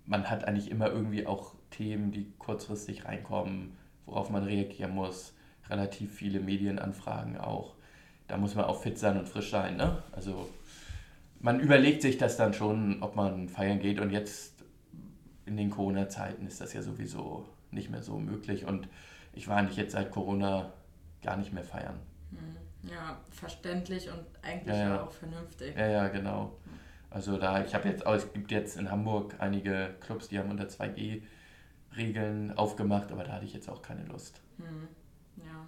man 0.06 0.28
hat 0.28 0.44
eigentlich 0.44 0.72
immer 0.72 0.88
irgendwie 0.88 1.24
auch 1.24 1.54
Themen, 1.70 2.10
die 2.10 2.32
kurzfristig 2.38 3.04
reinkommen, 3.04 3.76
worauf 4.06 4.28
man 4.30 4.42
reagieren 4.42 4.92
muss. 4.92 5.34
Relativ 5.70 6.12
viele 6.12 6.40
Medienanfragen 6.40 7.38
auch. 7.38 7.76
Da 8.26 8.36
muss 8.36 8.56
man 8.56 8.64
auch 8.64 8.82
fit 8.82 8.98
sein 8.98 9.16
und 9.16 9.28
frisch 9.28 9.50
sein. 9.50 9.76
Ne? 9.76 10.02
Also 10.10 10.50
man 11.38 11.60
überlegt 11.60 12.02
sich 12.02 12.18
das 12.18 12.36
dann 12.36 12.52
schon, 12.54 13.02
ob 13.04 13.14
man 13.14 13.48
feiern 13.48 13.78
geht. 13.78 14.00
Und 14.00 14.10
jetzt 14.10 14.64
in 15.46 15.56
den 15.56 15.70
Corona-Zeiten 15.70 16.46
ist 16.46 16.60
das 16.60 16.72
ja 16.72 16.82
sowieso 16.82 17.46
nicht 17.74 17.90
mehr 17.90 18.02
so 18.02 18.18
möglich. 18.18 18.64
Und 18.64 18.88
ich 19.32 19.48
war 19.48 19.56
eigentlich 19.56 19.76
jetzt 19.76 19.92
seit 19.92 20.10
Corona 20.10 20.72
gar 21.22 21.36
nicht 21.36 21.52
mehr 21.52 21.64
feiern. 21.64 21.98
Hm, 22.30 22.90
ja, 22.90 23.18
verständlich 23.30 24.10
und 24.10 24.24
eigentlich 24.42 24.76
ja, 24.76 24.94
ja. 24.94 25.02
auch 25.02 25.12
vernünftig. 25.12 25.76
Ja, 25.76 25.86
ja, 25.86 26.08
genau. 26.08 26.56
Also 27.10 27.38
da, 27.38 27.64
ich 27.64 27.74
habe 27.74 27.88
jetzt, 27.88 28.04
es 28.04 28.32
gibt 28.32 28.50
jetzt 28.50 28.76
in 28.76 28.90
Hamburg 28.90 29.36
einige 29.38 29.94
Clubs, 30.00 30.28
die 30.28 30.38
haben 30.38 30.50
unter 30.50 30.64
2G-Regeln 30.64 32.56
aufgemacht, 32.56 33.12
aber 33.12 33.24
da 33.24 33.32
hatte 33.32 33.44
ich 33.44 33.54
jetzt 33.54 33.68
auch 33.68 33.82
keine 33.82 34.04
Lust. 34.04 34.40
Hm, 34.58 34.88
ja. 35.36 35.66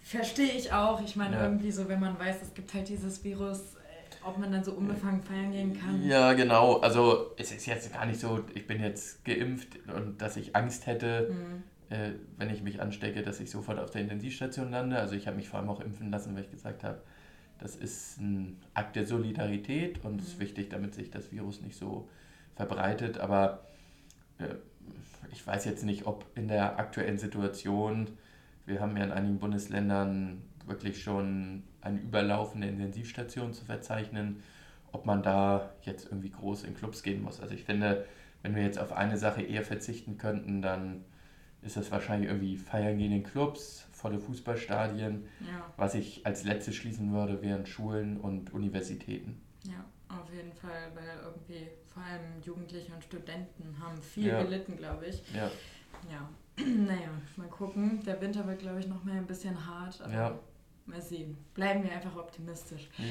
Verstehe 0.00 0.52
ich 0.52 0.72
auch. 0.72 1.00
Ich 1.02 1.14
meine, 1.14 1.36
ja. 1.36 1.44
irgendwie 1.44 1.70
so, 1.70 1.88
wenn 1.88 2.00
man 2.00 2.18
weiß, 2.18 2.42
es 2.42 2.54
gibt 2.54 2.74
halt 2.74 2.88
dieses 2.88 3.22
Virus, 3.22 3.76
ob 4.24 4.38
man 4.38 4.52
dann 4.52 4.62
so 4.62 4.72
unbefangen 4.72 5.22
feiern 5.22 5.50
gehen 5.50 5.78
kann. 5.78 6.02
Ja, 6.06 6.32
genau. 6.32 6.78
Also 6.78 7.32
es 7.36 7.52
ist 7.52 7.66
jetzt 7.66 7.92
gar 7.92 8.06
nicht 8.06 8.20
so, 8.20 8.44
ich 8.54 8.66
bin 8.66 8.80
jetzt 8.80 9.24
geimpft 9.24 9.78
und 9.94 10.20
dass 10.20 10.36
ich 10.36 10.54
Angst 10.54 10.86
hätte, 10.86 11.30
mhm. 11.30 11.94
äh, 11.94 12.12
wenn 12.36 12.50
ich 12.50 12.62
mich 12.62 12.80
anstecke, 12.80 13.22
dass 13.22 13.40
ich 13.40 13.50
sofort 13.50 13.78
auf 13.78 13.90
der 13.90 14.02
Intensivstation 14.02 14.70
lande. 14.70 14.98
Also 14.98 15.14
ich 15.14 15.26
habe 15.26 15.36
mich 15.36 15.48
vor 15.48 15.60
allem 15.60 15.70
auch 15.70 15.80
impfen 15.80 16.10
lassen, 16.10 16.34
weil 16.34 16.44
ich 16.44 16.50
gesagt 16.50 16.84
habe, 16.84 17.00
das 17.58 17.76
ist 17.76 18.18
ein 18.20 18.58
Akt 18.74 18.96
der 18.96 19.06
Solidarität 19.06 20.04
und 20.04 20.20
es 20.20 20.28
mhm. 20.28 20.32
ist 20.32 20.40
wichtig, 20.40 20.70
damit 20.70 20.94
sich 20.94 21.10
das 21.10 21.32
Virus 21.32 21.60
nicht 21.60 21.76
so 21.76 22.08
verbreitet. 22.56 23.18
Aber 23.18 23.66
äh, 24.38 24.54
ich 25.32 25.46
weiß 25.46 25.64
jetzt 25.64 25.84
nicht, 25.84 26.06
ob 26.06 26.26
in 26.34 26.48
der 26.48 26.78
aktuellen 26.78 27.18
Situation, 27.18 28.06
wir 28.66 28.80
haben 28.80 28.96
ja 28.96 29.04
in 29.04 29.12
einigen 29.12 29.38
Bundesländern 29.38 30.42
wirklich 30.70 31.02
schon 31.02 31.64
eine 31.82 32.00
überlaufende 32.00 32.68
Intensivstation 32.68 33.52
zu 33.52 33.64
verzeichnen, 33.64 34.42
ob 34.92 35.04
man 35.04 35.22
da 35.22 35.72
jetzt 35.82 36.06
irgendwie 36.06 36.30
groß 36.30 36.64
in 36.64 36.74
Clubs 36.74 37.02
gehen 37.02 37.22
muss. 37.22 37.40
Also 37.40 37.54
ich 37.54 37.64
finde, 37.64 38.06
wenn 38.42 38.56
wir 38.56 38.62
jetzt 38.62 38.78
auf 38.78 38.92
eine 38.92 39.18
Sache 39.18 39.42
eher 39.42 39.62
verzichten 39.62 40.16
könnten, 40.16 40.62
dann 40.62 41.04
ist 41.62 41.76
das 41.76 41.90
wahrscheinlich 41.90 42.30
irgendwie 42.30 42.56
feiern 42.56 42.96
gehen 42.96 43.12
in 43.12 43.22
Clubs, 43.22 43.86
volle 43.92 44.18
Fußballstadien. 44.18 45.24
Ja. 45.40 45.72
Was 45.76 45.94
ich 45.94 46.24
als 46.24 46.44
letztes 46.44 46.74
schließen 46.74 47.12
würde, 47.12 47.42
wären 47.42 47.66
Schulen 47.66 48.16
und 48.16 48.52
Universitäten. 48.54 49.40
Ja, 49.64 49.84
auf 50.08 50.32
jeden 50.32 50.52
Fall, 50.52 50.90
weil 50.94 51.20
irgendwie 51.22 51.68
vor 51.92 52.02
allem 52.02 52.40
Jugendliche 52.42 52.94
und 52.94 53.04
Studenten 53.04 53.76
haben 53.78 54.00
viel 54.00 54.28
ja. 54.28 54.42
gelitten, 54.42 54.76
glaube 54.76 55.06
ich. 55.06 55.22
Ja. 55.34 55.50
Ja, 56.10 56.28
naja, 56.64 57.10
mal 57.36 57.48
gucken. 57.48 58.02
Der 58.04 58.20
Winter 58.20 58.46
wird, 58.46 58.60
glaube 58.60 58.80
ich, 58.80 58.88
noch 58.88 59.04
mal 59.04 59.16
ein 59.16 59.26
bisschen 59.26 59.66
hart. 59.66 60.00
Aber 60.00 60.12
ja. 60.12 60.38
Mal 60.86 61.00
sehen. 61.00 61.36
Bleiben 61.54 61.84
wir 61.84 61.92
einfach 61.92 62.16
optimistisch. 62.16 62.88
Mhm. 62.98 63.04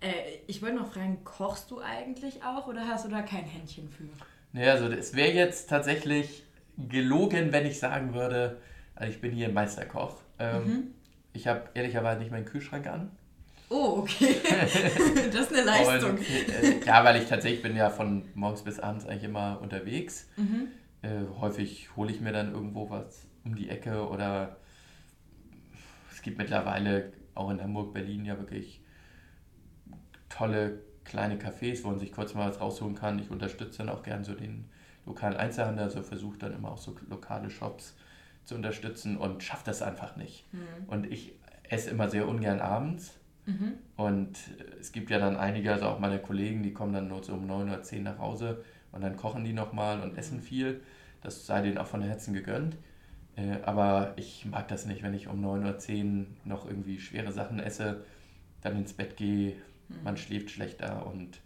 Äh, 0.00 0.12
ich 0.46 0.62
wollte 0.62 0.76
noch 0.76 0.92
fragen, 0.92 1.24
kochst 1.24 1.70
du 1.70 1.80
eigentlich 1.80 2.42
auch 2.42 2.66
oder 2.66 2.86
hast 2.86 3.04
du 3.04 3.08
da 3.08 3.22
kein 3.22 3.44
Händchen 3.44 3.88
für? 3.88 4.04
Naja, 4.52 4.72
also 4.72 4.86
es 4.86 5.14
wäre 5.14 5.32
jetzt 5.32 5.68
tatsächlich 5.68 6.44
gelogen, 6.76 7.52
wenn 7.52 7.66
ich 7.66 7.78
sagen 7.78 8.14
würde, 8.14 8.60
also 8.94 9.12
ich 9.12 9.20
bin 9.20 9.32
hier 9.32 9.48
Meisterkoch. 9.48 10.16
Ähm, 10.38 10.64
mhm. 10.64 10.86
Ich 11.32 11.46
habe 11.46 11.68
ehrlicherweise 11.74 12.20
nicht 12.20 12.30
meinen 12.30 12.46
Kühlschrank 12.46 12.86
an. 12.86 13.10
Oh, 13.68 13.98
okay. 13.98 14.36
das 15.32 15.42
ist 15.42 15.52
eine 15.52 15.64
Leistung. 15.64 16.10
Und, 16.10 16.20
äh, 16.20 16.86
ja, 16.86 17.04
weil 17.04 17.20
ich 17.20 17.28
tatsächlich 17.28 17.62
bin 17.62 17.76
ja 17.76 17.90
von 17.90 18.24
morgens 18.34 18.62
bis 18.62 18.78
abends 18.78 19.06
eigentlich 19.06 19.24
immer 19.24 19.60
unterwegs. 19.60 20.28
Mhm. 20.36 20.68
Äh, 21.02 21.08
häufig 21.40 21.88
hole 21.96 22.10
ich 22.10 22.20
mir 22.20 22.32
dann 22.32 22.52
irgendwo 22.52 22.88
was 22.90 23.26
um 23.44 23.56
die 23.56 23.68
Ecke 23.68 24.08
oder 24.08 24.56
gibt 26.26 26.38
mittlerweile 26.38 27.12
auch 27.36 27.50
in 27.50 27.62
Hamburg, 27.62 27.94
Berlin 27.94 28.24
ja 28.24 28.36
wirklich 28.36 28.82
tolle 30.28 30.80
kleine 31.04 31.36
Cafés, 31.36 31.84
wo 31.84 31.88
man 31.88 32.00
sich 32.00 32.10
kurz 32.10 32.34
mal 32.34 32.48
was 32.48 32.60
rausholen 32.60 32.96
kann. 32.96 33.20
Ich 33.20 33.30
unterstütze 33.30 33.78
dann 33.78 33.90
auch 33.90 34.02
gern 34.02 34.24
so 34.24 34.34
den 34.34 34.64
lokalen 35.06 35.36
Einzelhandel, 35.36 35.84
also 35.84 36.02
versuche 36.02 36.36
dann 36.36 36.52
immer 36.52 36.72
auch 36.72 36.78
so 36.78 36.96
lokale 37.08 37.48
Shops 37.48 37.96
zu 38.44 38.56
unterstützen 38.56 39.16
und 39.16 39.44
schaffe 39.44 39.62
das 39.66 39.82
einfach 39.82 40.16
nicht. 40.16 40.52
Mhm. 40.52 40.88
Und 40.88 41.06
ich 41.06 41.38
esse 41.62 41.90
immer 41.90 42.10
sehr 42.10 42.26
ungern 42.26 42.60
abends. 42.60 43.14
Mhm. 43.44 43.74
Und 43.96 44.36
es 44.80 44.90
gibt 44.90 45.10
ja 45.10 45.20
dann 45.20 45.36
einige, 45.36 45.72
also 45.72 45.86
auch 45.86 46.00
meine 46.00 46.18
Kollegen, 46.18 46.64
die 46.64 46.72
kommen 46.72 46.92
dann 46.92 47.06
nur 47.06 47.22
so 47.22 47.34
um 47.34 47.46
9 47.46 47.68
oder 47.68 47.82
10 47.82 48.02
nach 48.02 48.18
Hause 48.18 48.64
und 48.90 49.00
dann 49.02 49.16
kochen 49.16 49.44
die 49.44 49.52
nochmal 49.52 50.00
und 50.00 50.18
essen 50.18 50.40
viel. 50.40 50.80
Das 51.22 51.46
sei 51.46 51.62
denen 51.62 51.78
auch 51.78 51.86
von 51.86 52.02
Herzen 52.02 52.34
gegönnt. 52.34 52.76
Äh, 53.36 53.58
aber 53.64 54.14
ich 54.16 54.44
mag 54.46 54.68
das 54.68 54.86
nicht, 54.86 55.02
wenn 55.02 55.14
ich 55.14 55.28
um 55.28 55.40
9 55.40 55.60
oder 55.60 55.78
10 55.78 56.26
noch 56.44 56.66
irgendwie 56.66 56.98
schwere 57.00 57.32
Sachen 57.32 57.60
esse, 57.60 58.04
dann 58.62 58.76
ins 58.76 58.94
Bett 58.94 59.16
gehe, 59.16 59.54
mhm. 59.88 60.02
man 60.04 60.16
schläft 60.16 60.50
schlechter 60.50 61.06
und 61.06 61.40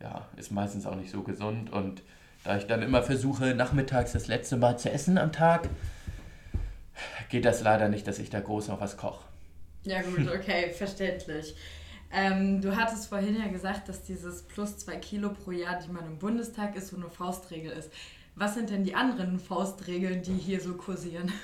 ja, 0.00 0.28
ist 0.36 0.52
meistens 0.52 0.86
auch 0.86 0.96
nicht 0.96 1.10
so 1.10 1.22
gesund. 1.22 1.72
Und 1.72 2.02
da 2.44 2.56
ich 2.56 2.66
dann 2.66 2.82
immer 2.82 3.02
versuche, 3.02 3.54
nachmittags 3.54 4.12
das 4.12 4.26
letzte 4.26 4.56
Mal 4.56 4.78
zu 4.78 4.90
essen 4.90 5.16
am 5.16 5.32
Tag, 5.32 5.68
geht 7.30 7.44
das 7.44 7.62
leider 7.62 7.88
nicht, 7.88 8.06
dass 8.06 8.18
ich 8.18 8.30
da 8.30 8.40
groß 8.40 8.68
noch 8.68 8.80
was 8.80 8.96
koche. 8.96 9.24
Ja 9.84 10.02
gut, 10.02 10.28
okay, 10.34 10.70
verständlich. 10.72 11.56
Ähm, 12.12 12.60
du 12.60 12.76
hattest 12.76 13.08
vorhin 13.08 13.36
ja 13.36 13.48
gesagt, 13.48 13.88
dass 13.88 14.04
dieses 14.04 14.42
plus 14.42 14.78
zwei 14.78 14.96
Kilo 14.96 15.30
pro 15.30 15.50
Jahr, 15.50 15.80
die 15.80 15.90
man 15.90 16.06
im 16.06 16.18
Bundestag 16.18 16.76
ist, 16.76 16.88
so 16.88 16.96
eine 16.96 17.08
Faustregel 17.08 17.72
ist. 17.72 17.90
Was 18.36 18.54
sind 18.54 18.70
denn 18.70 18.84
die 18.84 18.94
anderen 18.94 19.38
Faustregeln, 19.38 20.22
die 20.22 20.34
hier 20.34 20.60
so 20.60 20.74
kursieren? 20.74 21.32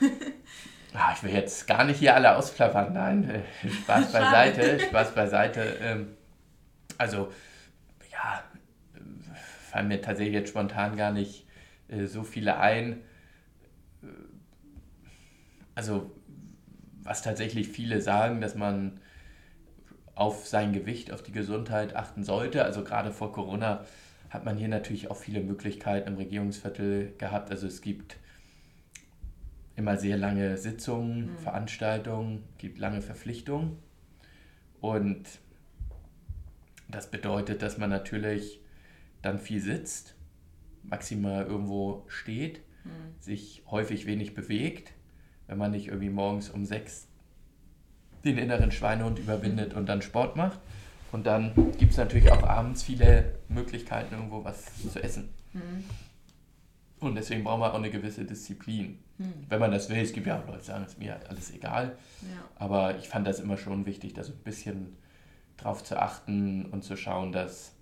Ah, 0.92 1.12
ich 1.14 1.22
will 1.22 1.30
jetzt 1.30 1.68
gar 1.68 1.84
nicht 1.84 2.00
hier 2.00 2.16
alle 2.16 2.36
ausplappern, 2.36 2.92
nein. 2.92 3.30
Äh, 3.30 3.68
Spaß 3.68 4.10
beiseite, 4.10 4.80
Spaß 4.80 5.14
beiseite. 5.14 5.60
Ähm, 5.80 6.08
also, 6.98 7.32
ja, 8.10 8.42
fallen 9.70 9.86
mir 9.86 10.02
tatsächlich 10.02 10.34
jetzt 10.34 10.48
spontan 10.48 10.96
gar 10.96 11.12
nicht 11.12 11.46
äh, 11.86 12.06
so 12.06 12.24
viele 12.24 12.58
ein. 12.58 13.02
Also, 15.76 16.10
was 17.04 17.22
tatsächlich 17.22 17.68
viele 17.68 18.00
sagen, 18.02 18.40
dass 18.40 18.56
man 18.56 19.00
auf 20.20 20.46
sein 20.46 20.72
Gewicht, 20.72 21.12
auf 21.12 21.22
die 21.22 21.32
Gesundheit 21.32 21.96
achten 21.96 22.24
sollte. 22.24 22.64
Also 22.64 22.84
gerade 22.84 23.10
vor 23.10 23.32
Corona 23.32 23.84
hat 24.30 24.44
man 24.44 24.56
hier 24.56 24.68
natürlich 24.68 25.10
auch 25.10 25.16
viele 25.16 25.40
Möglichkeiten 25.40 26.08
im 26.08 26.14
Regierungsviertel 26.14 27.14
gehabt. 27.18 27.50
Also 27.50 27.66
es 27.66 27.82
gibt 27.82 28.16
immer 29.76 29.96
sehr 29.96 30.16
lange 30.16 30.56
Sitzungen, 30.56 31.32
mhm. 31.32 31.38
Veranstaltungen, 31.38 32.44
gibt 32.58 32.78
lange 32.78 33.02
Verpflichtungen. 33.02 33.78
Und 34.80 35.26
das 36.88 37.10
bedeutet, 37.10 37.62
dass 37.62 37.76
man 37.76 37.90
natürlich 37.90 38.60
dann 39.22 39.38
viel 39.38 39.60
sitzt, 39.60 40.14
maximal 40.82 41.44
irgendwo 41.44 42.04
steht, 42.08 42.60
mhm. 42.84 43.20
sich 43.20 43.64
häufig 43.70 44.06
wenig 44.06 44.34
bewegt, 44.34 44.92
wenn 45.48 45.58
man 45.58 45.72
nicht 45.72 45.88
irgendwie 45.88 46.10
morgens 46.10 46.50
um 46.50 46.64
sechs 46.64 47.08
den 48.24 48.38
inneren 48.38 48.70
Schweinehund 48.70 49.18
überwindet 49.18 49.74
und 49.74 49.88
dann 49.88 50.02
Sport 50.02 50.36
macht. 50.36 50.60
Und 51.12 51.26
dann 51.26 51.54
gibt 51.78 51.92
es 51.92 51.98
natürlich 51.98 52.30
auch 52.30 52.42
abends 52.42 52.82
viele 52.82 53.34
Möglichkeiten, 53.48 54.14
irgendwo 54.14 54.44
was 54.44 54.66
zu 54.92 55.02
essen. 55.02 55.30
Mhm. 55.52 55.84
Und 57.00 57.14
deswegen 57.14 57.44
braucht 57.44 57.60
man 57.60 57.70
auch 57.70 57.76
eine 57.76 57.90
gewisse 57.90 58.24
Disziplin. 58.24 58.98
Mhm. 59.18 59.46
Wenn 59.48 59.58
man 59.58 59.70
das 59.70 59.88
will, 59.88 59.98
es 59.98 60.12
gibt 60.12 60.26
ja 60.26 60.40
auch 60.40 60.46
Leute, 60.46 60.58
die 60.58 60.64
sagen, 60.66 60.84
es 60.84 60.92
ist 60.92 60.98
mir 60.98 61.18
alles 61.28 61.52
egal. 61.52 61.96
Ja. 62.22 62.44
Aber 62.56 62.98
ich 62.98 63.08
fand 63.08 63.26
das 63.26 63.40
immer 63.40 63.56
schon 63.56 63.86
wichtig, 63.86 64.12
da 64.14 64.22
so 64.22 64.32
ein 64.32 64.38
bisschen 64.38 64.96
drauf 65.56 65.82
zu 65.82 66.00
achten 66.00 66.66
und 66.66 66.84
zu 66.84 66.96
schauen, 66.96 67.32
dass 67.32 67.72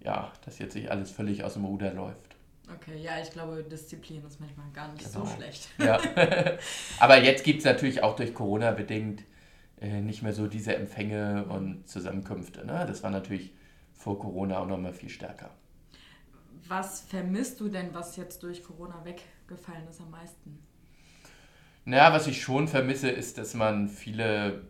ja, 0.00 0.32
das 0.44 0.58
jetzt 0.58 0.74
nicht 0.74 0.90
alles 0.90 1.10
völlig 1.10 1.44
aus 1.44 1.54
dem 1.54 1.64
Ruder 1.64 1.92
läuft. 1.92 2.36
Okay, 2.74 3.00
ja, 3.00 3.20
ich 3.22 3.30
glaube, 3.30 3.62
Disziplin 3.62 4.24
ist 4.24 4.40
manchmal 4.40 4.66
gar 4.72 4.92
nicht 4.92 5.12
genau. 5.12 5.24
so 5.24 5.36
schlecht. 5.36 5.68
Ja. 5.78 6.00
Aber 6.98 7.22
jetzt 7.22 7.44
gibt 7.44 7.60
es 7.60 7.64
natürlich 7.64 8.02
auch 8.02 8.16
durch 8.16 8.34
Corona 8.34 8.72
bedingt 8.72 9.22
äh, 9.80 10.00
nicht 10.00 10.22
mehr 10.22 10.32
so 10.32 10.46
diese 10.46 10.74
Empfänge 10.74 11.44
und 11.46 11.86
Zusammenkünfte. 11.88 12.64
Ne? 12.66 12.84
Das 12.86 13.02
war 13.02 13.10
natürlich 13.10 13.52
vor 13.92 14.18
Corona 14.18 14.58
auch 14.58 14.66
nochmal 14.66 14.92
viel 14.92 15.10
stärker. 15.10 15.50
Was 16.68 17.00
vermisst 17.00 17.60
du 17.60 17.68
denn, 17.68 17.94
was 17.94 18.16
jetzt 18.16 18.42
durch 18.42 18.62
Corona 18.62 19.04
weggefallen 19.04 19.86
ist 19.88 20.00
am 20.00 20.10
meisten? 20.10 20.58
Naja, 21.84 22.12
was 22.12 22.26
ich 22.26 22.42
schon 22.42 22.66
vermisse, 22.66 23.08
ist, 23.08 23.38
dass 23.38 23.54
man 23.54 23.88
viele 23.88 24.62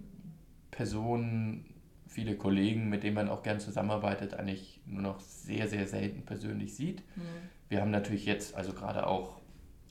Personen, 0.70 1.64
viele 2.06 2.36
Kollegen, 2.36 2.90
mit 2.90 3.02
denen 3.02 3.14
man 3.14 3.28
auch 3.28 3.42
gern 3.42 3.60
zusammenarbeitet, 3.60 4.34
eigentlich 4.34 4.80
nur 4.84 5.00
noch 5.00 5.20
sehr, 5.20 5.68
sehr 5.68 5.86
selten 5.86 6.26
persönlich 6.26 6.74
sieht. 6.74 7.02
Mhm. 7.16 7.22
Wir 7.68 7.80
haben 7.80 7.90
natürlich 7.90 8.26
jetzt, 8.26 8.54
also 8.54 8.72
gerade 8.72 9.06
auch 9.06 9.40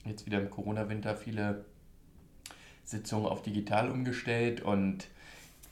jetzt 0.04 0.26
wieder 0.26 0.40
im 0.40 0.50
Corona-Winter, 0.50 1.16
viele 1.16 1.64
Sitzungen 2.86 3.26
auf 3.26 3.42
digital 3.42 3.90
umgestellt 3.90 4.62
und 4.62 5.08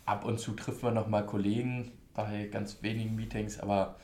ab 0.04 0.24
und 0.24 0.38
zu 0.38 0.52
trifft 0.52 0.82
man 0.82 0.94
nochmal 0.94 1.24
Kollegen 1.24 1.92
bei 2.12 2.48
ganz 2.50 2.82
wenigen 2.82 3.16
Meetings, 3.16 3.58
aber 3.60 3.96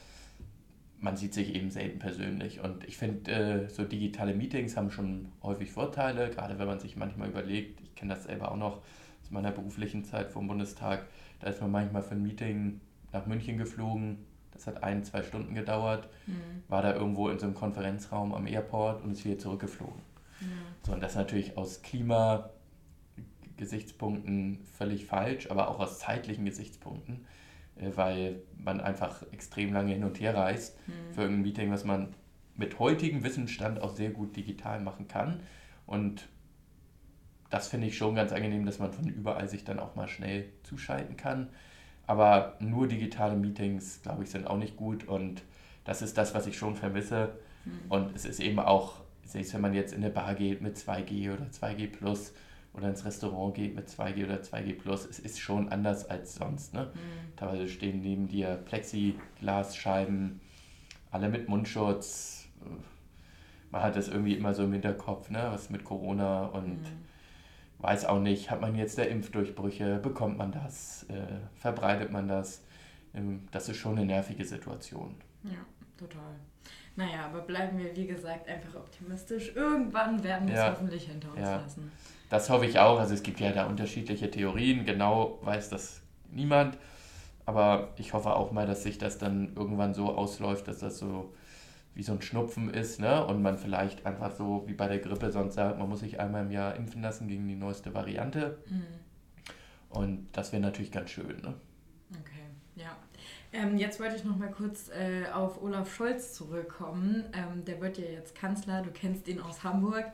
man 1.01 1.17
sieht 1.17 1.35
sich 1.35 1.55
eben 1.55 1.71
selten 1.71 1.99
persönlich. 1.99 2.61
Und 2.61 2.85
ich 2.85 2.97
finde, 2.97 3.31
äh, 3.31 3.69
so 3.69 3.85
digitale 3.85 4.35
Meetings 4.35 4.77
haben 4.77 4.91
schon 4.91 5.33
häufig 5.43 5.71
Vorteile, 5.71 6.31
gerade 6.31 6.59
wenn 6.59 6.67
man 6.67 6.79
sich 6.79 6.97
manchmal 6.97 7.29
überlegt, 7.29 7.81
ich 7.81 7.95
kenne 7.95 8.15
das 8.15 8.25
selber 8.25 8.53
auch 8.53 8.57
noch 8.57 8.79
aus 9.23 9.31
meiner 9.31 9.51
beruflichen 9.51 10.05
Zeit 10.05 10.31
vom 10.31 10.47
Bundestag, 10.47 11.07
da 11.41 11.49
ist 11.49 11.61
man 11.61 11.71
manchmal 11.71 12.03
für 12.03 12.15
ein 12.15 12.23
Meeting 12.23 12.81
nach 13.13 13.27
München 13.27 13.59
geflogen, 13.59 14.19
das 14.53 14.67
hat 14.67 14.83
ein, 14.83 15.05
zwei 15.05 15.23
Stunden 15.23 15.55
gedauert, 15.55 16.09
mhm. 16.27 16.63
war 16.69 16.83
da 16.83 16.95
irgendwo 16.95 17.29
in 17.29 17.39
so 17.39 17.47
einem 17.47 17.55
Konferenzraum 17.55 18.35
am 18.35 18.47
Airport 18.47 19.03
und 19.03 19.13
ist 19.13 19.25
wieder 19.25 19.39
zurückgeflogen. 19.39 20.01
Mhm. 20.41 20.47
So, 20.85 20.93
und 20.93 21.03
das 21.03 21.15
natürlich 21.15 21.57
aus 21.57 21.83
Klima, 21.83 22.51
Gesichtspunkten 23.61 24.59
völlig 24.77 25.07
falsch, 25.07 25.51
aber 25.51 25.69
auch 25.69 25.79
aus 25.79 26.01
zeitlichen 26.01 26.45
Gesichtspunkten, 26.45 27.27
äh, 27.77 27.91
weil 27.95 28.43
man 28.57 28.81
einfach 28.81 29.23
extrem 29.31 29.73
lange 29.73 29.93
hin 29.93 30.03
und 30.03 30.19
her 30.19 30.35
reist 30.35 30.77
mhm. 30.89 31.15
für 31.15 31.21
irgendein 31.23 31.43
Meeting, 31.43 31.71
was 31.71 31.85
man 31.85 32.09
mit 32.57 32.79
heutigem 32.79 33.23
Wissensstand 33.23 33.81
auch 33.81 33.95
sehr 33.95 34.11
gut 34.11 34.37
digital 34.37 34.81
machen 34.81 35.07
kann. 35.07 35.41
Und 35.87 36.29
das 37.51 37.69
finde 37.69 37.87
ich 37.87 37.97
schon 37.97 38.15
ganz 38.15 38.33
angenehm, 38.33 38.67
dass 38.67 38.79
man 38.79 38.93
von 38.93 39.09
überall 39.09 39.49
sich 39.49 39.65
dann 39.65 39.79
auch 39.79 39.95
mal 39.95 40.09
schnell 40.09 40.47
zuschalten 40.63 41.17
kann. 41.17 41.49
Aber 42.07 42.57
nur 42.61 42.89
digitale 42.89 43.37
Meetings, 43.37 44.03
glaube 44.03 44.25
ich, 44.25 44.31
sind 44.31 44.47
auch 44.47 44.57
nicht 44.59 44.77
gut 44.77 45.07
und 45.07 45.43
das 45.85 46.03
ist 46.03 46.19
das, 46.19 46.35
was 46.35 46.47
ich 46.47 46.57
schon 46.57 46.77
vermisse. 46.77 47.39
Mhm. 47.65 47.81
Und 47.89 48.17
es 48.17 48.25
ist 48.25 48.41
eben 48.41 48.59
auch, 48.59 49.01
selbst 49.25 49.55
wenn 49.55 49.61
man 49.61 49.75
jetzt 49.75 49.93
in 49.93 50.03
eine 50.03 50.13
Bar 50.13 50.35
geht 50.35 50.61
mit 50.61 50.77
2G 50.77 51.33
oder 51.33 51.47
2G 51.47 51.91
Plus, 51.91 52.33
oder 52.73 52.89
ins 52.89 53.05
Restaurant 53.05 53.55
geht 53.55 53.75
mit 53.75 53.89
2G 53.89 54.25
oder 54.25 54.37
2G 54.37 54.79
Plus, 54.79 55.05
es 55.07 55.19
ist 55.19 55.41
schon 55.41 55.71
anders 55.71 56.09
als 56.09 56.37
sonst. 56.37 56.73
Ne? 56.73 56.91
Mhm. 56.95 57.37
Teilweise 57.37 57.69
stehen 57.69 58.01
neben 58.01 58.29
dir 58.29 58.57
Plexiglasscheiben, 58.65 60.41
alle 61.11 61.29
mit 61.29 61.49
Mundschutz. 61.49 62.49
Man 63.71 63.83
hat 63.83 63.97
das 63.97 64.09
irgendwie 64.09 64.35
immer 64.35 64.55
so 64.55 64.65
im 64.65 64.73
Hinterkopf, 64.73 65.31
ne? 65.31 65.49
was 65.51 65.71
mit 65.71 65.85
Corona 65.85 66.47
und 66.47 66.81
mhm. 66.81 67.05
weiß 67.79 68.05
auch 68.05 68.21
nicht, 68.21 68.51
hat 68.51 68.61
man 68.61 68.75
jetzt 68.77 68.99
der 68.99 69.11
Impfdurchbrüche, 69.11 69.99
bekommt 69.99 70.39
man 70.39 70.53
das, 70.53 71.05
äh, 71.09 71.39
verbreitet 71.57 72.13
man 72.13 72.29
das. 72.29 72.63
Ähm, 73.15 73.49
das 73.51 73.69
ist 73.69 73.79
schon 73.79 73.97
eine 73.97 74.07
nervige 74.07 74.45
Situation. 74.45 75.17
Ja, 75.43 75.67
total. 75.97 76.37
Naja, 76.97 77.27
aber 77.27 77.41
bleiben 77.41 77.79
wir, 77.79 77.97
wie 77.97 78.07
gesagt, 78.07 78.49
einfach 78.49 78.75
optimistisch. 78.75 79.55
Irgendwann 79.55 80.23
werden 80.23 80.47
wir 80.47 80.55
es 80.55 80.61
ja. 80.61 80.73
hoffentlich 80.73 81.05
hinter 81.05 81.31
uns 81.31 81.41
ja. 81.41 81.57
lassen. 81.57 81.91
Das 82.31 82.49
hoffe 82.49 82.65
ich 82.65 82.79
auch. 82.79 82.99
Also 82.99 83.13
es 83.13 83.23
gibt 83.23 83.41
ja 83.41 83.53
da 83.53 83.67
unterschiedliche 83.67 84.31
Theorien. 84.31 84.87
Genau 84.87 85.39
weiß 85.43 85.69
das 85.69 86.01
niemand. 86.31 86.79
Aber 87.45 87.93
ich 87.97 88.15
hoffe 88.15 88.35
auch 88.35 88.53
mal, 88.53 88.67
dass 88.67 88.85
sich 88.85 88.97
das 88.97 89.19
dann 89.19 89.55
irgendwann 89.57 89.93
so 89.93 90.15
ausläuft, 90.15 90.69
dass 90.69 90.79
das 90.79 90.99
so 90.99 91.35
wie 91.95 92.05
so 92.05 92.13
ein 92.13 92.23
Schnupfen 92.23 92.73
ist, 92.73 93.01
ne? 93.01 93.27
Und 93.27 93.43
man 93.43 93.59
vielleicht 93.59 94.07
einfach 94.07 94.31
so 94.31 94.63
wie 94.67 94.75
bei 94.75 94.87
der 94.87 95.01
Grippe 95.01 95.33
sonst 95.33 95.55
sagt, 95.55 95.79
man 95.79 95.89
muss 95.89 96.01
sich 96.01 96.21
einmal 96.21 96.45
im 96.45 96.53
Jahr 96.53 96.77
impfen 96.77 97.03
lassen 97.03 97.27
gegen 97.27 97.49
die 97.49 97.57
neueste 97.57 97.93
Variante. 97.93 98.59
Mhm. 98.69 98.85
Und 99.89 100.29
das 100.31 100.53
wäre 100.53 100.63
natürlich 100.63 100.93
ganz 100.93 101.11
schön, 101.11 101.41
ne? 101.43 101.55
Okay, 102.13 102.47
ja. 102.77 102.97
Ähm, 103.53 103.77
jetzt 103.77 103.99
wollte 103.99 104.15
ich 104.15 104.25
noch 104.25 104.37
mal 104.37 104.53
kurz 104.53 104.89
äh, 104.91 105.29
auf 105.33 105.61
Olaf 105.61 105.93
Scholz 105.93 106.33
zurückkommen. 106.35 107.25
Ähm, 107.33 107.65
der 107.65 107.81
wird 107.81 107.99
ja 107.99 108.05
jetzt 108.05 108.37
Kanzler, 108.37 108.83
du 108.83 108.91
kennst 108.93 109.27
ihn 109.27 109.41
aus 109.41 109.65
Hamburg. 109.65 110.05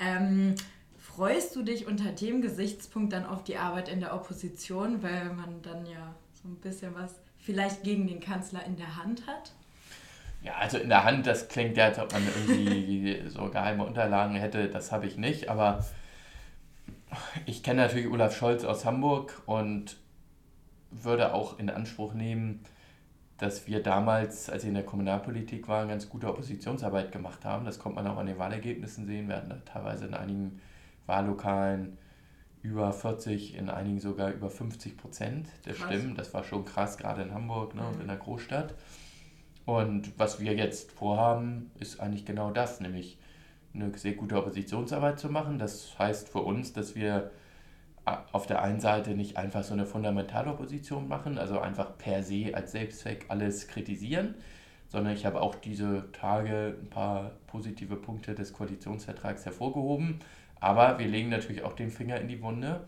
Ähm, 0.00 0.56
Freust 1.16 1.54
du 1.56 1.62
dich 1.62 1.86
unter 1.86 2.10
dem 2.10 2.40
Gesichtspunkt 2.40 3.12
dann 3.12 3.26
auf 3.26 3.44
die 3.44 3.58
Arbeit 3.58 3.90
in 3.90 4.00
der 4.00 4.14
Opposition, 4.14 5.02
weil 5.02 5.26
man 5.34 5.60
dann 5.60 5.84
ja 5.84 6.14
so 6.32 6.48
ein 6.48 6.56
bisschen 6.56 6.94
was 6.94 7.14
vielleicht 7.38 7.82
gegen 7.82 8.06
den 8.06 8.20
Kanzler 8.20 8.64
in 8.64 8.76
der 8.76 8.96
Hand 8.96 9.26
hat? 9.26 9.52
Ja, 10.42 10.54
also 10.54 10.78
in 10.78 10.88
der 10.88 11.04
Hand, 11.04 11.26
das 11.26 11.48
klingt 11.48 11.76
ja, 11.76 11.86
als 11.86 11.98
ob 11.98 12.12
man 12.12 12.22
irgendwie 12.26 13.22
so 13.28 13.50
geheime 13.50 13.84
Unterlagen 13.84 14.36
hätte. 14.36 14.68
Das 14.68 14.90
habe 14.90 15.06
ich 15.06 15.18
nicht, 15.18 15.50
aber 15.50 15.84
ich 17.44 17.62
kenne 17.62 17.82
natürlich 17.82 18.10
Olaf 18.10 18.34
Scholz 18.34 18.64
aus 18.64 18.86
Hamburg 18.86 19.42
und 19.44 19.98
würde 20.90 21.34
auch 21.34 21.58
in 21.58 21.68
Anspruch 21.68 22.14
nehmen, 22.14 22.64
dass 23.36 23.66
wir 23.66 23.82
damals, 23.82 24.48
als 24.48 24.62
ich 24.62 24.68
in 24.68 24.74
der 24.74 24.86
Kommunalpolitik 24.86 25.68
waren, 25.68 25.88
ganz 25.88 26.08
gute 26.08 26.28
Oppositionsarbeit 26.28 27.12
gemacht 27.12 27.44
haben. 27.44 27.66
Das 27.66 27.78
konnte 27.78 27.96
man 27.96 28.06
auch 28.06 28.16
an 28.16 28.26
den 28.26 28.38
Wahlergebnissen 28.38 29.06
sehen. 29.06 29.28
Wir 29.28 29.36
hatten 29.36 29.50
da 29.50 29.56
teilweise 29.64 30.06
in 30.06 30.14
einigen 30.14 30.60
Wahllokalen 31.12 31.98
über 32.62 32.92
40, 32.92 33.56
in 33.56 33.68
einigen 33.68 34.00
sogar 34.00 34.30
über 34.30 34.48
50 34.48 34.96
Prozent 34.96 35.48
der 35.66 35.74
krass. 35.74 35.88
Stimmen. 35.88 36.14
Das 36.14 36.32
war 36.32 36.42
schon 36.42 36.64
krass, 36.64 36.96
gerade 36.96 37.22
in 37.22 37.34
Hamburg 37.34 37.74
ne, 37.74 37.82
mhm. 37.82 37.88
und 37.88 38.00
in 38.00 38.06
der 38.06 38.16
Großstadt. 38.16 38.74
Und 39.66 40.18
was 40.18 40.40
wir 40.40 40.54
jetzt 40.54 40.92
vorhaben, 40.92 41.70
ist 41.78 42.00
eigentlich 42.00 42.24
genau 42.24 42.50
das, 42.50 42.80
nämlich 42.80 43.18
eine 43.74 43.96
sehr 43.96 44.14
gute 44.14 44.36
Oppositionsarbeit 44.36 45.18
zu 45.18 45.28
machen. 45.28 45.58
Das 45.58 45.98
heißt 45.98 46.28
für 46.28 46.40
uns, 46.40 46.72
dass 46.72 46.94
wir 46.94 47.30
auf 48.04 48.46
der 48.46 48.62
einen 48.62 48.80
Seite 48.80 49.10
nicht 49.10 49.36
einfach 49.36 49.62
so 49.62 49.74
eine 49.74 49.86
Fundamentalopposition 49.86 51.06
machen, 51.06 51.38
also 51.38 51.60
einfach 51.60 51.96
per 51.98 52.22
se 52.22 52.50
als 52.52 52.72
Selbstzweck 52.72 53.26
alles 53.28 53.68
kritisieren, 53.68 54.34
sondern 54.88 55.14
ich 55.14 55.24
habe 55.24 55.40
auch 55.40 55.54
diese 55.54 56.10
Tage 56.12 56.76
ein 56.80 56.90
paar 56.90 57.32
positive 57.46 57.94
Punkte 57.96 58.34
des 58.34 58.52
Koalitionsvertrags 58.52 59.44
hervorgehoben 59.44 60.18
aber 60.62 61.00
wir 61.00 61.08
legen 61.08 61.28
natürlich 61.28 61.64
auch 61.64 61.72
den 61.72 61.90
Finger 61.90 62.20
in 62.20 62.28
die 62.28 62.40
Wunde 62.40 62.86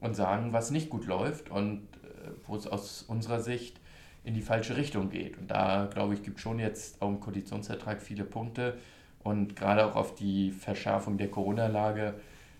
und 0.00 0.16
sagen, 0.16 0.52
was 0.52 0.72
nicht 0.72 0.90
gut 0.90 1.06
läuft 1.06 1.50
und 1.50 1.82
äh, 2.02 2.30
wo 2.48 2.56
es 2.56 2.66
aus 2.66 3.02
unserer 3.02 3.38
Sicht 3.38 3.80
in 4.24 4.34
die 4.34 4.42
falsche 4.42 4.76
Richtung 4.76 5.08
geht. 5.08 5.38
Und 5.38 5.48
da, 5.48 5.88
glaube 5.92 6.14
ich, 6.14 6.24
gibt 6.24 6.38
es 6.38 6.42
schon 6.42 6.58
jetzt 6.58 7.00
auch 7.00 7.08
im 7.08 7.20
Koalitionsvertrag 7.20 8.02
viele 8.02 8.24
Punkte. 8.24 8.76
Und 9.20 9.54
gerade 9.54 9.86
auch 9.86 9.94
auf 9.94 10.16
die 10.16 10.50
Verschärfung 10.50 11.16
der 11.16 11.30
Corona-Lage 11.30 12.14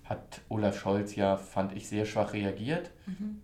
hat 0.04 0.42
Olaf 0.48 0.78
Scholz 0.78 1.16
ja, 1.16 1.36
fand 1.36 1.72
ich, 1.72 1.88
sehr 1.88 2.04
schwach 2.04 2.32
reagiert. 2.32 2.92
Mhm. 3.06 3.42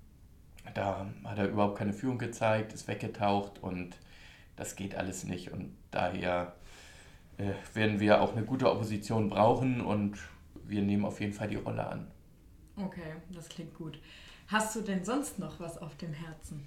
Da 0.73 1.05
hat 1.25 1.39
er 1.39 1.49
überhaupt 1.49 1.79
keine 1.79 1.93
Führung 1.93 2.19
gezeigt, 2.19 2.73
ist 2.73 2.87
weggetaucht 2.87 3.61
und 3.61 3.97
das 4.55 4.77
geht 4.77 4.95
alles 4.95 5.25
nicht. 5.25 5.51
Und 5.51 5.75
daher 5.91 6.53
äh, 7.39 7.55
werden 7.75 7.99
wir 7.99 8.21
auch 8.21 8.37
eine 8.37 8.45
gute 8.45 8.71
Opposition 8.71 9.29
brauchen 9.29 9.81
und 9.81 10.17
wir 10.69 10.83
nehmen 10.83 11.05
auf 11.05 11.21
jeden 11.21 11.33
Fall 11.33 11.49
die 11.49 11.57
Rolle 11.57 11.87
an. 11.87 12.07
Okay, 12.77 13.15
das 13.31 13.49
klingt 13.49 13.75
gut. 13.75 14.01
Hast 14.47 14.75
du 14.77 14.81
denn 14.81 15.05
sonst 15.05 15.39
noch 15.39 15.61
was 15.61 15.79
auf 15.79 15.97
dem 15.97 16.13
Herzen? 16.13 16.65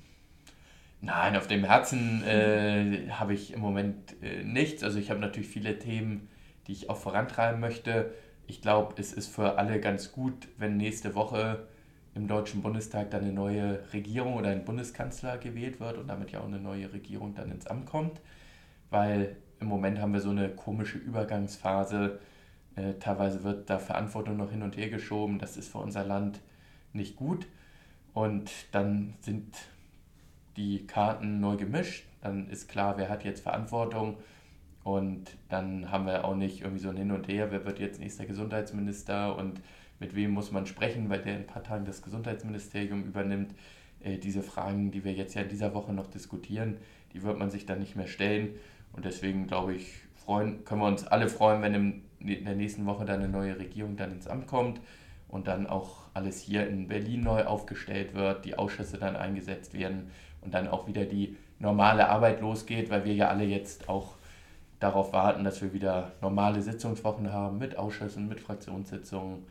Nein, 1.02 1.36
auf 1.36 1.48
dem 1.48 1.64
Herzen 1.64 2.24
äh, 2.24 3.10
habe 3.10 3.34
ich 3.34 3.54
im 3.54 3.60
Moment 3.60 4.22
äh, 4.22 4.44
nichts. 4.44 4.84
Also 4.84 5.00
ich 5.00 5.10
habe 5.10 5.20
natürlich 5.20 5.50
viele 5.50 5.80
Themen, 5.80 6.28
die 6.68 6.74
ich 6.74 6.90
auch 6.90 6.98
vorantreiben 6.98 7.60
möchte. 7.60 8.14
Ich 8.46 8.62
glaube, 8.62 8.94
es 9.00 9.14
ist 9.14 9.34
für 9.34 9.58
alle 9.58 9.80
ganz 9.80 10.12
gut, 10.12 10.48
wenn 10.58 10.78
nächste 10.78 11.16
Woche 11.16 11.68
im 12.14 12.28
Deutschen 12.28 12.62
Bundestag 12.62 13.10
dann 13.12 13.22
eine 13.24 13.34
neue 13.34 13.80
Regierung 13.94 14.36
oder 14.36 14.50
ein 14.50 14.66
Bundeskanzler 14.66 15.38
gewählt 15.38 15.80
wird 15.80 15.98
und 15.98 16.08
damit 16.08 16.32
ja 16.32 16.42
auch 16.42 16.48
eine 16.48 16.60
neue 16.60 16.92
Regierung 16.92 17.34
dann 17.34 17.52
ins 17.52 17.66
Amt 17.68 17.86
kommt, 17.86 18.22
weil 18.90 19.38
im 19.60 19.68
Moment 19.68 20.00
haben 20.00 20.14
wir 20.14 20.20
so 20.20 20.32
eine 20.32 20.50
komische 20.50 20.98
Übergangsphase. 20.98 22.20
Äh, 22.76 22.94
teilweise 23.00 23.44
wird 23.44 23.70
da 23.70 23.80
Verantwortung 23.80 24.38
noch 24.38 24.52
hin 24.52 24.64
und 24.64 24.78
her 24.78 24.90
geschoben. 24.90 25.40
Das 25.40 25.58
ist 25.58 25.72
für 25.72 25.80
unser 25.80 26.04
Land 26.04 26.42
nicht 26.94 27.16
gut. 27.16 27.48
Und 28.14 28.52
dann 28.72 29.14
sind 29.22 29.56
die 30.58 30.86
Karten 30.86 31.40
neu 31.40 31.56
gemischt. 31.56 32.06
Dann 32.22 32.50
ist 32.50 32.70
klar, 32.70 32.98
wer 32.98 33.10
hat 33.10 33.24
jetzt 33.24 33.42
Verantwortung. 33.42 34.18
Und 34.84 35.38
dann 35.50 35.92
haben 35.92 36.06
wir 36.06 36.26
auch 36.26 36.36
nicht 36.36 36.62
irgendwie 36.62 36.82
so 36.82 36.90
ein 36.90 36.98
Hin 36.98 37.12
und 37.12 37.28
Her, 37.28 37.52
wer 37.52 37.66
wird 37.66 37.80
jetzt 37.80 38.00
nächster 38.00 38.26
Gesundheitsminister 38.26 39.36
und 39.36 39.62
mit 40.00 40.16
wem 40.16 40.32
muss 40.32 40.52
man 40.52 40.66
sprechen, 40.66 41.10
weil 41.10 41.22
der 41.22 41.36
in 41.36 41.42
ein 41.42 41.48
paar 41.48 41.64
Tagen 41.64 41.86
das 41.86 42.02
Gesundheitsministerium 42.02 43.04
übernimmt. 43.04 43.54
Äh, 44.00 44.18
diese 44.18 44.42
Fragen, 44.42 44.92
die 44.92 45.04
wir 45.04 45.14
jetzt 45.14 45.36
ja 45.36 45.44
in 45.44 45.50
dieser 45.50 45.76
Woche 45.76 45.94
noch 45.94 46.08
diskutieren, 46.08 46.78
die 47.14 47.22
wird 47.22 47.38
man 47.38 47.52
sich 47.52 47.68
dann 47.68 47.80
nicht 47.80 47.96
mehr 47.96 48.08
stellen. 48.08 48.56
Und 48.94 49.06
deswegen 49.06 49.46
glaube 49.46 49.76
ich, 49.76 49.94
freuen, 50.16 50.66
können 50.66 50.82
wir 50.82 50.88
uns 50.88 51.06
alle 51.06 51.30
freuen, 51.30 51.62
wenn 51.62 51.76
im, 51.76 52.02
in 52.28 52.46
der 52.46 52.56
nächsten 52.56 52.86
Woche 52.86 53.06
dann 53.06 53.20
eine 53.20 53.30
neue 53.30 53.58
Regierung 53.58 53.98
dann 53.98 54.12
ins 54.12 54.28
Amt 54.28 54.48
kommt 54.48 54.80
und 55.28 55.48
dann 55.48 55.68
auch 55.68 56.04
alles 56.14 56.42
hier 56.42 56.68
in 56.68 56.88
Berlin 56.88 57.22
neu 57.24 57.46
aufgestellt 57.46 58.14
wird, 58.14 58.46
die 58.46 58.58
Ausschüsse 58.58 58.98
dann 58.98 59.16
eingesetzt 59.16 59.74
werden 59.74 60.12
und 60.42 60.54
dann 60.54 60.68
auch 60.68 60.88
wieder 60.88 61.06
die 61.06 61.38
normale 61.60 62.10
Arbeit 62.10 62.42
losgeht, 62.42 62.90
weil 62.90 63.06
wir 63.06 63.14
ja 63.14 63.30
alle 63.30 63.46
jetzt 63.46 63.88
auch 63.88 64.16
darauf 64.80 65.14
warten, 65.14 65.44
dass 65.44 65.62
wir 65.62 65.74
wieder 65.74 66.12
normale 66.22 66.62
Sitzungswochen 66.62 67.32
haben 67.32 67.60
mit 67.60 67.78
Ausschüssen, 67.78 68.28
mit 68.28 68.40
Fraktionssitzungen 68.40 69.46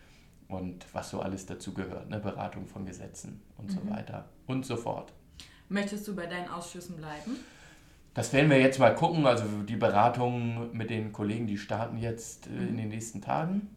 und 0.48 0.84
was 0.92 1.10
so 1.10 1.20
alles 1.20 1.46
dazu 1.46 1.72
gehört, 1.72 2.10
ne? 2.10 2.18
Beratung 2.18 2.66
von 2.66 2.84
Gesetzen 2.84 3.40
und 3.56 3.70
mhm. 3.70 3.74
so 3.74 3.90
weiter 3.90 4.28
und 4.46 4.66
so 4.66 4.76
fort. 4.76 5.12
Möchtest 5.68 6.06
du 6.08 6.16
bei 6.16 6.26
deinen 6.26 6.48
Ausschüssen 6.48 6.96
bleiben? 6.96 7.36
Das 8.14 8.32
werden 8.32 8.50
wir 8.50 8.58
jetzt 8.58 8.78
mal 8.78 8.94
gucken. 8.94 9.26
Also 9.26 9.44
die 9.62 9.76
Beratungen 9.76 10.76
mit 10.76 10.90
den 10.90 11.12
Kollegen, 11.12 11.46
die 11.46 11.58
starten 11.58 11.98
jetzt 11.98 12.46
äh, 12.46 12.50
in 12.50 12.72
mhm. 12.72 12.76
den 12.76 12.88
nächsten 12.88 13.20
Tagen. 13.20 13.74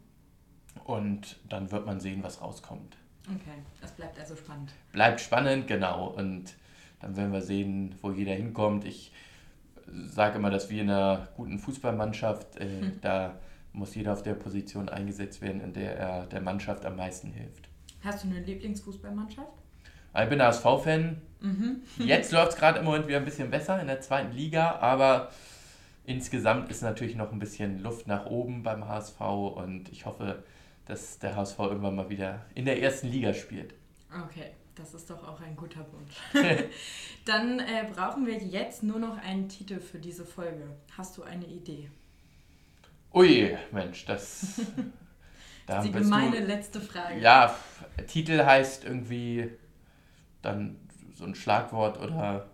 Und 0.84 1.38
dann 1.48 1.70
wird 1.70 1.86
man 1.86 2.00
sehen, 2.00 2.22
was 2.22 2.40
rauskommt. 2.40 2.96
Okay, 3.26 3.62
das 3.80 3.92
bleibt 3.92 4.18
also 4.18 4.36
spannend. 4.36 4.72
Bleibt 4.92 5.20
spannend, 5.20 5.66
genau. 5.66 6.08
Und 6.08 6.54
dann 7.00 7.16
werden 7.16 7.32
wir 7.32 7.40
sehen, 7.40 7.94
wo 8.02 8.10
jeder 8.10 8.34
hinkommt. 8.34 8.84
Ich 8.84 9.12
sage 10.06 10.38
immer, 10.38 10.50
dass 10.50 10.68
wir 10.68 10.82
in 10.82 10.90
einer 10.90 11.28
guten 11.36 11.58
Fußballmannschaft, 11.58 12.56
äh, 12.56 12.80
hm. 12.80 13.00
da 13.00 13.38
muss 13.72 13.94
jeder 13.94 14.12
auf 14.12 14.22
der 14.22 14.34
Position 14.34 14.88
eingesetzt 14.88 15.40
werden, 15.42 15.60
in 15.60 15.72
der 15.72 15.96
er 15.96 16.26
der 16.26 16.40
Mannschaft 16.40 16.84
am 16.84 16.96
meisten 16.96 17.30
hilft. 17.30 17.68
Hast 18.02 18.24
du 18.24 18.28
eine 18.28 18.40
Lieblingsfußballmannschaft? 18.40 19.63
Ich 20.22 20.28
bin 20.28 20.40
ASV-Fan. 20.40 21.20
Mhm. 21.40 21.82
Jetzt 21.98 22.32
läuft 22.32 22.52
es 22.52 22.58
gerade 22.58 22.78
im 22.78 22.84
Moment 22.84 23.08
wieder 23.08 23.18
ein 23.18 23.24
bisschen 23.24 23.50
besser 23.50 23.80
in 23.80 23.86
der 23.86 24.00
zweiten 24.00 24.32
Liga, 24.32 24.76
aber 24.80 25.30
insgesamt 26.04 26.70
ist 26.70 26.82
natürlich 26.82 27.16
noch 27.16 27.32
ein 27.32 27.38
bisschen 27.38 27.82
Luft 27.82 28.06
nach 28.06 28.26
oben 28.26 28.62
beim 28.62 28.86
HSV 28.86 29.20
und 29.20 29.88
ich 29.90 30.06
hoffe, 30.06 30.42
dass 30.86 31.18
der 31.18 31.36
HSV 31.36 31.58
irgendwann 31.58 31.96
mal 31.96 32.08
wieder 32.08 32.46
in 32.54 32.64
der 32.64 32.80
ersten 32.80 33.08
Liga 33.08 33.34
spielt. 33.34 33.74
Okay, 34.24 34.52
das 34.76 34.94
ist 34.94 35.10
doch 35.10 35.26
auch 35.26 35.40
ein 35.40 35.56
guter 35.56 35.84
Wunsch. 35.92 36.16
Dann 37.26 37.58
äh, 37.58 37.86
brauchen 37.92 38.26
wir 38.26 38.38
jetzt 38.38 38.82
nur 38.82 38.98
noch 38.98 39.18
einen 39.18 39.48
Titel 39.48 39.80
für 39.80 39.98
diese 39.98 40.24
Folge. 40.24 40.76
Hast 40.96 41.16
du 41.16 41.24
eine 41.24 41.46
Idee? 41.46 41.90
Ui, 43.12 43.56
Mensch, 43.72 44.04
das. 44.06 44.60
da 45.66 45.76
das 45.76 45.86
ist 45.86 45.94
die 45.94 45.98
gemeine 45.98 46.40
du, 46.40 46.46
letzte 46.46 46.80
Frage. 46.80 47.20
Ja, 47.20 47.54
Titel 48.06 48.44
heißt 48.44 48.84
irgendwie 48.84 49.50
dann 50.44 50.76
so 51.14 51.24
ein 51.24 51.34
Schlagwort 51.34 52.00
oder. 52.00 52.46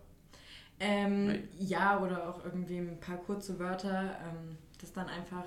Ähm, 0.78 1.44
ja, 1.58 2.00
oder 2.00 2.28
auch 2.28 2.44
irgendwie 2.44 2.78
ein 2.78 2.98
paar 3.00 3.18
kurze 3.18 3.58
Wörter, 3.58 4.16
ähm, 4.26 4.56
das 4.80 4.92
dann 4.92 5.08
einfach 5.08 5.44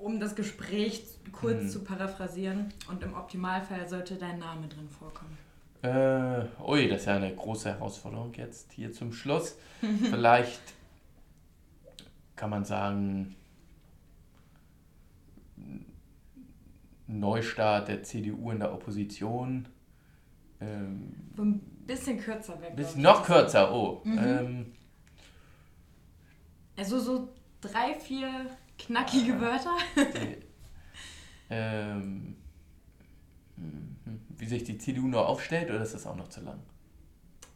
um 0.00 0.18
das 0.18 0.34
Gespräch 0.34 1.04
kurz 1.30 1.60
hm. 1.60 1.68
zu 1.68 1.84
paraphrasieren 1.84 2.72
und 2.88 3.02
im 3.02 3.14
Optimalfall 3.14 3.88
sollte 3.88 4.16
dein 4.16 4.38
Name 4.38 4.66
drin 4.66 4.88
vorkommen. 4.88 5.36
Äh, 5.82 6.44
ui, 6.62 6.88
das 6.88 7.00
ist 7.00 7.06
ja 7.06 7.16
eine 7.16 7.34
große 7.34 7.70
Herausforderung 7.70 8.32
jetzt 8.34 8.72
hier 8.72 8.92
zum 8.92 9.12
Schluss. 9.12 9.56
Vielleicht 10.10 10.60
kann 12.36 12.50
man 12.50 12.64
sagen, 12.64 13.36
Neustart 17.06 17.88
der 17.88 18.02
CDU 18.02 18.50
in 18.50 18.60
der 18.60 18.72
Opposition. 18.72 19.68
Ähm, 20.60 21.14
ein 21.38 21.60
bisschen 21.86 22.18
kürzer 22.20 22.60
weg. 22.60 22.76
Bisschen 22.76 23.02
noch 23.02 23.24
kürzer, 23.24 23.72
oh. 23.72 24.02
Mhm. 24.04 24.18
Ähm, 24.18 24.72
also 26.76 26.98
so 26.98 27.28
drei, 27.60 27.94
vier 27.94 28.46
Knackige 28.78 29.40
Wörter? 29.40 29.76
ähm, 31.50 32.36
wie 34.38 34.46
sich 34.46 34.64
die 34.64 34.78
CDU 34.78 35.06
nur 35.06 35.28
aufstellt 35.28 35.70
oder 35.70 35.82
ist 35.82 35.94
das 35.94 36.06
auch 36.06 36.16
noch 36.16 36.28
zu 36.28 36.40
lang? 36.40 36.58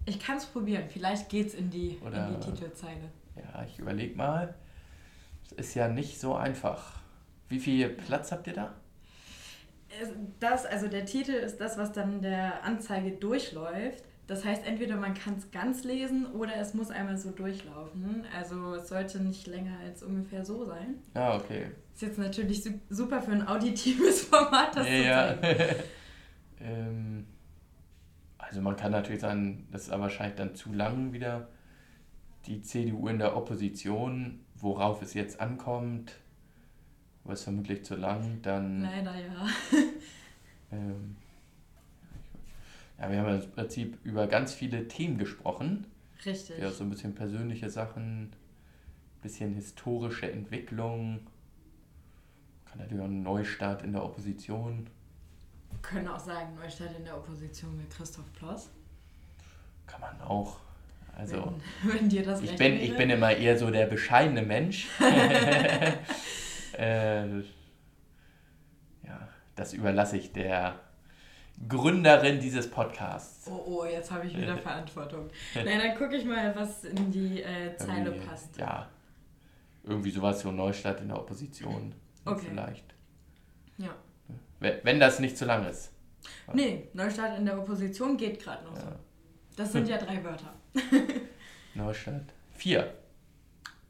Ich 0.07 0.21
kann 0.21 0.37
es 0.37 0.45
probieren. 0.45 0.85
Vielleicht 0.89 1.31
geht 1.31 1.49
es 1.49 1.55
in 1.55 1.71
die, 1.71 1.99
in 2.05 2.41
die 2.41 2.41
Titelzeile. 2.45 3.11
Ja, 3.37 3.65
ich 3.65 3.79
überlege 3.79 4.15
mal. 4.17 4.55
Es 5.47 5.53
ist 5.53 5.75
ja 5.75 5.89
nicht 5.89 6.21
so 6.21 6.35
einfach. 6.35 7.01
Wie 7.49 7.59
viel 7.59 7.89
Platz 7.89 8.33
habt 8.33 8.47
ihr 8.47 8.53
da? 8.53 8.75
Das, 10.41 10.67
also 10.67 10.89
der 10.89 11.07
Titel 11.07 11.33
ist 11.33 11.59
das, 11.61 11.79
was 11.79 11.93
dann 11.93 12.23
der 12.23 12.65
Anzeige 12.65 13.13
durchläuft. 13.13 14.05
Das 14.27 14.45
heißt, 14.45 14.67
entweder 14.67 14.97
man 14.97 15.13
kann 15.13 15.37
es 15.37 15.51
ganz 15.51 15.85
lesen 15.85 16.27
oder 16.33 16.57
es 16.57 16.73
muss 16.73 16.91
einmal 16.91 17.19
so 17.19 17.31
durchlaufen. 17.31 18.25
Also 18.37 18.75
es 18.75 18.89
sollte 18.89 19.23
nicht 19.23 19.47
länger 19.47 19.79
als 19.85 20.03
ungefähr 20.03 20.45
so 20.45 20.65
sein. 20.65 20.97
Ah, 21.13 21.37
okay. 21.37 21.67
Ist 21.95 22.03
jetzt 22.03 22.19
natürlich 22.19 22.63
super 22.89 23.21
für 23.21 23.33
ein 23.33 23.47
auditives 23.47 24.23
Format, 24.25 24.77
das 24.77 24.89
ja, 24.89 25.39
zu. 25.39 25.47
Ja. 25.47 25.75
ähm, 26.61 27.27
also 28.39 28.63
man 28.63 28.77
kann 28.77 28.93
natürlich 28.93 29.21
sagen, 29.21 29.69
das 29.71 29.83
ist 29.83 29.91
aber 29.91 30.05
wahrscheinlich 30.05 30.37
dann 30.37 30.55
zu 30.55 30.73
lang 30.73 31.13
wieder. 31.13 31.49
Die 32.47 32.63
CDU 32.63 33.09
in 33.09 33.19
der 33.19 33.37
Opposition, 33.37 34.41
worauf 34.55 35.03
es 35.03 35.15
jetzt 35.15 35.41
ankommt, 35.41 36.15
aber 37.25 37.33
ist 37.33 37.45
vermutlich 37.45 37.85
zu 37.85 37.97
lang, 37.97 38.41
dann... 38.43 38.83
Leider 38.83 39.15
ja. 39.15 39.49
ähm, 40.73 41.17
ja, 42.99 43.11
wir 43.11 43.19
haben 43.21 43.41
im 43.41 43.51
Prinzip 43.51 43.99
über 44.05 44.27
ganz 44.27 44.55
viele 44.55 44.87
Themen 44.89 45.19
gesprochen. 45.19 45.87
Richtig. 46.25 46.59
Ja, 46.59 46.71
so 46.71 46.85
ein 46.85 46.91
bisschen 46.91 47.15
persönliche 47.15 47.69
Sachen, 47.71 48.33
bisschen 49.23 49.55
historische 49.55 50.31
Entwicklung. 50.31 51.21
Kann 52.67 52.79
natürlich 52.79 53.03
auch 53.03 53.09
ein 53.09 53.23
Neustart 53.23 53.83
in 53.83 53.93
der 53.93 54.05
Opposition. 54.05 54.87
Wir 55.71 55.79
können 55.83 56.09
auch 56.09 56.21
sagen, 56.21 56.55
Neustart 56.55 56.97
in 56.97 57.05
der 57.05 57.17
Opposition 57.17 57.77
mit 57.77 57.91
Christoph 57.91 58.33
Ploss. 58.35 58.71
Kann 59.87 60.01
man 60.01 60.21
auch. 60.23 60.59
Also, 61.17 61.55
wenn, 61.83 61.95
wenn 62.01 62.09
dir 62.09 62.25
das 62.25 62.43
ich 62.43 62.57
bin, 62.57 62.75
ich 62.81 62.97
bin 62.97 63.11
immer 63.11 63.33
eher 63.33 63.59
so 63.59 63.71
der 63.71 63.87
bescheidene 63.87 64.43
Mensch. 64.43 64.89
äh, 66.79 67.39
ja, 69.07 69.29
das 69.55 69.73
überlasse 69.73 70.17
ich 70.17 70.33
der 70.33 70.79
Gründerin 71.69 72.41
dieses 72.41 72.69
Podcasts. 72.69 73.49
Oh, 73.49 73.63
oh, 73.67 73.85
jetzt 73.85 74.11
habe 74.11 74.27
ich 74.27 74.37
wieder 74.37 74.59
Verantwortung. 74.59 75.31
Nein, 75.55 75.79
dann 75.79 75.97
gucke 75.97 76.17
ich 76.17 76.25
mal, 76.25 76.55
was 76.57 76.85
in 76.85 77.11
die 77.11 77.43
äh, 77.43 77.77
Zeile 77.77 78.11
irgendwie, 78.11 78.27
passt. 78.27 78.57
Ja, 78.59 78.89
irgendwie 79.85 80.11
sowas 80.11 80.41
so 80.41 80.51
Neustadt 80.51 81.01
in 81.01 81.09
der 81.09 81.19
Opposition. 81.19 81.95
Okay. 82.25 82.47
Vielleicht. 82.51 82.95
Ja. 83.79 83.95
Wenn 84.61 84.99
das 84.99 85.19
nicht 85.21 85.37
zu 85.37 85.45
lang 85.45 85.67
ist. 85.67 85.93
Nee, 86.55 86.89
Neustadt 86.95 87.39
in 87.39 87.45
der 87.45 87.59
Opposition 87.59 88.17
geht 88.17 88.43
gerade 88.43 88.65
noch 88.65 88.77
ja. 88.77 88.83
so. 88.83 88.89
Das 89.57 89.73
sind 89.73 89.89
ja 89.89 89.99
drei 89.99 90.25
Wörter. 90.25 90.53
Neustadt. 91.75 92.33
Vier. 92.55 92.95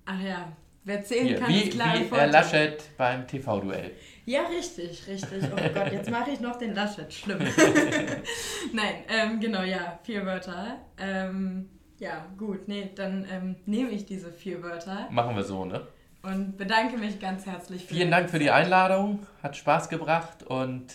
Ach 0.05 0.21
ja, 0.21 0.53
wer 0.85 1.03
zählen 1.03 1.41
kann, 1.41 1.49
wie, 1.49 1.63
ist 1.63 1.73
klar. 1.73 1.95
Wie 1.99 2.15
Herr 2.15 2.27
Laschet 2.29 2.83
beim 2.97 3.27
TV-Duell. 3.27 3.93
Ja, 4.27 4.43
richtig, 4.43 5.07
richtig. 5.07 5.45
Oh 5.45 5.57
Gott, 5.75 5.93
jetzt 5.93 6.11
mache 6.11 6.31
ich 6.31 6.41
noch 6.41 6.57
den 6.57 6.75
Laschet. 6.75 7.13
Schlimm. 7.13 7.39
Nein, 8.73 8.95
ähm, 9.09 9.41
genau, 9.41 9.63
ja, 9.63 9.99
vier 10.03 10.25
Wörter. 10.25 10.79
Ähm, 10.99 11.69
ja, 11.99 12.27
gut, 12.39 12.69
nee, 12.69 12.91
dann 12.95 13.27
ähm, 13.31 13.57
nehme 13.67 13.91
ich 13.91 14.07
diese 14.07 14.33
vier 14.33 14.63
Wörter. 14.63 15.09
Machen 15.11 15.37
wir 15.37 15.45
so, 15.45 15.65
ne? 15.65 15.87
Und 16.23 16.57
bedanke 16.57 16.97
mich 16.97 17.21
ganz 17.21 17.45
herzlich. 17.45 17.85
Für 17.85 17.95
Vielen 17.95 18.11
Dank 18.11 18.31
für 18.31 18.39
die 18.39 18.51
Einladung, 18.51 19.27
hat 19.43 19.57
Spaß 19.57 19.91
gebracht 19.91 20.43
und 20.43 20.87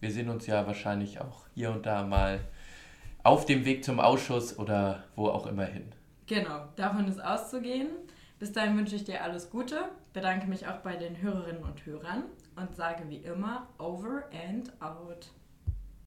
wir 0.00 0.10
sehen 0.10 0.28
uns 0.28 0.46
ja 0.46 0.66
wahrscheinlich 0.66 1.20
auch 1.20 1.46
hier 1.54 1.70
und 1.70 1.86
da 1.86 2.02
mal 2.02 2.40
auf 3.22 3.46
dem 3.46 3.64
Weg 3.64 3.82
zum 3.82 3.98
Ausschuss 3.98 4.58
oder 4.58 5.04
wo 5.16 5.28
auch 5.28 5.46
immer 5.46 5.64
hin. 5.64 5.90
Genau, 6.26 6.66
davon 6.76 7.08
ist 7.08 7.22
auszugehen. 7.22 7.88
Bis 8.38 8.52
dahin 8.52 8.76
wünsche 8.76 8.96
ich 8.96 9.04
dir 9.04 9.22
alles 9.22 9.50
Gute, 9.50 9.88
bedanke 10.12 10.46
mich 10.46 10.66
auch 10.66 10.78
bei 10.78 10.96
den 10.96 11.22
Hörerinnen 11.22 11.62
und 11.62 11.86
Hörern 11.86 12.24
und 12.56 12.74
sage 12.74 13.08
wie 13.08 13.18
immer 13.18 13.68
over 13.78 14.24
and 14.48 14.72
out. 14.82 15.30